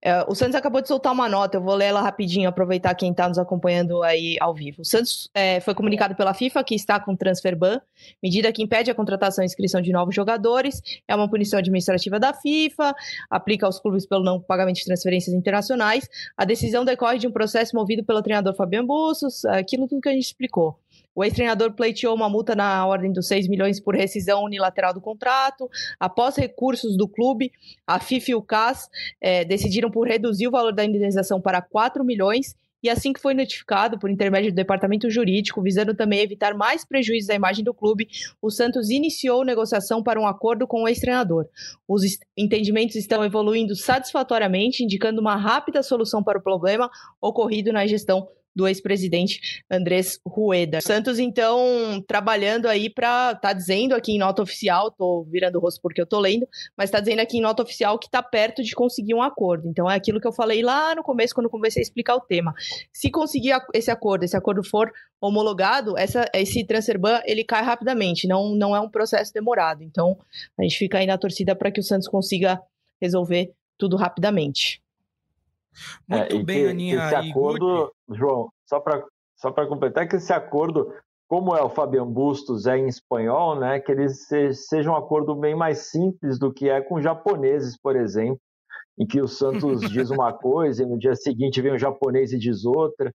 É, 0.01 0.23
o 0.27 0.35
Santos 0.35 0.55
acabou 0.55 0.81
de 0.81 0.87
soltar 0.87 1.13
uma 1.13 1.29
nota, 1.29 1.57
eu 1.57 1.61
vou 1.61 1.73
ler 1.73 1.85
ela 1.85 2.01
rapidinho, 2.01 2.49
aproveitar 2.49 2.93
quem 2.95 3.11
está 3.11 3.29
nos 3.29 3.37
acompanhando 3.37 4.03
aí 4.03 4.35
ao 4.41 4.53
vivo. 4.53 4.81
O 4.81 4.85
Santos 4.85 5.29
é, 5.33 5.61
foi 5.61 5.73
comunicado 5.73 6.15
pela 6.15 6.33
FIFA 6.33 6.63
que 6.65 6.75
está 6.75 6.99
com 6.99 7.15
transfer 7.15 7.55
ban, 7.55 7.79
medida 8.21 8.51
que 8.51 8.61
impede 8.61 8.91
a 8.91 8.95
contratação 8.95 9.43
e 9.43 9.45
inscrição 9.45 9.81
de 9.81 9.91
novos 9.91 10.13
jogadores, 10.13 10.81
é 11.07 11.15
uma 11.15 11.29
punição 11.29 11.59
administrativa 11.59 12.19
da 12.19 12.33
FIFA, 12.33 12.93
aplica 13.29 13.65
aos 13.65 13.79
clubes 13.79 14.05
pelo 14.05 14.23
não 14.23 14.39
pagamento 14.39 14.77
de 14.77 14.85
transferências 14.85 15.33
internacionais. 15.33 16.09
A 16.35 16.43
decisão 16.43 16.83
decorre 16.83 17.19
de 17.19 17.27
um 17.27 17.31
processo 17.31 17.75
movido 17.75 18.03
pelo 18.03 18.21
treinador 18.21 18.53
Fabiano 18.53 18.85
Bustos, 18.85 19.45
aquilo 19.45 19.87
tudo 19.87 20.01
que 20.01 20.09
a 20.09 20.13
gente 20.13 20.25
explicou. 20.25 20.77
O 21.17 21.23
ex-treinador 21.23 21.73
pleiteou 21.73 22.15
uma 22.15 22.29
multa 22.29 22.55
na 22.55 22.85
ordem 22.85 23.11
dos 23.11 23.27
6 23.27 23.47
milhões 23.47 23.79
por 23.79 23.95
rescisão 23.95 24.43
unilateral 24.43 24.93
do 24.93 25.01
contrato. 25.01 25.67
Após 25.99 26.35
recursos 26.35 26.95
do 26.95 27.07
clube, 27.07 27.51
a 27.87 27.99
FIFA 27.99 28.31
e 28.31 28.35
o 28.35 28.41
CAS 28.43 28.87
é, 29.19 29.43
decidiram 29.43 29.89
por 29.89 30.07
reduzir 30.07 30.47
o 30.47 30.51
valor 30.51 30.71
da 30.71 30.85
indenização 30.85 31.41
para 31.41 31.59
4 31.59 32.05
milhões 32.05 32.55
e 32.83 32.87
assim 32.87 33.11
que 33.11 33.19
foi 33.19 33.33
notificado 33.33 33.97
por 33.97 34.11
intermédio 34.11 34.51
do 34.51 34.55
departamento 34.55 35.09
jurídico, 35.09 35.59
visando 35.59 35.95
também 35.95 36.19
evitar 36.19 36.53
mais 36.53 36.85
prejuízos 36.85 37.31
à 37.31 37.33
imagem 37.33 37.63
do 37.63 37.73
clube, 37.73 38.07
o 38.39 38.51
Santos 38.51 38.91
iniciou 38.91 39.43
negociação 39.43 40.03
para 40.03 40.21
um 40.21 40.27
acordo 40.27 40.67
com 40.67 40.83
o 40.83 40.87
ex-treinador. 40.87 41.47
Os 41.87 42.03
entendimentos 42.37 42.95
estão 42.95 43.25
evoluindo 43.25 43.75
satisfatoriamente, 43.75 44.83
indicando 44.83 45.19
uma 45.19 45.35
rápida 45.35 45.81
solução 45.81 46.23
para 46.23 46.37
o 46.37 46.43
problema 46.43 46.91
ocorrido 47.19 47.73
na 47.73 47.87
gestão 47.87 48.27
do 48.57 48.67
ex-presidente 48.67 49.63
Andrés 49.69 50.19
Rueda. 50.25 50.81
Santos, 50.81 51.19
então, 51.19 52.03
trabalhando 52.07 52.67
aí 52.67 52.89
para. 52.89 53.35
tá 53.35 53.53
dizendo 53.53 53.93
aqui 53.93 54.13
em 54.13 54.17
nota 54.17 54.41
oficial, 54.41 54.89
tô 54.89 55.23
virando 55.29 55.59
o 55.59 55.61
rosto 55.61 55.79
porque 55.79 56.01
eu 56.01 56.07
tô 56.07 56.19
lendo, 56.19 56.47
mas 56.75 56.89
tá 56.89 56.99
dizendo 56.99 57.19
aqui 57.19 57.37
em 57.37 57.41
nota 57.41 57.61
oficial 57.61 57.99
que 57.99 58.09
tá 58.09 58.23
perto 58.23 58.63
de 58.63 58.73
conseguir 58.73 59.13
um 59.13 59.21
acordo. 59.21 59.67
Então 59.67 59.89
é 59.89 59.95
aquilo 59.95 60.19
que 60.19 60.27
eu 60.27 60.33
falei 60.33 60.63
lá 60.63 60.95
no 60.95 61.03
começo, 61.03 61.35
quando 61.35 61.49
comecei 61.49 61.81
a 61.81 61.83
explicar 61.83 62.15
o 62.15 62.21
tema. 62.21 62.55
Se 62.91 63.11
conseguir 63.11 63.51
esse 63.75 63.91
acordo, 63.91 64.23
esse 64.23 64.35
acordo 64.35 64.63
for 64.63 64.91
homologado, 65.21 65.95
essa, 65.95 66.27
esse 66.33 66.65
transfer 66.65 66.97
ban 66.97 67.21
ele 67.25 67.43
cai 67.43 67.61
rapidamente, 67.61 68.27
não, 68.27 68.55
não 68.55 68.75
é 68.75 68.79
um 68.79 68.89
processo 68.89 69.31
demorado. 69.31 69.83
Então 69.83 70.17
a 70.57 70.63
gente 70.63 70.77
fica 70.77 70.97
aí 70.97 71.05
na 71.05 71.17
torcida 71.17 71.55
para 71.55 71.71
que 71.71 71.79
o 71.79 71.83
Santos 71.83 72.07
consiga 72.07 72.59
resolver 72.99 73.51
tudo 73.77 73.95
rapidamente. 73.95 74.81
Muito 76.07 76.35
é, 76.35 76.43
bem, 76.43 76.63
que, 76.63 76.69
Aninha. 76.69 77.05
Esse 77.05 77.15
acordo, 77.15 77.91
João, 78.09 78.49
só 78.65 78.79
para 78.79 79.03
só 79.35 79.51
completar, 79.51 80.07
que 80.07 80.15
esse 80.15 80.33
acordo, 80.33 80.91
como 81.27 81.55
é 81.55 81.61
o 81.61 81.69
Fabian 81.69 82.07
Bustos 82.07 82.65
é 82.65 82.77
em 82.77 82.87
espanhol, 82.87 83.59
né, 83.59 83.79
que 83.79 83.91
ele 83.91 84.09
se, 84.09 84.53
seja 84.53 84.89
um 84.89 84.95
acordo 84.95 85.35
bem 85.35 85.55
mais 85.55 85.89
simples 85.89 86.39
do 86.39 86.51
que 86.51 86.69
é 86.69 86.81
com 86.81 87.01
japoneses, 87.01 87.77
por 87.79 87.95
exemplo, 87.95 88.39
em 88.97 89.05
que 89.05 89.21
o 89.21 89.27
Santos 89.27 89.81
diz 89.91 90.09
uma 90.09 90.33
coisa 90.33 90.81
e 90.81 90.85
no 90.85 90.97
dia 90.97 91.15
seguinte 91.15 91.61
vem 91.61 91.73
o 91.73 91.77
japonês 91.77 92.33
e 92.33 92.39
diz 92.39 92.65
outra. 92.65 93.13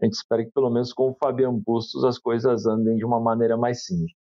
A 0.00 0.04
gente 0.04 0.14
espera 0.14 0.44
que 0.44 0.50
pelo 0.50 0.70
menos 0.70 0.92
com 0.92 1.10
o 1.10 1.14
Fabian 1.14 1.54
Bustos 1.54 2.04
as 2.04 2.18
coisas 2.18 2.66
andem 2.66 2.96
de 2.96 3.04
uma 3.04 3.20
maneira 3.20 3.56
mais 3.56 3.84
simples. 3.84 4.19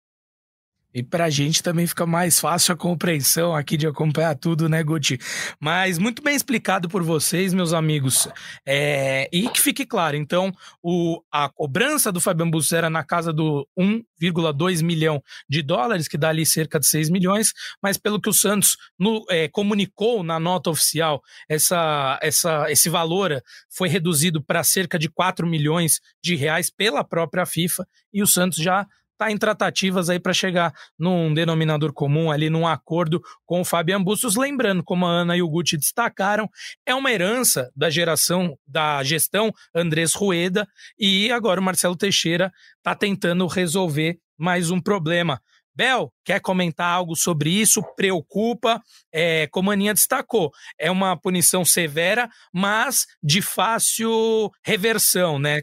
E 0.98 1.04
para 1.04 1.26
a 1.26 1.30
gente 1.30 1.62
também 1.62 1.86
fica 1.86 2.08
mais 2.08 2.40
fácil 2.40 2.74
a 2.74 2.76
compreensão 2.76 3.56
aqui 3.56 3.78
de 3.78 3.86
acompanhar 3.86 4.36
tudo, 4.36 4.68
né, 4.68 4.82
Guti? 4.82 5.20
Mas 5.60 6.00
muito 6.00 6.24
bem 6.24 6.36
explicado 6.36 6.90
por 6.90 7.04
vocês, 7.04 7.54
meus 7.54 7.72
amigos. 7.72 8.28
É... 8.66 9.30
E 9.32 9.48
que 9.48 9.62
fique 9.62 9.86
claro, 9.86 10.18
então, 10.18 10.52
o... 10.82 11.22
a 11.32 11.50
cobrança 11.50 12.12
do 12.12 12.20
Fabian 12.20 12.50
Bustos 12.50 12.74
era 12.74 12.90
na 12.90 13.04
casa 13.04 13.32
do 13.32 13.70
1,2 13.78 14.82
milhão 14.82 15.22
de 15.48 15.62
dólares, 15.62 16.08
que 16.08 16.18
dá 16.18 16.30
ali 16.30 16.48
cerca 16.48 16.80
de 16.80 16.88
6 16.88 17.12
milhões, 17.12 17.54
mas 17.80 17.96
pelo 17.96 18.20
que 18.20 18.30
o 18.30 18.34
Santos 18.34 18.76
no, 18.98 19.24
é, 19.30 19.48
comunicou 19.48 20.24
na 20.24 20.40
nota 20.40 20.72
oficial, 20.72 21.22
essa, 21.48 22.18
essa, 22.24 22.72
esse 22.72 22.90
valor 22.90 23.40
foi 23.70 23.88
reduzido 23.88 24.42
para 24.42 24.64
cerca 24.64 24.98
de 24.98 25.10
4 25.10 25.46
milhões 25.46 26.00
de 26.24 26.34
reais 26.36 26.72
pela 26.72 27.04
própria 27.04 27.46
FIFA, 27.46 27.88
e 28.12 28.24
o 28.24 28.28
Santos 28.28 28.58
já 28.58 28.88
está 29.18 29.32
em 29.32 29.38
tratativas 29.38 30.10
aí 30.10 30.20
para 30.20 30.32
chegar 30.32 30.72
num 30.98 31.34
denominador 31.34 31.92
comum 31.92 32.32
ali, 32.32 32.50
num 32.50 32.68
acordo 32.68 33.20
com 33.46 33.62
o 33.62 33.66
Fabian 33.66 34.02
Bustos. 34.02 34.36
Lembrando, 34.36 34.84
como 34.84 35.06
a 35.06 35.10
Ana 35.10 35.36
e 35.36 35.42
o 35.42 35.50
Guti 35.50 35.76
destacaram, 35.76 36.48
é 36.86 36.94
uma 36.94 37.12
herança 37.12 37.70
da 37.76 37.90
geração, 37.90 38.58
da 38.66 39.04
gestão 39.04 39.52
Andrés 39.76 40.14
Rueda, 40.14 40.68
e 40.98 41.32
agora 41.32 41.60
o 41.60 41.64
Marcelo 41.64 41.98
Teixeira 41.98 42.52
está 42.78 42.96
tentando 42.96 43.46
resolver 43.48 44.20
mais 44.38 44.70
um 44.70 44.80
problema. 44.80 45.42
Bel, 45.76 46.12
quer 46.26 46.40
comentar 46.40 46.92
algo 46.92 47.16
sobre 47.16 47.52
isso? 47.52 47.84
Preocupa? 47.96 48.82
É, 49.12 49.46
como 49.52 49.70
a 49.70 49.74
Aninha 49.74 49.94
destacou, 49.94 50.52
é 50.76 50.90
uma 50.90 51.16
punição 51.16 51.64
severa, 51.64 52.28
mas 52.52 53.06
de 53.22 53.44
fácil 53.44 54.50
reversão, 54.66 55.38
né? 55.38 55.62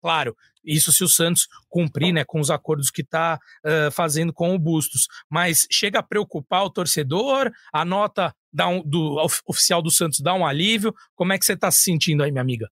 Claro, 0.00 0.34
isso 0.64 0.92
se 0.92 1.04
o 1.04 1.08
Santos 1.08 1.46
cumprir 1.68 2.12
né, 2.12 2.24
com 2.24 2.40
os 2.40 2.50
acordos 2.50 2.90
que 2.90 3.02
está 3.02 3.38
uh, 3.64 3.90
fazendo 3.90 4.32
com 4.32 4.54
o 4.54 4.58
Bustos. 4.58 5.06
Mas 5.28 5.66
chega 5.70 5.98
a 5.98 6.02
preocupar 6.02 6.64
o 6.64 6.70
torcedor? 6.70 7.52
A 7.72 7.84
nota 7.84 8.34
um, 8.68 8.82
do 8.82 9.16
oficial 9.46 9.82
do 9.82 9.90
Santos 9.90 10.20
dá 10.20 10.34
um 10.34 10.46
alívio? 10.46 10.94
Como 11.14 11.32
é 11.32 11.38
que 11.38 11.44
você 11.44 11.54
está 11.54 11.70
se 11.70 11.82
sentindo 11.82 12.22
aí, 12.22 12.30
minha 12.30 12.42
amiga? 12.42 12.68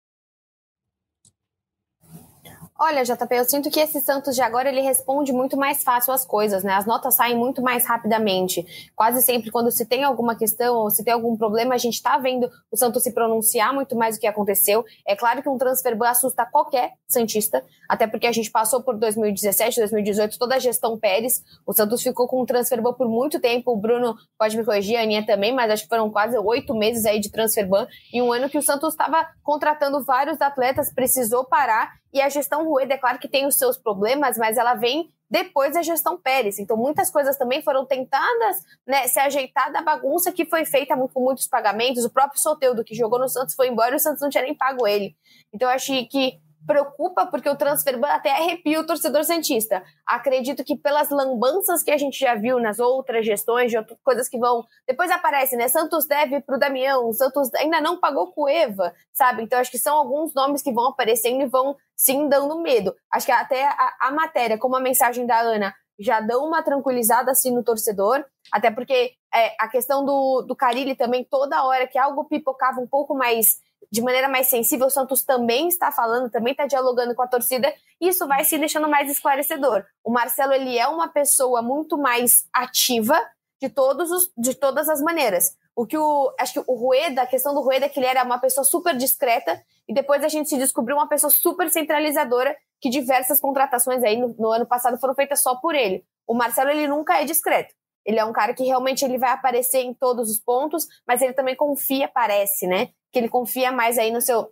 Olha, 2.85 3.05
JP, 3.05 3.33
eu 3.37 3.45
sinto 3.45 3.71
que 3.71 3.79
esse 3.79 4.01
Santos 4.01 4.35
de 4.35 4.43
agora 4.43 4.69
ele 4.69 4.81
responde 4.81 5.33
muito 5.33 5.57
mais 5.57 5.85
fácil 5.85 6.13
as 6.13 6.27
coisas, 6.27 6.65
né? 6.65 6.73
As 6.73 6.85
notas 6.85 7.15
saem 7.15 7.37
muito 7.37 7.63
mais 7.63 7.87
rapidamente. 7.87 8.91
Quase 8.97 9.23
sempre 9.23 9.53
quando 9.53 9.71
se 9.71 9.87
tem 9.87 10.03
alguma 10.03 10.35
questão 10.35 10.75
ou 10.79 10.91
se 10.91 11.05
tem 11.05 11.15
algum 11.15 11.37
problema, 11.37 11.77
a 11.77 11.79
gente 11.79 11.95
está 11.95 12.19
vendo 12.19 12.51
o 12.73 12.77
Santos 12.77 13.05
se 13.05 13.13
pronunciar 13.13 13.73
muito 13.73 13.95
mais 13.95 14.17
do 14.17 14.21
que 14.21 14.27
aconteceu. 14.27 14.85
É 15.07 15.15
claro 15.15 15.41
que 15.41 15.49
um 15.49 15.57
transfer 15.57 15.97
ban 15.97 16.09
assusta 16.09 16.45
qualquer 16.45 16.95
santista, 17.07 17.65
até 17.89 18.09
porque 18.09 18.27
a 18.27 18.33
gente 18.33 18.51
passou 18.51 18.83
por 18.83 18.99
2017, 18.99 19.79
2018 19.79 20.37
toda 20.37 20.57
a 20.57 20.59
gestão 20.59 20.99
Pérez. 20.99 21.41
O 21.65 21.73
Santos 21.73 22.03
ficou 22.03 22.27
com 22.27 22.43
um 22.43 22.45
transfer 22.45 22.83
ban 22.83 22.95
por 22.95 23.09
muito 23.09 23.39
tempo. 23.39 23.71
O 23.71 23.77
Bruno 23.77 24.17
pode 24.37 24.57
me 24.57 24.65
corrigir, 24.65 24.97
a 24.97 25.03
Aninha 25.03 25.25
também, 25.25 25.55
mas 25.55 25.71
acho 25.71 25.85
que 25.85 25.89
foram 25.89 26.11
quase 26.11 26.37
oito 26.37 26.75
meses 26.75 27.07
aí 27.07 27.21
de 27.21 27.31
transfer 27.31 27.65
ban 27.65 27.87
e 28.13 28.21
um 28.21 28.33
ano 28.33 28.51
que 28.51 28.59
o 28.59 28.63
Santos 28.63 28.93
estava 28.93 29.25
contratando 29.41 30.03
vários 30.03 30.41
atletas, 30.41 30.93
precisou 30.93 31.45
parar 31.45 32.02
e 32.13 32.21
a 32.21 32.29
gestão 32.29 32.65
Rueda, 32.65 32.95
é 32.95 32.99
claro 32.99 33.19
que 33.19 33.29
tem 33.29 33.47
os 33.47 33.57
seus 33.57 33.79
problemas, 33.79 34.37
mas 34.37 34.59
ela 34.59 34.75
vem 34.75 35.09
depois 35.31 35.73
da 35.73 35.83
gestão 35.83 36.21
Pérez. 36.21 36.59
Então, 36.59 36.77
muitas 36.77 37.11
coisas 37.11 37.39
também 37.39 37.63
foram 37.63 37.87
tentadas 37.87 38.59
né, 38.87 39.09
se 39.09 39.19
ajeitar 39.19 39.73
da 39.73 39.81
bagunça 39.81 40.31
que 40.31 40.45
foi 40.45 40.67
feita 40.67 40.95
com 40.95 41.21
muitos 41.21 41.47
pagamentos. 41.47 42.05
O 42.05 42.11
próprio 42.11 42.39
Soteudo, 42.39 42.85
que 42.85 42.95
jogou 42.95 43.19
no 43.19 43.29
Santos, 43.29 43.55
foi 43.55 43.69
embora 43.69 43.93
e 43.93 43.97
o 43.97 43.99
Santos 43.99 44.21
não 44.21 44.29
tinha 44.29 44.45
nem 44.45 44.55
pago 44.55 44.87
ele. 44.87 45.17
Então, 45.55 45.71
eu 45.71 45.75
acho 45.75 45.91
que 46.09 46.39
preocupa 46.67 47.27
porque 47.27 47.49
o 47.49 47.57
transfer 47.57 47.99
ban 47.99 48.09
até 48.09 48.31
arrepia 48.31 48.81
o 48.81 48.87
torcedor 48.87 49.25
santista. 49.25 49.83
Acredito 50.07 50.65
que 50.65 50.77
pelas 50.77 51.11
lambanças 51.11 51.83
que 51.83 51.91
a 51.91 51.99
gente 51.99 52.19
já 52.19 52.35
viu 52.35 52.59
nas 52.59 52.79
outras 52.79 53.25
gestões, 53.27 53.71
de 53.71 53.79
outras 53.79 53.99
coisas 54.03 54.29
que 54.29 54.39
vão. 54.39 54.65
Depois 54.87 55.11
aparece, 55.11 55.57
né? 55.57 55.69
Santos 55.69 56.07
deve 56.07 56.41
pro 56.41 56.59
Damião, 56.59 57.13
Santos 57.13 57.53
ainda 57.55 57.81
não 57.81 57.99
pagou 57.99 58.33
com 58.33 58.49
Eva, 58.49 58.93
sabe? 59.13 59.43
Então 59.43 59.59
acho 59.59 59.71
que 59.71 59.79
são 59.79 59.97
alguns 59.97 60.35
nomes 60.35 60.63
que 60.63 60.73
vão 60.73 60.89
aparecendo 60.89 61.43
e 61.43 61.47
vão 61.47 61.77
sim 61.97 62.29
dando 62.29 62.61
medo. 62.61 62.95
Acho 63.13 63.27
que 63.27 63.33
até 63.33 63.67
a, 63.67 63.97
a 64.01 64.11
matéria, 64.11 64.59
como 64.59 64.77
a 64.77 64.81
mensagem 64.81 65.27
da 65.27 65.41
Ana, 65.41 65.75
já 65.99 66.21
dão 66.21 66.47
uma 66.47 66.63
tranquilizada 66.63 67.31
assim 67.31 67.55
no 67.55 67.63
torcedor, 67.63 68.25
até 68.53 68.71
porque 68.71 69.13
é, 69.35 69.55
a 69.59 69.69
questão 69.69 70.05
do, 70.05 70.43
do 70.43 70.57
Carilli 70.57 70.95
também, 70.95 71.25
toda 71.25 71.65
hora 71.65 71.87
que 71.87 71.99
algo 71.99 72.25
pipocava 72.25 72.81
um 72.81 72.87
pouco 72.87 73.15
mais 73.15 73.62
de 73.91 74.03
maneira 74.03 74.29
mais 74.29 74.49
sensível, 74.49 74.87
o 74.87 74.91
Santos 74.91 75.23
também 75.23 75.69
está 75.69 75.91
falando, 75.91 76.31
também 76.31 76.53
está 76.53 76.67
dialogando 76.67 77.15
com 77.15 77.23
a 77.23 77.29
torcida, 77.29 77.73
e 78.01 78.09
isso 78.09 78.27
vai 78.27 78.45
se 78.45 78.59
deixando 78.59 78.89
mais 78.89 79.11
esclarecedor. 79.11 79.85
O 80.05 80.11
Marcelo 80.11 80.53
ele 80.53 80.79
é 80.79 80.87
uma 80.87 81.09
pessoa 81.09 81.63
muito 81.63 81.99
mais 81.99 82.47
ativa 82.53 83.19
de 83.61 83.69
todos 83.69 84.11
os, 84.11 84.33
de 84.37 84.55
todas 84.55 84.89
as 84.89 85.01
maneiras. 85.01 85.57
O 85.75 85.87
que 85.87 85.97
o 85.97 86.35
acho 86.39 86.53
que 86.53 86.65
o 86.67 86.75
Rueda, 86.75 87.23
a 87.23 87.27
questão 87.27 87.55
do 87.55 87.63
Rueda 87.63 87.87
é 87.87 87.89
que 87.89 87.99
ele 87.99 88.07
era 88.07 88.25
uma 88.25 88.39
pessoa 88.39 88.65
super 88.65 88.97
discreta 88.97 89.63
e 89.89 89.95
depois 89.95 90.23
a 90.23 90.29
gente 90.29 90.49
se 90.49 90.59
descobriu 90.59 90.97
uma 90.97 91.09
pessoa 91.09 91.31
super 91.31 91.71
centralizadora 91.71 92.55
que 92.81 92.91
diversas 92.91 93.41
contratações 93.41 94.03
aí 94.03 94.19
no, 94.19 94.35
no 94.39 94.51
ano 94.51 94.67
passado 94.67 94.99
foram 94.99 95.15
feitas 95.15 95.43
só 95.43 95.57
por 95.57 95.75
ele. 95.75 96.05
O 96.27 96.35
Marcelo 96.35 96.71
ele 96.71 96.89
nunca 96.89 97.21
é 97.21 97.25
discreto. 97.25 97.73
Ele 98.05 98.19
é 98.19 98.25
um 98.25 98.33
cara 98.33 98.53
que 98.53 98.65
realmente 98.65 99.05
ele 99.05 99.17
vai 99.17 99.31
aparecer 99.31 99.81
em 99.83 99.95
todos 99.95 100.29
os 100.29 100.41
pontos, 100.41 100.87
mas 101.07 101.23
ele 101.23 101.33
também 101.33 101.55
confia, 101.55 102.09
parece, 102.09 102.67
né? 102.67 102.91
Que 103.13 103.19
ele 103.19 103.29
confia 103.29 103.71
mais 103.71 103.99
aí 103.99 104.11
no 104.11 104.21
seu, 104.21 104.51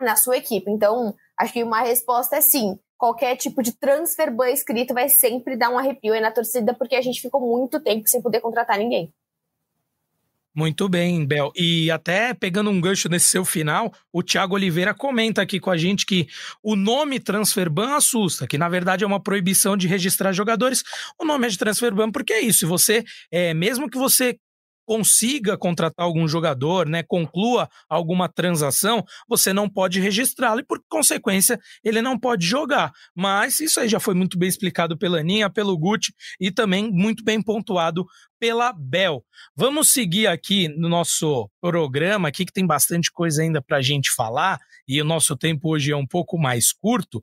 na 0.00 0.16
sua 0.16 0.36
equipe. 0.36 0.70
Então, 0.70 1.14
acho 1.36 1.52
que 1.52 1.62
uma 1.62 1.82
resposta 1.82 2.36
é 2.36 2.40
sim. 2.40 2.78
Qualquer 2.96 3.36
tipo 3.36 3.62
de 3.62 3.72
transfer 3.72 4.34
ban 4.34 4.50
escrito 4.50 4.92
vai 4.92 5.08
sempre 5.08 5.56
dar 5.56 5.70
um 5.70 5.78
arrepio 5.78 6.12
aí 6.12 6.20
na 6.20 6.30
torcida, 6.30 6.74
porque 6.74 6.96
a 6.96 7.02
gente 7.02 7.20
ficou 7.20 7.40
muito 7.40 7.80
tempo 7.80 8.08
sem 8.08 8.20
poder 8.20 8.40
contratar 8.40 8.78
ninguém. 8.78 9.12
Muito 10.54 10.88
bem, 10.88 11.24
Bel. 11.24 11.52
E 11.54 11.90
até 11.92 12.34
pegando 12.34 12.70
um 12.70 12.80
gancho 12.80 13.08
nesse 13.08 13.26
seu 13.26 13.44
final, 13.44 13.92
o 14.12 14.20
Thiago 14.20 14.56
Oliveira 14.56 14.92
comenta 14.92 15.40
aqui 15.40 15.60
com 15.60 15.70
a 15.70 15.76
gente 15.76 16.04
que 16.04 16.26
o 16.60 16.74
nome 16.74 17.20
Transferban 17.20 17.94
assusta, 17.94 18.48
que 18.48 18.58
na 18.58 18.68
verdade 18.68 19.04
é 19.04 19.06
uma 19.06 19.22
proibição 19.22 19.76
de 19.76 19.86
registrar 19.86 20.32
jogadores. 20.32 20.82
O 21.16 21.24
nome 21.24 21.46
é 21.46 21.50
de 21.50 21.56
Transferban 21.56 22.10
porque 22.10 22.32
é 22.32 22.40
isso. 22.40 22.66
Você, 22.66 23.04
é, 23.30 23.54
mesmo 23.54 23.88
que 23.88 23.96
você 23.96 24.36
consiga 24.90 25.56
contratar 25.56 26.04
algum 26.04 26.26
jogador, 26.26 26.84
né, 26.84 27.04
conclua 27.04 27.68
alguma 27.88 28.28
transação, 28.28 29.04
você 29.28 29.52
não 29.52 29.68
pode 29.68 30.00
registrá-lo 30.00 30.58
e, 30.58 30.64
por 30.64 30.82
consequência, 30.88 31.60
ele 31.84 32.02
não 32.02 32.18
pode 32.18 32.44
jogar. 32.44 32.90
Mas 33.14 33.60
isso 33.60 33.78
aí 33.78 33.88
já 33.88 34.00
foi 34.00 34.14
muito 34.14 34.36
bem 34.36 34.48
explicado 34.48 34.98
pela 34.98 35.20
Aninha, 35.20 35.48
pelo 35.48 35.78
Gucci 35.78 36.12
e 36.40 36.50
também 36.50 36.90
muito 36.90 37.22
bem 37.22 37.40
pontuado 37.40 38.04
pela 38.36 38.72
Bel. 38.72 39.24
Vamos 39.54 39.92
seguir 39.92 40.26
aqui 40.26 40.66
no 40.66 40.88
nosso 40.88 41.48
programa, 41.60 42.26
aqui 42.26 42.44
que 42.44 42.52
tem 42.52 42.66
bastante 42.66 43.12
coisa 43.12 43.42
ainda 43.42 43.62
para 43.62 43.76
a 43.76 43.82
gente 43.82 44.10
falar 44.10 44.58
e 44.88 45.00
o 45.00 45.04
nosso 45.04 45.36
tempo 45.36 45.70
hoje 45.70 45.92
é 45.92 45.96
um 45.96 46.06
pouco 46.06 46.36
mais 46.36 46.72
curto 46.72 47.22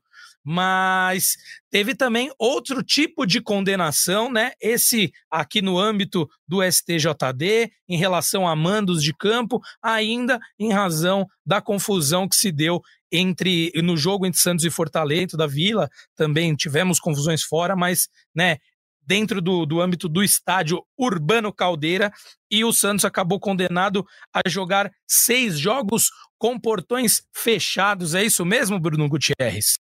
mas 0.50 1.36
teve 1.70 1.94
também 1.94 2.32
outro 2.40 2.82
tipo 2.82 3.26
de 3.26 3.42
condenação, 3.42 4.32
né? 4.32 4.54
Esse 4.62 5.12
aqui 5.30 5.62
no 5.62 5.78
âmbito 5.78 6.26
do 6.48 6.64
STJD, 6.64 7.70
em 7.86 7.98
relação 7.98 8.48
a 8.48 8.56
mandos 8.56 9.04
de 9.04 9.14
campo, 9.14 9.60
ainda 9.84 10.40
em 10.58 10.72
razão 10.72 11.28
da 11.46 11.60
confusão 11.60 12.30
que 12.30 12.38
se 12.38 12.50
deu 12.50 12.82
entre 13.12 13.74
no 13.84 13.98
jogo 13.98 14.26
entre 14.26 14.40
Santos 14.40 14.64
e 14.64 14.70
Fortaleza 14.70 15.36
da 15.36 15.46
Vila, 15.46 15.90
também 16.16 16.56
tivemos 16.56 16.98
confusões 16.98 17.44
fora, 17.44 17.76
mas, 17.76 18.08
né, 18.34 18.56
dentro 19.02 19.42
do, 19.42 19.66
do 19.66 19.82
âmbito 19.82 20.08
do 20.08 20.24
estádio 20.24 20.82
Urbano 20.98 21.52
Caldeira, 21.52 22.10
e 22.50 22.64
o 22.64 22.72
Santos 22.72 23.04
acabou 23.04 23.38
condenado 23.38 24.06
a 24.34 24.48
jogar 24.48 24.90
seis 25.06 25.60
jogos 25.60 26.10
com 26.38 26.58
portões 26.58 27.22
fechados. 27.36 28.16
É 28.16 28.24
isso 28.24 28.46
mesmo, 28.46 28.80
Bruno 28.80 29.10
Gutierrez? 29.10 29.76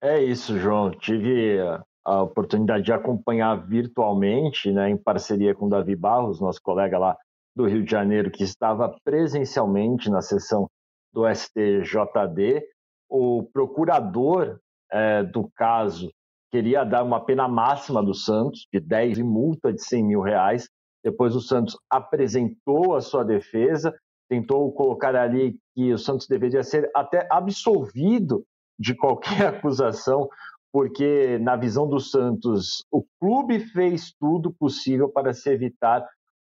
É 0.00 0.22
isso, 0.22 0.56
João. 0.58 0.90
Tive 0.92 1.58
a 2.04 2.22
oportunidade 2.22 2.84
de 2.84 2.92
acompanhar 2.92 3.56
virtualmente, 3.66 4.70
né, 4.72 4.88
em 4.90 4.96
parceria 4.96 5.54
com 5.54 5.66
o 5.66 5.68
Davi 5.68 5.96
Barros, 5.96 6.40
nosso 6.40 6.62
colega 6.62 6.98
lá 6.98 7.16
do 7.54 7.66
Rio 7.66 7.84
de 7.84 7.90
Janeiro, 7.90 8.30
que 8.30 8.44
estava 8.44 8.94
presencialmente 9.04 10.08
na 10.08 10.22
sessão 10.22 10.70
do 11.12 11.24
STJD. 11.28 12.64
O 13.10 13.42
procurador 13.52 14.60
é, 14.92 15.24
do 15.24 15.50
caso 15.56 16.12
queria 16.52 16.84
dar 16.84 17.02
uma 17.02 17.24
pena 17.24 17.48
máxima 17.48 18.02
do 18.02 18.14
Santos, 18.14 18.66
de 18.72 18.78
10 18.78 19.18
e 19.18 19.22
multa 19.24 19.72
de 19.72 19.82
100 19.82 20.04
mil 20.04 20.20
reais. 20.20 20.68
Depois 21.04 21.34
o 21.34 21.40
Santos 21.40 21.76
apresentou 21.90 22.94
a 22.94 23.00
sua 23.00 23.24
defesa, 23.24 23.92
tentou 24.30 24.72
colocar 24.72 25.16
ali 25.16 25.58
que 25.74 25.92
o 25.92 25.98
Santos 25.98 26.28
deveria 26.28 26.62
ser 26.62 26.88
até 26.94 27.26
absolvido 27.30 28.44
de 28.78 28.94
qualquer 28.94 29.46
acusação, 29.56 30.28
porque, 30.72 31.38
na 31.38 31.56
visão 31.56 31.88
do 31.88 31.98
Santos, 31.98 32.84
o 32.90 33.04
clube 33.18 33.58
fez 33.58 34.12
tudo 34.20 34.52
possível 34.52 35.08
para 35.08 35.32
se 35.32 35.50
evitar 35.50 36.06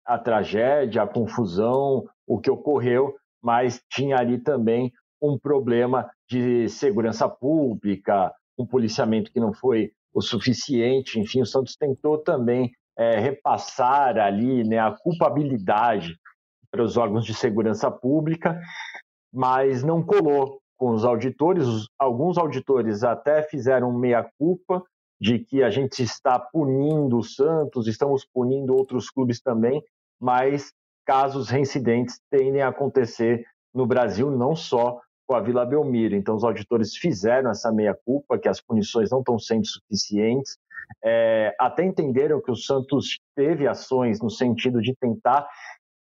a 0.05 0.17
tragédia, 0.17 1.03
a 1.03 1.07
confusão, 1.07 2.03
o 2.25 2.39
que 2.39 2.49
ocorreu, 2.49 3.15
mas 3.41 3.81
tinha 3.89 4.17
ali 4.17 4.39
também 4.39 4.91
um 5.21 5.37
problema 5.37 6.09
de 6.27 6.67
segurança 6.69 7.29
pública, 7.29 8.33
um 8.57 8.65
policiamento 8.65 9.31
que 9.31 9.39
não 9.39 9.53
foi 9.53 9.91
o 10.13 10.21
suficiente. 10.21 11.19
Enfim, 11.19 11.41
o 11.41 11.45
Santos 11.45 11.75
tentou 11.75 12.17
também 12.17 12.71
é, 12.97 13.19
repassar 13.19 14.17
ali 14.17 14.63
né, 14.63 14.79
a 14.79 14.91
culpabilidade 14.91 16.17
para 16.71 16.83
os 16.83 16.97
órgãos 16.97 17.25
de 17.25 17.33
segurança 17.33 17.89
pública, 17.91 18.59
mas 19.31 19.83
não 19.83 20.03
colou 20.03 20.59
com 20.79 20.91
os 20.91 21.03
auditores. 21.03 21.67
Alguns 21.99 22.37
auditores 22.37 23.03
até 23.03 23.43
fizeram 23.43 23.91
meia-culpa 23.91 24.81
de 25.21 25.37
que 25.37 25.61
a 25.61 25.69
gente 25.69 26.01
está 26.01 26.39
punindo 26.39 27.17
o 27.17 27.23
Santos, 27.23 27.87
estamos 27.87 28.25
punindo 28.25 28.73
outros 28.73 29.11
clubes 29.11 29.41
também, 29.41 29.83
mas 30.19 30.71
casos 31.05 31.49
reincidentes 31.49 32.21
tendem 32.31 32.61
a 32.61 32.69
acontecer 32.69 33.45
no 33.75 33.85
Brasil, 33.85 34.31
não 34.31 34.55
só 34.55 35.01
com 35.27 35.35
a 35.35 35.41
Vila 35.41 35.65
Belmiro. 35.65 36.15
Então, 36.15 36.35
os 36.35 36.43
auditores 36.43 36.95
fizeram 36.95 37.51
essa 37.51 37.71
meia-culpa, 37.71 38.39
que 38.39 38.47
as 38.47 38.61
punições 38.61 39.11
não 39.11 39.19
estão 39.19 39.37
sendo 39.37 39.67
suficientes, 39.67 40.57
é, 41.03 41.53
até 41.59 41.83
entenderam 41.83 42.41
que 42.41 42.49
o 42.49 42.55
Santos 42.55 43.19
teve 43.35 43.67
ações 43.67 44.21
no 44.21 44.29
sentido 44.29 44.81
de 44.81 44.95
tentar 44.95 45.47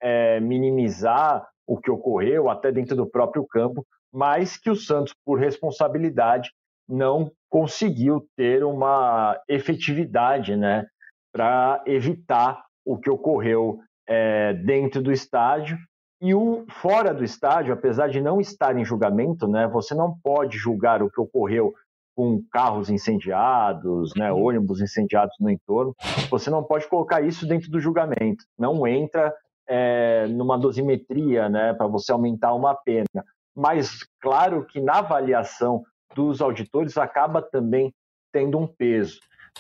é, 0.01 0.39
minimizar 0.39 1.49
o 1.67 1.79
que 1.79 1.91
ocorreu, 1.91 2.49
até 2.49 2.71
dentro 2.71 2.95
do 2.95 3.07
próprio 3.07 3.45
campo, 3.47 3.85
mas 4.13 4.57
que 4.57 4.71
o 4.71 4.77
Santos, 4.77 5.15
por 5.25 5.39
responsabilidade, 5.39 6.51
não 6.89 7.31
conseguiu 7.51 8.27
ter 8.37 8.65
uma 8.65 9.39
efetividade 9.49 10.57
né, 10.57 10.87
para 11.33 11.83
evitar 11.87 12.65
o 12.85 12.97
que 12.97 13.11
ocorreu 13.11 13.81
é, 14.09 14.55
dentro 14.55 15.03
do 15.03 15.13
estádio. 15.13 15.77
E 16.21 16.35
o 16.35 16.65
fora 16.71 17.13
do 17.13 17.25
estádio, 17.25 17.75
apesar 17.75 18.09
de 18.09 18.21
não 18.21 18.41
estar 18.41 18.77
em 18.77 18.85
julgamento, 18.85 19.47
né, 19.47 19.67
você 19.67 19.95
não 19.95 20.17
pode 20.23 20.57
julgar 20.57 21.03
o 21.03 21.11
que 21.11 21.21
ocorreu 21.21 21.75
com 22.17 22.43
carros 22.51 22.89
incendiados, 22.89 24.13
né, 24.17 24.33
uhum. 24.33 24.45
ônibus 24.45 24.81
incendiados 24.81 25.35
no 25.39 25.51
entorno. 25.51 25.95
Você 26.31 26.49
não 26.49 26.65
pode 26.65 26.89
colocar 26.89 27.21
isso 27.21 27.47
dentro 27.47 27.71
do 27.71 27.79
julgamento. 27.79 28.45
Não 28.59 28.87
entra 28.87 29.35
é, 29.69 30.27
numa 30.29 30.57
dosimetria 30.57 31.49
né, 31.51 31.75
para 31.75 31.87
você 31.87 32.13
aumentar 32.13 32.55
uma 32.55 32.75
pena. 32.75 33.23
Mas, 33.57 34.07
claro 34.21 34.67
que 34.67 34.81
na 34.81 34.99
avaliação 34.99 35.83
dos 36.15 36.43
auditores 36.43 36.99
acaba 36.99 37.41
também 37.41 37.93
tendo 38.33 38.59
um 38.59 38.67
peso. 38.67 39.19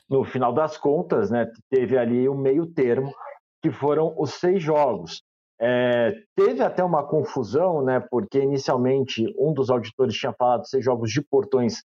No 0.08 0.22
final 0.22 0.52
das 0.52 0.76
contas, 0.76 1.30
né, 1.30 1.50
teve 1.70 1.96
ali 1.96 2.28
o 2.28 2.34
um 2.34 2.38
meio 2.38 2.66
termo, 2.66 3.12
que 3.62 3.70
foram 3.70 4.14
os 4.18 4.34
seis 4.34 4.62
jogos. 4.62 5.22
É, 5.58 6.12
teve 6.36 6.62
até 6.62 6.84
uma 6.84 7.02
confusão, 7.02 7.82
né, 7.82 8.00
porque 8.10 8.38
inicialmente 8.38 9.24
um 9.38 9.54
dos 9.54 9.70
auditores 9.70 10.14
tinha 10.14 10.34
falado 10.34 10.66
seis 10.66 10.84
jogos 10.84 11.10
de 11.10 11.22
portões, 11.22 11.82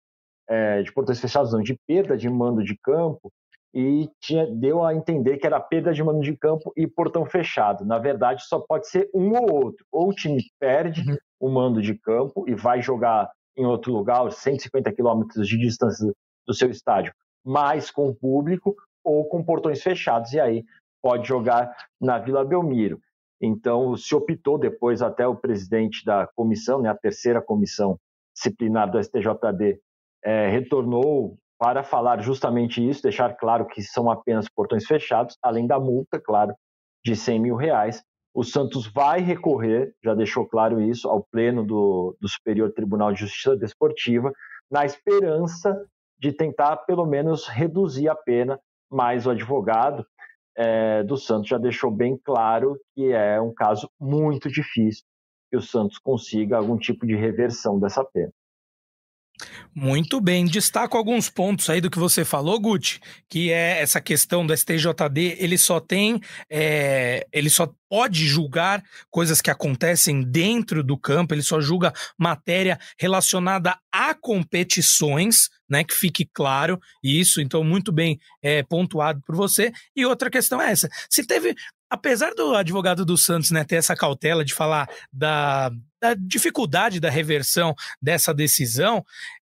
é, 0.50 0.82
de 0.82 0.92
portões 0.92 1.20
fechados, 1.20 1.54
não, 1.54 1.62
de 1.62 1.78
perda 1.88 2.18
de 2.18 2.28
mando 2.28 2.64
de 2.64 2.76
campo, 2.84 3.32
e 3.72 4.10
tinha, 4.20 4.48
deu 4.48 4.84
a 4.84 4.96
entender 4.96 5.38
que 5.38 5.46
era 5.46 5.60
perda 5.60 5.94
de 5.94 6.04
mando 6.04 6.22
de 6.22 6.36
campo 6.36 6.74
e 6.76 6.88
portão 6.88 7.24
fechado. 7.26 7.86
Na 7.86 8.00
verdade, 8.00 8.44
só 8.48 8.60
pode 8.60 8.90
ser 8.90 9.08
um 9.14 9.32
ou 9.34 9.66
outro. 9.66 9.86
Ou 9.92 10.10
o 10.10 10.14
time 10.14 10.44
perde 10.60 11.08
uhum. 11.08 11.18
O 11.40 11.50
mando 11.50 11.82
de 11.82 11.96
campo 11.96 12.48
e 12.48 12.56
vai 12.56 12.82
jogar 12.82 13.30
em 13.58 13.66
outro 13.66 13.92
lugar, 13.92 14.32
150 14.32 14.92
quilômetros 14.94 15.48
de 15.48 15.58
distância 15.58 16.14
do 16.48 16.54
seu 16.54 16.70
estádio, 16.70 17.14
mas 17.46 17.92
com 17.92 18.14
público 18.14 18.76
ou 19.04 19.28
com 19.28 19.44
portões 19.44 19.82
fechados, 19.82 20.34
e 20.34 20.40
aí 20.40 20.64
pode 21.02 21.28
jogar 21.28 21.74
na 22.00 22.18
Vila 22.18 22.46
Belmiro. 22.46 23.00
Então, 23.42 23.96
se 23.96 24.14
optou 24.14 24.58
depois, 24.58 25.02
até 25.02 25.26
o 25.26 25.36
presidente 25.36 26.04
da 26.06 26.28
comissão, 26.36 26.82
né, 26.82 26.90
a 26.90 26.96
terceira 26.96 27.42
comissão 27.42 27.98
disciplinar 28.36 28.92
do 28.92 29.02
STJD, 29.02 29.80
é, 30.24 30.50
retornou 30.50 31.38
para 31.58 31.84
falar 31.84 32.22
justamente 32.22 32.88
isso, 32.88 33.04
deixar 33.04 33.36
claro 33.36 33.66
que 33.66 33.82
são 33.82 34.10
apenas 34.10 34.48
portões 34.50 34.86
fechados, 34.86 35.38
além 35.42 35.68
da 35.68 35.80
multa, 35.80 36.20
claro, 36.20 36.54
de 37.04 37.16
100 37.16 37.40
mil 37.40 37.56
reais. 37.56 38.02
O 38.34 38.44
Santos 38.44 38.88
vai 38.88 39.22
recorrer, 39.22 39.94
já 40.04 40.14
deixou 40.14 40.46
claro 40.46 40.82
isso, 40.82 41.10
ao 41.10 41.24
pleno 41.24 41.66
do, 41.66 42.16
do 42.22 42.28
Superior 42.28 42.72
Tribunal 42.72 43.12
de 43.12 43.22
Justiça 43.22 43.58
Desportiva, 43.58 44.32
na 44.70 44.86
esperança 44.86 45.76
de 46.20 46.32
tentar, 46.32 46.78
pelo 46.78 47.06
menos, 47.06 47.48
reduzir 47.48 48.08
a 48.08 48.16
pena, 48.16 48.60
mas 48.92 49.26
o 49.26 49.32
advogado 49.32 50.06
é, 50.56 51.04
do 51.04 51.18
Santos 51.18 51.50
já 51.50 51.58
deixou 51.58 51.90
bem 51.90 52.18
claro 52.18 52.78
que 52.94 53.12
é 53.12 53.40
um 53.42 53.54
caso 53.54 53.90
muito 54.00 54.50
difícil 54.50 55.04
que 55.50 55.58
o 55.58 55.62
Santos 55.62 55.98
consiga 55.98 56.58
algum 56.58 56.78
tipo 56.78 57.08
de 57.08 57.16
reversão 57.16 57.80
dessa 57.80 58.04
pena. 58.04 58.32
Muito 59.74 60.20
bem, 60.20 60.46
destaco 60.46 60.98
alguns 60.98 61.30
pontos 61.30 61.70
aí 61.70 61.80
do 61.80 61.90
que 61.90 62.00
você 62.00 62.26
falou, 62.26 62.60
Guti, 62.60 63.00
que 63.30 63.52
é 63.52 63.82
essa 63.82 64.02
questão 64.02 64.46
do 64.46 64.56
STJD, 64.56 65.38
ele 65.40 65.58
só 65.58 65.80
tem, 65.80 66.20
é, 66.50 67.26
ele 67.32 67.50
só 67.50 67.72
pode 67.90 68.28
julgar 68.28 68.84
coisas 69.10 69.42
que 69.42 69.50
acontecem 69.50 70.22
dentro 70.22 70.84
do 70.84 70.98
campo, 70.98 71.34
ele 71.34 71.42
só 71.42 71.62
julga 71.62 71.94
matéria 72.18 72.78
relacionada 73.00 73.78
a 73.92 74.14
competições, 74.14 75.50
né, 75.70 75.84
que 75.84 75.94
fique 75.94 76.30
claro 76.34 76.80
isso, 77.02 77.40
então 77.40 77.64
muito 77.64 77.92
bem 77.92 78.20
é, 78.42 78.62
pontuado 78.64 79.22
por 79.26 79.36
você. 79.36 79.72
E 79.96 80.06
outra 80.06 80.30
questão 80.30 80.62
é 80.62 80.72
essa, 80.72 80.90
se 81.10 81.26
teve 81.26 81.56
apesar 81.90 82.36
do 82.36 82.54
advogado 82.54 83.04
do 83.04 83.18
Santos 83.18 83.50
né, 83.50 83.64
ter 83.64 83.78
essa 83.78 83.96
cautela 83.96 84.46
de 84.46 84.54
falar 84.54 84.88
da, 85.12 85.72
da 86.02 86.14
dificuldade 86.14 87.00
da 87.00 87.10
reversão 87.10 87.76
dessa 88.02 88.34
decisão, 88.34 89.06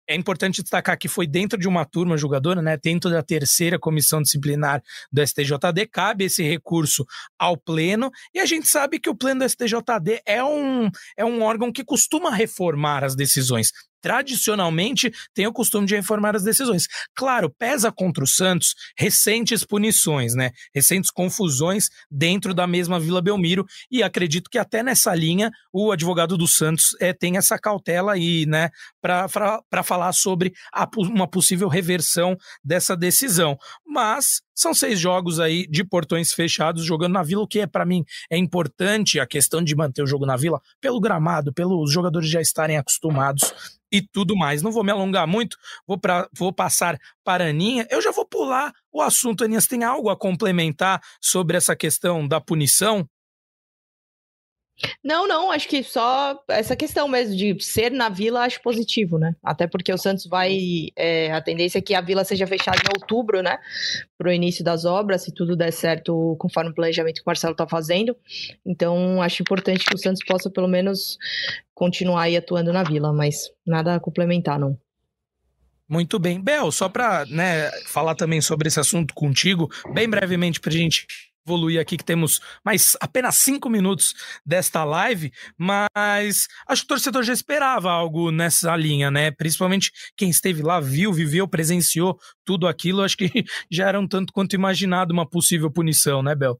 é 0.07 0.15
importante 0.15 0.61
destacar 0.61 0.97
que 0.97 1.07
foi 1.07 1.25
dentro 1.25 1.57
de 1.57 1.67
uma 1.67 1.83
turma 1.83 2.17
julgadora, 2.17 2.61
né, 2.61 2.77
dentro 2.77 3.09
da 3.09 3.23
terceira 3.23 3.79
comissão 3.79 4.21
disciplinar 4.21 4.83
do 5.11 5.25
STJD, 5.25 5.87
cabe 5.91 6.25
esse 6.25 6.43
recurso 6.43 7.05
ao 7.39 7.57
Pleno, 7.57 8.11
e 8.33 8.39
a 8.39 8.45
gente 8.45 8.67
sabe 8.67 8.99
que 8.99 9.09
o 9.09 9.15
Pleno 9.15 9.39
do 9.39 9.49
STJD 9.49 10.21
é 10.25 10.43
um, 10.43 10.89
é 11.17 11.25
um 11.25 11.41
órgão 11.41 11.71
que 11.71 11.83
costuma 11.83 12.29
reformar 12.29 13.03
as 13.03 13.15
decisões 13.15 13.71
tradicionalmente 14.05 15.11
tem 15.33 15.47
o 15.47 15.51
costume 15.51 15.87
de 15.87 15.95
reformar 15.95 16.35
as 16.35 16.43
decisões. 16.43 16.85
Claro, 17.15 17.49
pesa 17.49 17.91
contra 17.91 18.23
o 18.23 18.27
Santos 18.27 18.75
recentes 18.95 19.63
punições, 19.63 20.35
né? 20.35 20.51
Recentes 20.75 21.09
confusões 21.09 21.89
dentro 22.11 22.53
da 22.53 22.67
mesma 22.67 22.99
Vila 22.99 23.19
Belmiro 23.19 23.65
e 23.89 24.03
acredito 24.03 24.47
que 24.47 24.59
até 24.59 24.83
nessa 24.83 25.15
linha 25.15 25.49
o 25.73 25.91
advogado 25.91 26.37
do 26.37 26.47
Santos 26.47 26.95
é, 27.01 27.13
tem 27.13 27.37
essa 27.37 27.57
cautela 27.57 28.13
aí, 28.13 28.45
né, 28.45 28.69
para 29.01 29.83
falar 29.83 30.13
sobre 30.13 30.53
a, 30.71 30.87
uma 30.97 31.27
possível 31.27 31.67
reversão 31.67 32.37
dessa 32.63 32.95
decisão. 32.95 33.57
Mas 33.83 34.44
são 34.55 34.73
seis 34.73 34.99
jogos 34.99 35.39
aí 35.39 35.67
de 35.67 35.83
portões 35.83 36.33
fechados 36.33 36.85
jogando 36.85 37.13
na 37.13 37.23
Vila, 37.23 37.43
o 37.43 37.47
que 37.47 37.59
é 37.59 37.67
para 37.67 37.85
mim 37.85 38.05
é 38.29 38.37
importante 38.37 39.19
a 39.19 39.27
questão 39.27 39.61
de 39.61 39.75
manter 39.75 40.01
o 40.01 40.07
jogo 40.07 40.25
na 40.25 40.37
Vila 40.37 40.61
pelo 40.79 40.99
gramado, 40.99 41.53
pelos 41.53 41.91
jogadores 41.91 42.29
já 42.29 42.41
estarem 42.41 42.77
acostumados 42.77 43.53
e 43.91 44.01
tudo 44.01 44.35
mais. 44.35 44.61
Não 44.61 44.71
vou 44.71 44.83
me 44.83 44.91
alongar 44.91 45.27
muito, 45.27 45.57
vou, 45.85 45.97
pra, 45.97 46.27
vou 46.33 46.51
passar 46.53 46.97
para 47.23 47.45
a 47.45 47.49
Aninha. 47.49 47.85
Eu 47.89 48.01
já 48.01 48.11
vou 48.11 48.25
pular 48.25 48.73
o 48.91 49.01
assunto, 49.01 49.43
Aninha. 49.43 49.61
Você 49.61 49.69
tem 49.69 49.83
algo 49.83 50.09
a 50.09 50.17
complementar 50.17 51.01
sobre 51.21 51.57
essa 51.57 51.75
questão 51.75 52.27
da 52.27 52.39
punição? 52.39 53.07
Não, 55.03 55.27
não, 55.27 55.51
acho 55.51 55.69
que 55.69 55.81
só 55.83 56.37
essa 56.49 56.75
questão 56.75 57.07
mesmo 57.07 57.35
de 57.35 57.63
ser 57.63 57.91
na 57.91 58.09
vila, 58.09 58.41
acho 58.41 58.61
positivo, 58.61 59.17
né? 59.17 59.33
Até 59.41 59.67
porque 59.67 59.93
o 59.93 59.97
Santos 59.97 60.25
vai. 60.25 60.89
É, 60.95 61.31
a 61.31 61.41
tendência 61.41 61.79
é 61.79 61.81
que 61.81 61.93
a 61.93 62.01
vila 62.01 62.25
seja 62.25 62.45
fechada 62.45 62.77
em 62.77 62.99
outubro, 62.99 63.41
né? 63.41 63.57
Para 64.17 64.29
o 64.29 64.33
início 64.33 64.63
das 64.63 64.83
obras, 64.83 65.23
se 65.23 65.33
tudo 65.33 65.55
der 65.55 65.71
certo 65.71 66.35
conforme 66.39 66.71
o 66.71 66.75
planejamento 66.75 67.15
que 67.15 67.21
o 67.21 67.29
Marcelo 67.29 67.53
está 67.53 67.67
fazendo. 67.67 68.15
Então, 68.65 69.21
acho 69.21 69.41
importante 69.41 69.85
que 69.85 69.95
o 69.95 69.97
Santos 69.97 70.23
possa, 70.25 70.49
pelo 70.49 70.67
menos, 70.67 71.17
continuar 71.73 72.23
aí 72.23 72.35
atuando 72.35 72.73
na 72.73 72.83
vila, 72.83 73.13
mas 73.13 73.49
nada 73.65 73.95
a 73.95 73.99
complementar, 73.99 74.59
não. 74.59 74.77
Muito 75.87 76.17
bem. 76.17 76.41
Bel, 76.41 76.71
só 76.71 76.89
para 76.89 77.25
né, 77.27 77.69
falar 77.85 78.15
também 78.15 78.41
sobre 78.41 78.67
esse 78.67 78.79
assunto 78.79 79.13
contigo, 79.13 79.69
bem 79.93 80.09
brevemente, 80.09 80.59
para 80.59 80.71
a 80.71 80.75
gente 80.75 81.05
evoluir 81.45 81.79
aqui, 81.79 81.95
que 81.95 82.03
temos 82.03 82.41
mais 82.63 82.97
apenas 82.99 83.35
cinco 83.37 83.69
minutos 83.69 84.13
desta 84.45 84.83
live, 84.83 85.31
mas 85.57 86.47
acho 86.67 86.81
que 86.81 86.85
o 86.85 86.89
torcedor 86.89 87.23
já 87.23 87.33
esperava 87.33 87.91
algo 87.91 88.31
nessa 88.31 88.75
linha, 88.75 89.11
né? 89.11 89.31
Principalmente 89.31 89.91
quem 90.17 90.29
esteve 90.29 90.63
lá, 90.63 90.79
viu, 90.79 91.13
viveu, 91.13 91.47
presenciou 91.47 92.17
tudo 92.43 92.67
aquilo, 92.67 93.03
acho 93.03 93.15
que 93.15 93.29
já 93.71 93.87
era 93.87 93.99
um 93.99 94.07
tanto 94.07 94.33
quanto 94.33 94.55
imaginado 94.55 95.13
uma 95.13 95.29
possível 95.29 95.71
punição, 95.71 96.23
né, 96.23 96.33
Bel? 96.33 96.59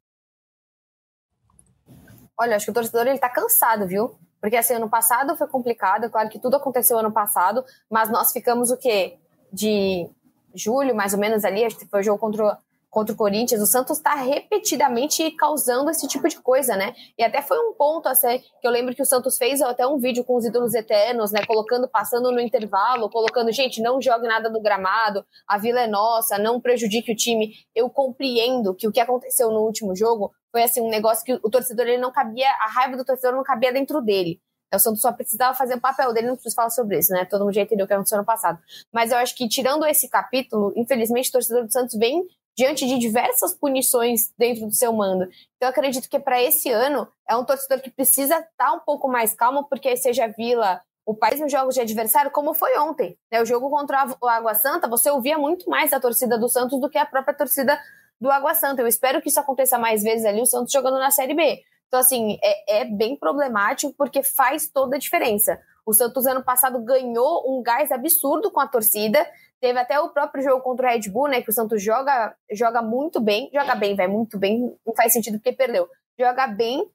Olha, 2.38 2.56
acho 2.56 2.66
que 2.66 2.72
o 2.72 2.74
torcedor 2.74 3.08
ele 3.08 3.18
tá 3.18 3.30
cansado, 3.30 3.88
viu? 3.88 4.20
Porque 4.40 4.58
assim, 4.58 4.76
ano 4.76 4.90
passado 4.90 5.36
foi 5.36 5.48
complicado, 5.48 6.10
claro 6.10 6.30
que 6.30 6.40
tudo 6.40 6.58
aconteceu 6.58 7.00
ano 7.00 7.12
passado, 7.12 7.64
mas 7.90 8.12
nós 8.12 8.32
ficamos 8.32 8.70
o 8.70 8.78
quê? 8.78 9.18
De 9.52 10.08
julho, 10.54 10.96
mais 10.96 11.14
ou 11.14 11.20
menos 11.20 11.44
ali, 11.44 11.64
acho 11.64 11.78
que 11.78 11.88
foi 11.88 12.02
o 12.02 12.04
jogo 12.04 12.20
contra 12.20 12.58
contra 12.96 13.14
o 13.14 13.18
Corinthians, 13.18 13.62
o 13.62 13.66
Santos 13.66 13.98
está 13.98 14.16
repetidamente 14.16 15.30
causando 15.32 15.90
esse 15.90 16.08
tipo 16.08 16.26
de 16.30 16.40
coisa, 16.40 16.78
né? 16.78 16.96
E 17.18 17.26
até 17.26 17.42
foi 17.42 17.60
um 17.60 17.74
ponto 17.74 18.08
assim, 18.08 18.40
que 18.62 18.66
eu 18.66 18.72
lembro 18.72 18.96
que 18.96 19.02
o 19.02 19.06
Santos 19.06 19.38
fez 19.38 19.62
até 19.62 19.86
um 19.86 19.98
vídeo 19.98 20.24
com 20.24 20.38
os 20.38 20.46
ídolos 20.46 20.74
eternos, 20.74 21.30
né? 21.30 21.42
Colocando, 21.46 21.90
passando 21.90 22.32
no 22.32 22.40
intervalo, 22.40 23.10
colocando, 23.10 23.52
gente, 23.52 23.82
não 23.82 24.02
jogue 24.02 24.26
nada 24.26 24.50
no 24.50 24.62
gramado, 24.62 25.26
a 25.46 25.58
vila 25.58 25.82
é 25.82 25.88
nossa, 25.88 26.38
não 26.38 26.62
prejudique 26.62 27.12
o 27.12 27.16
time. 27.18 27.52
Eu 27.76 27.90
compreendo 27.90 28.74
que 28.74 28.88
o 28.88 28.94
que 28.94 29.02
aconteceu 29.02 29.52
no 29.52 29.60
último 29.60 29.94
jogo 29.94 30.32
foi 30.50 30.64
assim 30.64 30.80
um 30.80 30.90
negócio 30.90 31.26
que 31.26 31.34
o 31.34 31.50
torcedor 31.50 31.88
ele 31.88 31.98
não 31.98 32.14
cabia, 32.14 32.48
a 32.62 32.70
raiva 32.70 32.96
do 32.96 33.04
torcedor 33.04 33.36
não 33.36 33.44
cabia 33.44 33.74
dentro 33.74 34.00
dele. 34.00 34.40
O 34.74 34.80
Santos 34.80 35.02
só 35.02 35.12
precisava 35.12 35.54
fazer 35.54 35.76
o 35.76 35.82
papel 35.82 36.14
dele, 36.14 36.28
não 36.28 36.36
preciso 36.36 36.56
falar 36.56 36.70
sobre 36.70 36.98
isso, 36.98 37.12
né? 37.12 37.26
Todo 37.26 37.44
mundo 37.44 37.54
já 37.54 37.62
entendeu 37.62 37.84
o 37.84 37.88
que 37.88 37.94
aconteceu 37.94 38.18
no 38.18 38.26
passado. 38.26 38.58
Mas 38.94 39.12
eu 39.12 39.18
acho 39.18 39.36
que, 39.36 39.50
tirando 39.50 39.86
esse 39.86 40.10
capítulo, 40.10 40.72
infelizmente, 40.78 41.30
o 41.30 41.34
torcedor 41.34 41.66
do 41.66 41.72
Santos 41.72 41.98
vem 41.98 42.26
diante 42.56 42.88
de 42.88 42.98
diversas 42.98 43.54
punições 43.54 44.34
dentro 44.38 44.66
do 44.66 44.74
seu 44.74 44.94
mando. 44.94 45.26
Então, 45.56 45.68
eu 45.68 45.70
acredito 45.70 46.10
que 46.10 46.20
para 46.20 46.42
esse 46.42 46.72
ano 46.72 47.08
é 47.30 47.36
um 47.36 47.44
torcedor 47.44 47.82
que 47.82 47.90
precisa 47.90 48.36
estar 48.36 48.50
tá 48.58 48.74
um 48.74 48.80
pouco 48.80 49.08
mais 49.08 49.34
calmo, 49.34 49.66
porque 49.70 49.96
seja 49.98 50.28
Vila, 50.28 50.82
o 51.06 51.14
país 51.14 51.40
nos 51.40 51.52
jogos 51.52 51.76
de 51.76 51.82
adversário, 51.82 52.32
como 52.32 52.54
foi 52.54 52.78
ontem. 52.80 53.18
Né? 53.32 53.42
O 53.42 53.46
jogo 53.46 53.70
contra 53.70 54.08
o 54.22 54.28
Água 54.28 54.56
Santa, 54.56 54.88
você 54.88 55.10
ouvia 55.10 55.38
muito 55.38 55.70
mais 55.70 55.94
a 55.94 56.00
torcida 56.00 56.38
do 56.38 56.50
Santos 56.50 56.80
do 56.80 56.90
que 56.90 56.98
a 56.98 57.06
própria 57.06 57.36
torcida 57.36 57.80
do 58.20 58.32
Água 58.32 58.56
Santa. 58.56 58.82
Eu 58.82 58.88
espero 58.88 59.22
que 59.22 59.30
isso 59.30 59.40
aconteça 59.40 59.78
mais 59.78 60.02
vezes 60.02 60.26
ali, 60.26 60.42
o 60.42 60.46
Santos 60.46 60.72
jogando 60.72 60.98
na 60.98 61.12
Série 61.12 61.34
B. 61.34 61.62
Então, 61.88 62.00
assim, 62.00 62.38
é, 62.42 62.82
é 62.82 62.86
bem 62.86 63.16
problemático 63.16 63.94
porque 63.98 64.24
faz 64.24 64.68
toda 64.68 64.96
a 64.96 65.00
diferença. 65.00 65.60
O 65.86 65.94
Santos 65.94 66.26
ano 66.26 66.44
passado 66.44 66.84
ganhou 66.84 67.44
um 67.48 67.62
gás 67.62 67.92
absurdo 67.92 68.50
com 68.50 68.60
a 68.60 68.68
torcida, 68.68 69.26
Teve 69.66 69.80
até 69.80 70.00
o 70.00 70.10
próprio 70.10 70.44
jogo 70.44 70.62
contra 70.62 70.88
o 70.88 70.92
Red 70.92 71.10
Bull, 71.10 71.28
né? 71.28 71.42
Que 71.42 71.50
o 71.50 71.52
Santos 71.52 71.82
joga, 71.82 72.36
joga 72.52 72.84
muito 72.84 73.20
bem. 73.20 73.50
Joga 73.52 73.74
bem, 73.74 73.96
vai 73.96 74.06
muito 74.06 74.38
bem. 74.38 74.78
Não 74.86 74.94
faz 74.94 75.12
sentido 75.12 75.40
porque 75.40 75.52
perdeu. 75.52 75.90
Joga 76.20 76.46
bem, 76.46 76.88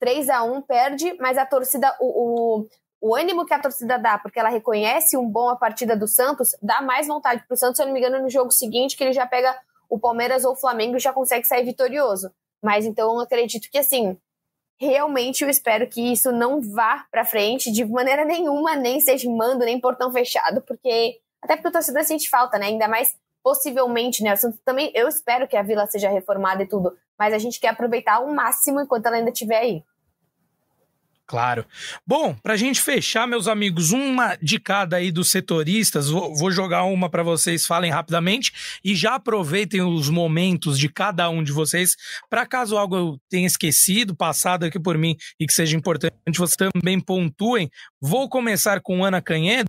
3 0.00 0.28
a 0.30 0.42
1 0.42 0.62
perde, 0.62 1.16
mas 1.20 1.38
a 1.38 1.46
torcida, 1.46 1.96
o, 2.00 2.64
o, 2.64 2.68
o 3.00 3.14
ânimo 3.14 3.46
que 3.46 3.54
a 3.54 3.60
torcida 3.60 3.96
dá, 3.96 4.18
porque 4.18 4.40
ela 4.40 4.48
reconhece 4.48 5.16
um 5.16 5.24
bom 5.24 5.50
a 5.50 5.54
partida 5.54 5.96
do 5.96 6.08
Santos, 6.08 6.56
dá 6.60 6.82
mais 6.82 7.06
vontade 7.06 7.44
pro 7.46 7.56
Santos, 7.56 7.76
se 7.76 7.84
eu 7.84 7.86
não 7.86 7.92
me 7.92 8.00
engano, 8.00 8.20
no 8.20 8.28
jogo 8.28 8.50
seguinte, 8.50 8.96
que 8.96 9.04
ele 9.04 9.12
já 9.12 9.24
pega 9.24 9.56
o 9.88 9.96
Palmeiras 9.96 10.44
ou 10.44 10.54
o 10.54 10.56
Flamengo 10.56 10.96
e 10.96 10.98
já 10.98 11.12
consegue 11.12 11.46
sair 11.46 11.64
vitorioso. 11.64 12.32
Mas 12.60 12.84
então 12.84 13.14
eu 13.14 13.20
acredito 13.20 13.70
que 13.70 13.78
assim, 13.78 14.18
realmente 14.80 15.44
eu 15.44 15.48
espero 15.48 15.88
que 15.88 16.12
isso 16.12 16.32
não 16.32 16.60
vá 16.60 17.06
para 17.08 17.24
frente 17.24 17.70
de 17.70 17.84
maneira 17.84 18.24
nenhuma, 18.24 18.74
nem 18.74 18.98
seja 18.98 19.30
mando, 19.30 19.64
nem 19.64 19.80
portão 19.80 20.12
fechado, 20.12 20.60
porque 20.62 21.20
até 21.46 21.56
porque 21.56 21.68
o 21.68 21.72
torcedor 21.72 22.04
sente 22.04 22.28
falta, 22.28 22.58
né? 22.58 22.66
Ainda 22.66 22.88
mais 22.88 23.14
possivelmente, 23.42 24.22
né? 24.22 24.34
Eu 24.42 24.52
também 24.64 24.90
eu 24.94 25.08
espero 25.08 25.46
que 25.46 25.56
a 25.56 25.62
vila 25.62 25.86
seja 25.86 26.10
reformada 26.10 26.64
e 26.64 26.66
tudo, 26.66 26.92
mas 27.16 27.32
a 27.32 27.38
gente 27.38 27.60
quer 27.60 27.68
aproveitar 27.68 28.18
o 28.18 28.34
máximo 28.34 28.80
enquanto 28.80 29.06
ela 29.06 29.16
ainda 29.16 29.30
estiver 29.30 29.58
aí. 29.58 29.84
Claro. 31.28 31.64
Bom, 32.06 32.36
para 32.40 32.54
a 32.54 32.56
gente 32.56 32.80
fechar, 32.80 33.26
meus 33.26 33.48
amigos, 33.48 33.90
uma 33.90 34.36
de 34.36 34.60
cada 34.60 34.96
aí 34.96 35.10
dos 35.10 35.28
setoristas. 35.30 36.08
Vou, 36.08 36.34
vou 36.36 36.52
jogar 36.52 36.84
uma 36.84 37.10
para 37.10 37.24
vocês, 37.24 37.66
falem 37.66 37.90
rapidamente 37.90 38.52
e 38.84 38.94
já 38.94 39.16
aproveitem 39.16 39.82
os 39.82 40.08
momentos 40.08 40.78
de 40.78 40.88
cada 40.88 41.28
um 41.28 41.42
de 41.42 41.50
vocês 41.50 41.96
para 42.30 42.46
caso 42.46 42.76
algo 42.76 42.96
eu 42.96 43.20
tenha 43.28 43.46
esquecido, 43.46 44.14
passado 44.14 44.64
aqui 44.64 44.78
por 44.78 44.96
mim 44.96 45.16
e 45.38 45.46
que 45.46 45.52
seja 45.52 45.76
importante, 45.76 46.14
vocês 46.36 46.56
também 46.72 47.00
pontuem. 47.00 47.70
Vou 48.00 48.28
começar 48.28 48.80
com 48.80 49.04
Ana 49.04 49.20
Canhedo 49.20 49.66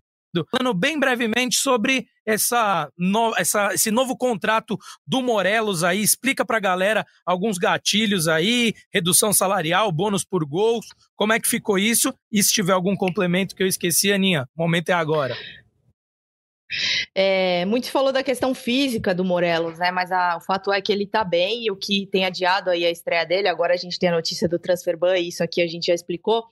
falando 0.52 0.74
bem 0.74 1.00
brevemente 1.00 1.58
sobre 1.58 2.08
essa, 2.26 2.90
no, 2.98 3.34
essa, 3.38 3.74
esse 3.74 3.90
novo 3.90 4.18
contrato 4.18 4.78
do 5.06 5.22
Morelos 5.22 5.84
aí. 5.84 6.02
Explica 6.02 6.46
para 6.46 6.58
a 6.58 6.62
galera 6.62 7.06
alguns 7.26 7.58
gatilhos 7.58 8.28
aí, 8.28 8.74
redução 8.92 9.32
salarial, 9.32 9.92
bônus 9.92 10.24
por 10.24 10.46
gols, 10.46 10.88
como 11.16 11.34
é 11.34 11.40
que 11.40 11.48
ficou 11.48 11.80
isso? 11.80 12.14
E 12.32 12.44
se 12.44 12.52
tiver 12.52 12.74
algum 12.74 12.96
complemento 12.96 13.56
que 13.56 13.64
eu 13.64 13.68
esqueci, 13.68 14.12
Aninha, 14.12 14.48
o 14.56 14.62
momento 14.62 14.90
é 14.90 14.94
agora. 14.94 15.36
É, 17.16 17.66
muito 17.66 17.90
falou 17.90 18.12
da 18.12 18.22
questão 18.22 18.54
física 18.54 19.14
do 19.14 19.24
Morelos, 19.24 19.80
né? 19.80 19.92
Mas 19.92 20.12
a, 20.12 20.38
o 20.38 20.42
fato 20.42 20.72
é 20.72 20.82
que 20.82 20.92
ele 20.92 21.06
tá 21.06 21.24
bem 21.24 21.66
e 21.66 21.72
o 21.72 21.76
que 21.76 22.06
tem 22.08 22.26
adiado 22.26 22.70
aí 22.70 22.86
a 22.86 22.92
estreia 22.92 23.26
dele, 23.26 23.48
agora 23.48 23.74
a 23.74 23.78
gente 23.78 23.98
tem 23.98 24.10
a 24.10 24.12
notícia 24.12 24.48
do 24.48 24.60
transfer 24.60 24.98
ban, 24.98 25.18
e 25.18 25.30
isso 25.30 25.44
aqui 25.44 25.62
a 25.62 25.68
gente 25.68 25.88
já 25.88 25.94
explicou, 25.94 26.46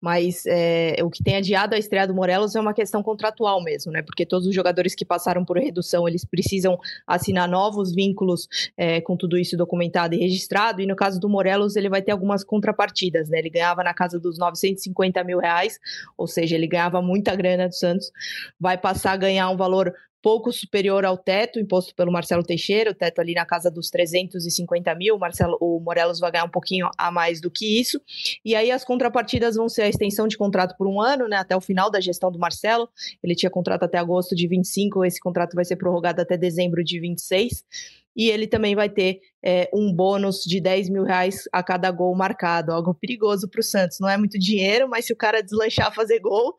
mas 0.00 0.44
é, 0.46 0.96
o 1.02 1.10
que 1.10 1.22
tem 1.22 1.36
adiado 1.36 1.74
a 1.74 1.78
estreia 1.78 2.06
do 2.06 2.14
Morelos 2.14 2.54
é 2.54 2.60
uma 2.60 2.74
questão 2.74 3.02
contratual 3.02 3.62
mesmo, 3.62 3.90
né? 3.90 4.02
Porque 4.02 4.26
todos 4.26 4.46
os 4.46 4.54
jogadores 4.54 4.94
que 4.94 5.04
passaram 5.04 5.44
por 5.44 5.56
redução, 5.58 6.06
eles 6.06 6.24
precisam 6.24 6.78
assinar 7.06 7.48
novos 7.48 7.94
vínculos 7.94 8.48
é, 8.76 9.00
com 9.00 9.16
tudo 9.16 9.38
isso 9.38 9.56
documentado 9.56 10.14
e 10.14 10.18
registrado, 10.18 10.82
e 10.82 10.86
no 10.86 10.94
caso 10.94 11.18
do 11.18 11.28
Morelos, 11.28 11.76
ele 11.76 11.88
vai 11.88 12.02
ter 12.02 12.12
algumas 12.12 12.44
contrapartidas, 12.44 13.28
né? 13.28 13.38
Ele 13.38 13.50
ganhava 13.50 13.82
na 13.82 13.94
casa 13.94 14.20
dos 14.20 14.38
950 14.38 15.24
mil 15.24 15.38
reais, 15.38 15.78
ou 16.16 16.26
seja, 16.26 16.56
ele 16.56 16.66
ganhava 16.66 17.00
muita 17.00 17.34
grana 17.34 17.68
do 17.68 17.74
Santos, 17.74 18.12
vai 18.60 18.76
passar 18.76 19.12
a 19.12 19.16
ganhar 19.16 19.48
um 19.48 19.56
valor 19.62 19.92
pouco 20.22 20.52
superior 20.52 21.04
ao 21.04 21.18
teto 21.18 21.58
imposto 21.58 21.94
pelo 21.94 22.12
Marcelo 22.12 22.44
Teixeira, 22.44 22.92
o 22.92 22.94
teto 22.94 23.20
ali 23.20 23.34
na 23.34 23.44
casa 23.44 23.70
dos 23.70 23.90
350 23.90 24.94
mil, 24.94 25.16
o, 25.16 25.18
Marcelo, 25.18 25.58
o 25.60 25.80
Morelos 25.80 26.20
vai 26.20 26.30
ganhar 26.30 26.44
um 26.44 26.50
pouquinho 26.50 26.88
a 26.96 27.10
mais 27.10 27.40
do 27.40 27.50
que 27.50 27.80
isso, 27.80 28.00
e 28.44 28.54
aí 28.54 28.70
as 28.70 28.84
contrapartidas 28.84 29.56
vão 29.56 29.68
ser 29.68 29.82
a 29.82 29.88
extensão 29.88 30.28
de 30.28 30.38
contrato 30.38 30.76
por 30.78 30.86
um 30.86 31.00
ano, 31.00 31.26
né, 31.26 31.36
até 31.36 31.56
o 31.56 31.60
final 31.60 31.90
da 31.90 32.00
gestão 32.00 32.30
do 32.30 32.38
Marcelo, 32.38 32.88
ele 33.22 33.34
tinha 33.34 33.50
contrato 33.50 33.82
até 33.82 33.98
agosto 33.98 34.36
de 34.36 34.46
25, 34.46 35.04
esse 35.04 35.18
contrato 35.18 35.54
vai 35.54 35.64
ser 35.64 35.76
prorrogado 35.76 36.22
até 36.22 36.36
dezembro 36.36 36.84
de 36.84 37.00
26, 37.00 37.64
e 38.14 38.28
ele 38.28 38.46
também 38.46 38.74
vai 38.74 38.90
ter 38.90 39.20
é, 39.42 39.70
um 39.72 39.92
bônus 39.92 40.44
de 40.44 40.60
10 40.60 40.90
mil 40.90 41.02
reais 41.02 41.48
a 41.50 41.62
cada 41.62 41.90
gol 41.90 42.14
marcado, 42.14 42.70
algo 42.70 42.94
perigoso 42.94 43.48
para 43.48 43.60
o 43.60 43.62
Santos. 43.62 43.98
Não 44.00 44.08
é 44.08 44.18
muito 44.18 44.38
dinheiro, 44.38 44.86
mas 44.86 45.06
se 45.06 45.14
o 45.14 45.16
cara 45.16 45.42
deslanchar 45.42 45.94
fazer 45.94 46.20
gol, 46.20 46.50
o 46.50 46.54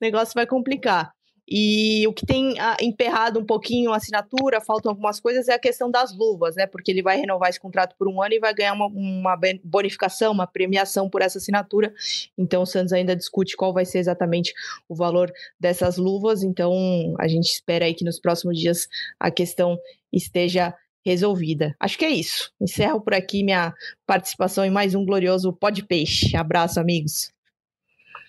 negócio 0.00 0.34
vai 0.34 0.48
complicar. 0.48 1.12
E 1.48 2.06
o 2.08 2.12
que 2.12 2.26
tem 2.26 2.58
ah, 2.58 2.76
emperrado 2.80 3.38
um 3.38 3.44
pouquinho 3.44 3.92
a 3.92 3.96
assinatura, 3.96 4.60
faltam 4.60 4.90
algumas 4.90 5.20
coisas, 5.20 5.46
é 5.46 5.54
a 5.54 5.58
questão 5.58 5.88
das 5.90 6.16
luvas, 6.16 6.56
né? 6.56 6.66
Porque 6.66 6.90
ele 6.90 7.02
vai 7.02 7.18
renovar 7.18 7.48
esse 7.48 7.60
contrato 7.60 7.94
por 7.96 8.08
um 8.08 8.20
ano 8.20 8.34
e 8.34 8.40
vai 8.40 8.52
ganhar 8.52 8.72
uma, 8.72 8.86
uma 8.86 9.38
bonificação, 9.62 10.32
uma 10.32 10.46
premiação 10.46 11.08
por 11.08 11.22
essa 11.22 11.38
assinatura. 11.38 11.94
Então 12.36 12.62
o 12.62 12.66
Santos 12.66 12.92
ainda 12.92 13.14
discute 13.14 13.56
qual 13.56 13.72
vai 13.72 13.84
ser 13.84 13.98
exatamente 13.98 14.52
o 14.88 14.94
valor 14.94 15.32
dessas 15.58 15.96
luvas. 15.96 16.42
Então 16.42 17.14
a 17.18 17.28
gente 17.28 17.46
espera 17.46 17.84
aí 17.84 17.94
que 17.94 18.04
nos 18.04 18.18
próximos 18.18 18.58
dias 18.58 18.88
a 19.20 19.30
questão 19.30 19.78
esteja 20.12 20.74
resolvida. 21.04 21.76
Acho 21.78 21.96
que 21.96 22.04
é 22.04 22.10
isso. 22.10 22.50
Encerro 22.60 23.00
por 23.00 23.14
aqui 23.14 23.44
minha 23.44 23.72
participação 24.04 24.64
em 24.64 24.70
mais 24.70 24.96
um 24.96 25.04
glorioso 25.04 25.52
Pod 25.52 25.80
Peixe. 25.84 26.36
Abraço, 26.36 26.80
amigos. 26.80 27.30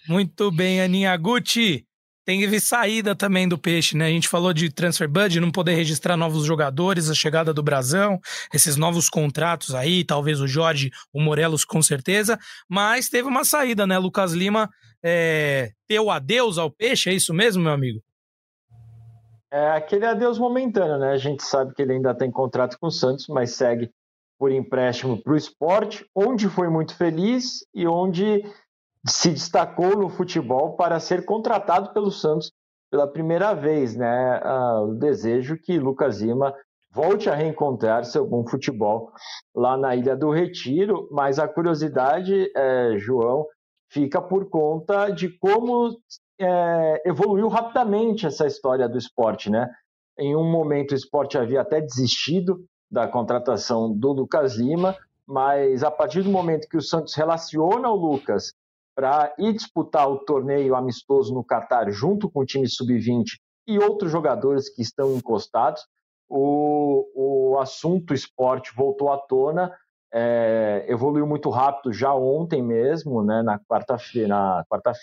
Muito 0.08 0.52
bem, 0.52 0.80
Aninha 0.80 1.18
Gucci. 1.18 1.87
Teve 2.28 2.60
saída 2.60 3.16
também 3.16 3.48
do 3.48 3.58
peixe, 3.58 3.96
né? 3.96 4.08
A 4.08 4.10
gente 4.10 4.28
falou 4.28 4.52
de 4.52 4.70
transfer 4.70 5.08
budget, 5.08 5.40
não 5.40 5.50
poder 5.50 5.76
registrar 5.76 6.18
novos 6.18 6.44
jogadores, 6.44 7.10
a 7.10 7.14
chegada 7.14 7.54
do 7.54 7.64
Brasão, 7.64 8.20
esses 8.54 8.76
novos 8.76 9.08
contratos 9.08 9.74
aí, 9.74 10.04
talvez 10.04 10.42
o 10.42 10.48
Jorge, 10.48 10.92
o 11.14 11.22
Morelos 11.22 11.64
com 11.64 11.82
certeza, 11.82 12.38
mas 12.68 13.08
teve 13.08 13.30
uma 13.30 13.46
saída, 13.46 13.88
né? 13.88 13.98
Lucas 13.98 14.34
Lima 14.34 14.70
é, 15.02 15.72
deu 15.88 16.12
adeus 16.12 16.58
ao 16.58 16.70
peixe, 16.70 17.10
é 17.10 17.14
isso 17.14 17.34
mesmo, 17.34 17.64
meu 17.64 17.72
amigo? 17.72 18.02
É 19.50 19.70
aquele 19.70 20.06
adeus 20.06 20.38
momentâneo, 20.38 20.98
né? 20.98 21.12
A 21.12 21.18
gente 21.18 21.46
sabe 21.46 21.74
que 21.74 21.82
ele 21.82 21.94
ainda 21.94 22.14
tem 22.14 22.30
contrato 22.30 22.78
com 22.78 22.88
o 22.88 22.92
Santos, 22.92 23.28
mas 23.30 23.52
segue 23.52 23.90
por 24.38 24.52
empréstimo 24.52 25.24
para 25.24 25.32
o 25.32 25.38
esporte, 25.38 26.06
onde 26.14 26.50
foi 26.50 26.68
muito 26.68 26.94
feliz 26.94 27.66
e 27.74 27.88
onde 27.88 28.44
se 29.06 29.32
destacou 29.32 29.98
no 29.98 30.10
futebol 30.10 30.76
para 30.76 31.00
ser 31.00 31.26
contratado 31.26 31.94
pelo 31.94 32.12
Santos 32.12 32.52
pela 32.90 33.08
primeira 33.08 33.54
vez, 33.54 33.96
né? 33.96 34.42
O 34.82 34.94
desejo 34.94 35.58
que 35.58 35.78
Lucas 35.78 36.22
Lima 36.22 36.54
volte 36.92 37.30
a 37.30 37.36
reencontrar 37.36 38.06
seu 38.06 38.26
bom 38.26 38.48
futebol 38.48 39.12
lá 39.54 39.78
na 39.78 39.96
Ilha 39.96 40.16
do 40.16 40.32
Retiro, 40.32 41.08
mas 41.12 41.38
a 41.38 41.48
curiosidade, 41.48 42.50
é, 42.56 42.98
João, 42.98 43.46
fica 43.90 44.22
por 44.22 44.50
conta 44.50 45.10
de 45.10 45.30
como 45.38 45.98
é, 46.40 47.04
evoluiu 47.06 47.48
rapidamente 47.48 48.26
essa 48.26 48.48
história 48.48 48.88
do 48.88 48.98
esporte, 48.98 49.50
né? 49.50 49.70
Em 50.18 50.36
um 50.36 50.50
momento 50.50 50.92
o 50.92 50.96
esporte 50.96 51.38
havia 51.38 51.62
até 51.62 51.80
desistido 51.82 52.66
da 52.90 53.08
contratação 53.08 53.94
do 53.94 54.14
Lucas 54.14 54.56
Lima, 54.56 54.96
mas 55.26 55.84
a 55.84 55.92
partir 55.92 56.24
do 56.24 56.30
momento 56.30 56.70
que 56.70 56.78
o 56.78 56.82
Santos 56.82 57.14
relaciona 57.16 57.90
o 57.90 57.96
Lucas 57.96 58.54
para 58.98 59.32
ir 59.38 59.54
disputar 59.54 60.10
o 60.10 60.18
torneio 60.18 60.74
amistoso 60.74 61.32
no 61.32 61.44
Catar 61.44 61.92
junto 61.92 62.28
com 62.28 62.40
o 62.40 62.46
time 62.46 62.68
sub-20 62.68 63.26
e 63.68 63.78
outros 63.78 64.12
jogadores 64.12 64.74
que 64.74 64.82
estão 64.82 65.14
encostados. 65.14 65.86
O, 66.28 67.06
o 67.16 67.60
assunto 67.60 68.12
esporte 68.12 68.74
voltou 68.76 69.12
à 69.12 69.18
tona, 69.20 69.72
é, 70.12 70.84
evoluiu 70.90 71.28
muito 71.28 71.52
rápido 71.52 71.94
já 71.94 72.12
ontem 72.16 72.64
mesmo, 72.64 73.24
né, 73.24 73.44
na 73.44 73.60
quarta-feira, 73.60 74.66
quarta 74.68 74.94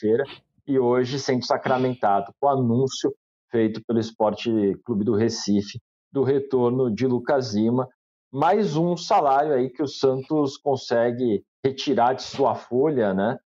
e 0.66 0.76
hoje 0.76 1.20
sendo 1.20 1.46
sacramentado 1.46 2.32
com 2.40 2.48
o 2.48 2.50
anúncio 2.50 3.14
feito 3.48 3.80
pelo 3.86 4.00
Esporte 4.00 4.50
Clube 4.84 5.04
do 5.04 5.14
Recife 5.14 5.78
do 6.10 6.24
retorno 6.24 6.92
de 6.92 7.06
Lucas 7.06 7.54
Lima, 7.54 7.88
mais 8.32 8.76
um 8.76 8.96
salário 8.96 9.52
aí 9.52 9.70
que 9.70 9.82
o 9.82 9.88
Santos 9.88 10.56
consegue 10.56 11.44
retirar 11.64 12.14
de 12.14 12.22
sua 12.22 12.56
folha, 12.56 13.14
né? 13.14 13.38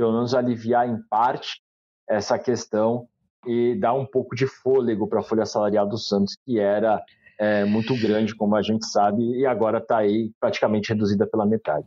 Pelo 0.00 0.14
menos 0.14 0.34
aliviar 0.34 0.88
em 0.88 0.96
parte 1.10 1.60
essa 2.08 2.38
questão 2.38 3.06
e 3.46 3.74
dar 3.74 3.92
um 3.92 4.06
pouco 4.06 4.34
de 4.34 4.46
fôlego 4.46 5.06
para 5.06 5.20
a 5.20 5.22
folha 5.22 5.44
salarial 5.44 5.86
do 5.86 5.98
Santos, 5.98 6.38
que 6.42 6.58
era 6.58 7.04
é, 7.38 7.66
muito 7.66 7.94
grande, 8.00 8.34
como 8.34 8.56
a 8.56 8.62
gente 8.62 8.86
sabe, 8.86 9.22
e 9.22 9.44
agora 9.44 9.76
está 9.76 9.98
aí 9.98 10.32
praticamente 10.40 10.88
reduzida 10.88 11.26
pela 11.26 11.44
metade. 11.44 11.86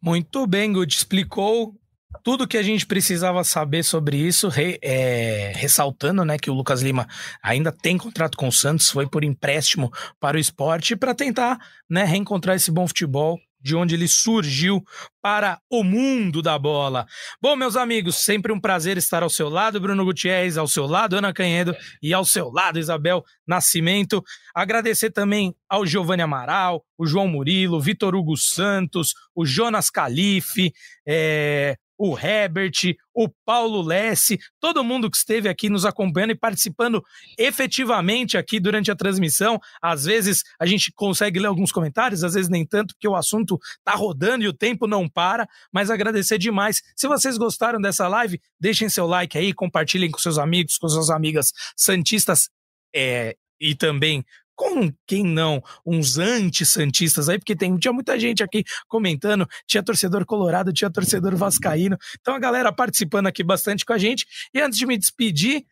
Muito 0.00 0.46
bem, 0.46 0.72
Good. 0.72 0.94
Explicou 0.94 1.74
tudo 2.22 2.48
que 2.48 2.56
a 2.56 2.62
gente 2.62 2.86
precisava 2.86 3.44
saber 3.44 3.82
sobre 3.82 4.16
isso, 4.16 4.48
re, 4.48 4.78
é, 4.80 5.52
ressaltando 5.54 6.24
né, 6.24 6.38
que 6.38 6.50
o 6.50 6.54
Lucas 6.54 6.80
Lima 6.80 7.06
ainda 7.42 7.70
tem 7.70 7.98
contrato 7.98 8.38
com 8.38 8.48
o 8.48 8.52
Santos, 8.52 8.88
foi 8.88 9.06
por 9.06 9.24
empréstimo 9.24 9.92
para 10.18 10.38
o 10.38 10.40
esporte 10.40 10.96
para 10.96 11.14
tentar 11.14 11.58
né, 11.86 12.04
reencontrar 12.04 12.56
esse 12.56 12.70
bom 12.70 12.88
futebol 12.88 13.38
de 13.66 13.74
onde 13.74 13.96
ele 13.96 14.06
surgiu 14.06 14.80
para 15.20 15.60
o 15.68 15.82
mundo 15.82 16.40
da 16.40 16.56
bola. 16.56 17.04
Bom, 17.42 17.56
meus 17.56 17.74
amigos, 17.74 18.14
sempre 18.14 18.52
um 18.52 18.60
prazer 18.60 18.96
estar 18.96 19.24
ao 19.24 19.28
seu 19.28 19.48
lado, 19.48 19.80
Bruno 19.80 20.04
Gutierrez, 20.04 20.56
ao 20.56 20.68
seu 20.68 20.86
lado, 20.86 21.16
Ana 21.16 21.32
Canhedo, 21.32 21.74
e 22.00 22.14
ao 22.14 22.24
seu 22.24 22.48
lado, 22.48 22.78
Isabel 22.78 23.24
Nascimento. 23.44 24.22
Agradecer 24.54 25.10
também 25.10 25.52
ao 25.68 25.84
Giovanni 25.84 26.22
Amaral, 26.22 26.84
o 26.96 27.08
João 27.08 27.26
Murilo, 27.26 27.80
Vitor 27.80 28.14
Hugo 28.14 28.36
Santos, 28.36 29.14
o 29.34 29.44
Jonas 29.44 29.90
Calife, 29.90 30.72
é, 31.04 31.76
o 31.98 32.18
Herbert, 32.18 32.96
o 33.14 33.28
Paulo 33.44 33.80
Lesse, 33.82 34.38
todo 34.60 34.84
mundo 34.84 35.10
que 35.10 35.16
esteve 35.16 35.48
aqui 35.48 35.68
nos 35.68 35.84
acompanhando 35.84 36.32
e 36.32 36.38
participando 36.38 37.02
efetivamente 37.38 38.36
aqui 38.36 38.60
durante 38.60 38.90
a 38.90 38.96
transmissão. 38.96 39.58
Às 39.80 40.04
vezes 40.04 40.42
a 40.58 40.66
gente 40.66 40.92
consegue 40.94 41.38
ler 41.38 41.46
alguns 41.46 41.72
comentários, 41.72 42.22
às 42.22 42.34
vezes 42.34 42.50
nem 42.50 42.66
tanto, 42.66 42.94
porque 42.94 43.08
o 43.08 43.16
assunto 43.16 43.58
tá 43.84 43.92
rodando 43.92 44.44
e 44.44 44.48
o 44.48 44.52
tempo 44.52 44.86
não 44.86 45.08
para, 45.08 45.48
mas 45.72 45.90
agradecer 45.90 46.38
demais. 46.38 46.82
Se 46.94 47.08
vocês 47.08 47.38
gostaram 47.38 47.80
dessa 47.80 48.06
live, 48.08 48.40
deixem 48.60 48.88
seu 48.88 49.06
like 49.06 49.36
aí, 49.38 49.52
compartilhem 49.52 50.10
com 50.10 50.18
seus 50.18 50.38
amigos, 50.38 50.76
com 50.76 50.88
suas 50.88 51.10
amigas 51.10 51.52
santistas 51.76 52.50
é, 52.94 53.36
e 53.60 53.74
também 53.74 54.24
com 54.56 54.90
quem 55.06 55.22
não, 55.22 55.62
uns 55.84 56.18
anti-santistas 56.18 57.28
aí, 57.28 57.38
porque 57.38 57.54
tem, 57.54 57.76
tinha 57.76 57.92
muita 57.92 58.18
gente 58.18 58.42
aqui 58.42 58.64
comentando, 58.88 59.46
tinha 59.66 59.82
torcedor 59.82 60.24
colorado, 60.24 60.72
tinha 60.72 60.90
torcedor 60.90 61.36
vascaíno, 61.36 61.96
então 62.20 62.34
a 62.34 62.38
galera 62.38 62.72
participando 62.72 63.26
aqui 63.26 63.44
bastante 63.44 63.84
com 63.84 63.92
a 63.92 63.98
gente, 63.98 64.26
e 64.52 64.60
antes 64.60 64.78
de 64.78 64.86
me 64.86 64.96
despedir, 64.96 65.64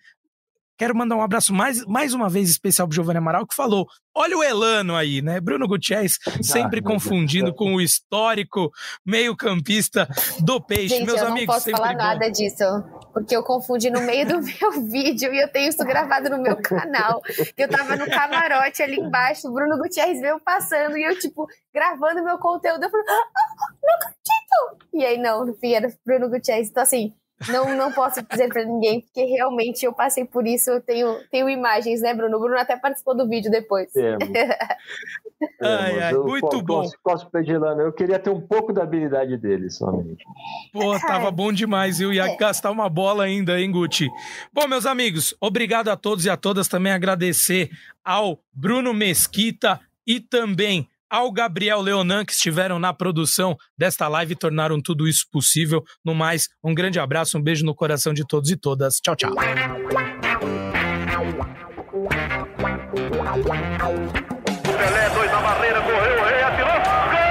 Quero 0.76 0.95
mandar 0.97 1.14
um 1.14 1.22
abraço 1.22 1.55
mais, 1.55 1.85
mais 1.87 2.14
uma 2.14 2.28
vez 2.28 2.51
especial 2.51 2.89
pro 2.89 2.95
Giovanni 2.97 3.18
Amaral, 3.18 3.47
que 3.47 3.55
falou: 3.55 3.87
olha 4.12 4.37
o 4.37 4.43
Elano 4.43 4.97
aí, 4.97 5.22
né? 5.22 5.41
Bruno 5.41 5.68
Gutierrez 5.68 6.18
sempre 6.43 6.80
ah, 6.80 6.82
confundindo 6.82 7.55
com 7.55 7.74
o 7.74 7.80
histórico 7.80 8.72
meio-campista 9.07 10.09
do 10.41 10.61
Peixe. 10.61 10.97
Gente, 10.97 11.07
Meus 11.07 11.20
eu 11.20 11.28
amigos, 11.28 11.47
não 11.47 11.55
posso 11.55 11.70
falar 11.70 11.93
bom. 11.93 11.99
nada 11.99 12.28
disso, 12.28 12.64
porque 13.15 13.35
eu 13.35 13.45
confundi 13.45 13.89
no 13.89 14.01
meio 14.01 14.27
do 14.27 14.41
meu 14.43 14.73
vídeo 14.83 15.33
e 15.33 15.41
eu 15.41 15.49
tenho 15.49 15.69
isso 15.69 15.85
gravado 15.85 16.29
no 16.29 16.43
meu 16.43 16.57
canal. 16.61 17.23
Eu 17.57 17.69
tava 17.69 17.97
no 17.97 18.11
camarote 18.11 18.83
ali 18.83 18.97
embaixo, 18.97 19.49
o 19.49 19.53
Bruno 19.53 19.79
Gutierrez 19.79 20.21
veio 20.21 20.41
passando 20.41 20.99
e 20.99 21.05
eu, 21.05 21.17
tipo, 21.19 21.47
gravando 21.73 22.25
meu 22.25 22.37
conteúdo. 22.39 22.83
Eu 22.83 22.91
falei, 22.91 23.07
ah, 23.09 23.25
não 23.83 23.95
acredito! 23.95 24.89
E 24.93 25.07
aí, 25.07 25.17
não, 25.17 25.47
no 25.47 25.55
fim 25.55 25.73
era 25.73 25.89
Bruno 26.05 26.29
Gutierrez. 26.29 26.69
Então, 26.69 26.83
assim, 26.83 27.15
não, 27.49 27.76
não 27.76 27.93
posso 27.93 28.22
dizer 28.22 28.49
para 28.49 28.64
ninguém, 28.64 29.01
porque 29.01 29.24
realmente 29.24 29.85
eu 29.85 29.93
passei 29.93 30.24
por 30.24 30.47
isso, 30.47 30.70
eu 30.70 30.80
tenho, 30.80 31.18
tenho 31.30 31.49
imagens, 31.49 32.01
né, 32.01 32.14
Bruno? 32.14 32.37
O 32.37 32.41
Bruno 32.41 32.59
até 32.59 32.76
participou 32.76 33.16
do 33.16 33.28
vídeo 33.28 33.51
depois. 33.51 33.91
Temos. 33.93 34.18
ai, 35.61 36.01
ai, 36.01 36.14
eu, 36.14 36.24
muito 36.24 36.62
bom. 36.62 36.89
Posso 37.03 37.28
pedir 37.30 37.59
lá, 37.59 37.72
eu 37.72 37.93
queria 37.93 38.18
ter 38.18 38.30
um 38.30 38.41
pouco 38.41 38.72
da 38.72 38.82
habilidade 38.85 39.37
dele 39.37 39.68
somente. 39.68 40.24
Pô, 40.72 40.99
tava 41.01 41.30
bom 41.30 41.53
demais, 41.53 42.01
eu 42.01 42.12
ia 42.12 42.26
é. 42.26 42.37
gastar 42.37 42.70
uma 42.70 42.89
bola 42.89 43.24
ainda, 43.24 43.61
hein, 43.61 43.70
Guti? 43.70 44.09
Bom, 44.53 44.66
meus 44.68 44.87
amigos, 44.87 45.35
obrigado 45.41 45.89
a 45.89 45.97
todos 45.97 46.24
e 46.24 46.30
a 46.30 46.37
todas, 46.37 46.68
também 46.68 46.93
agradecer 46.93 47.70
ao 48.05 48.39
Bruno 48.53 48.95
Mesquita 48.95 49.80
e 50.07 50.20
também 50.20 50.89
ao 51.15 51.31
Gabriel 51.31 51.81
Leonan, 51.81 52.25
que 52.25 52.33
estiveram 52.33 52.81
na 52.81 52.93
produção 52.93 53.57
desta 53.79 54.09
live 54.09 54.33
e 54.33 54.37
tornaram 54.37 54.83
tudo 54.83 55.07
isso 55.07 55.25
possível. 55.31 55.85
No 56.05 56.12
mais, 56.12 56.49
um 56.62 56.75
grande 56.75 56.99
abraço, 56.99 57.39
um 57.39 57.41
beijo 57.41 57.65
no 57.65 57.73
coração 57.73 58.12
de 58.12 58.27
todos 58.27 58.51
e 58.51 58.57
todas. 58.57 58.97
Tchau, 58.97 59.15
tchau. 59.15 59.33
Pelé, 64.77 65.09
dois 65.11 65.31
na 65.31 65.41
barreira, 65.41 65.81
correu, 65.83 66.25
rei, 66.25 66.43
atirou. 66.43 66.83
Gol! 67.12 67.31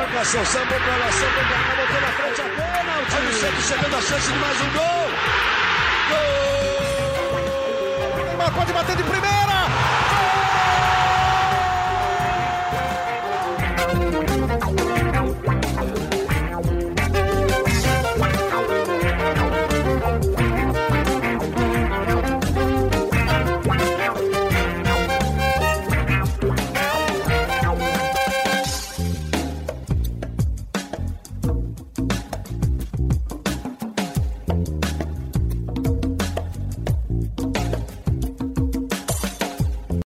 O 0.00 0.46
cara 0.52 0.80
pra 0.80 0.96
lá, 0.96 1.10
sambou 1.10 1.42
pra 1.48 1.58
cá, 1.58 1.74
botou 1.74 2.00
na 2.00 2.12
frente 2.12 2.40
a 2.40 2.44
bola. 2.44 2.94
O 3.02 3.06
time 3.06 3.32
sempre 3.32 3.62
chegando 3.62 3.96
a 3.96 4.00
chance 4.00 4.32
de 4.32 4.38
mais 4.38 4.60
um 4.60 4.70
gol. 4.70 5.10
Gol! 8.14 8.24
Neymar 8.24 8.54
pode 8.54 8.72
bater 8.72 8.96
de 8.96 9.02
primeira. 9.02 9.49
Bye. 14.50 14.99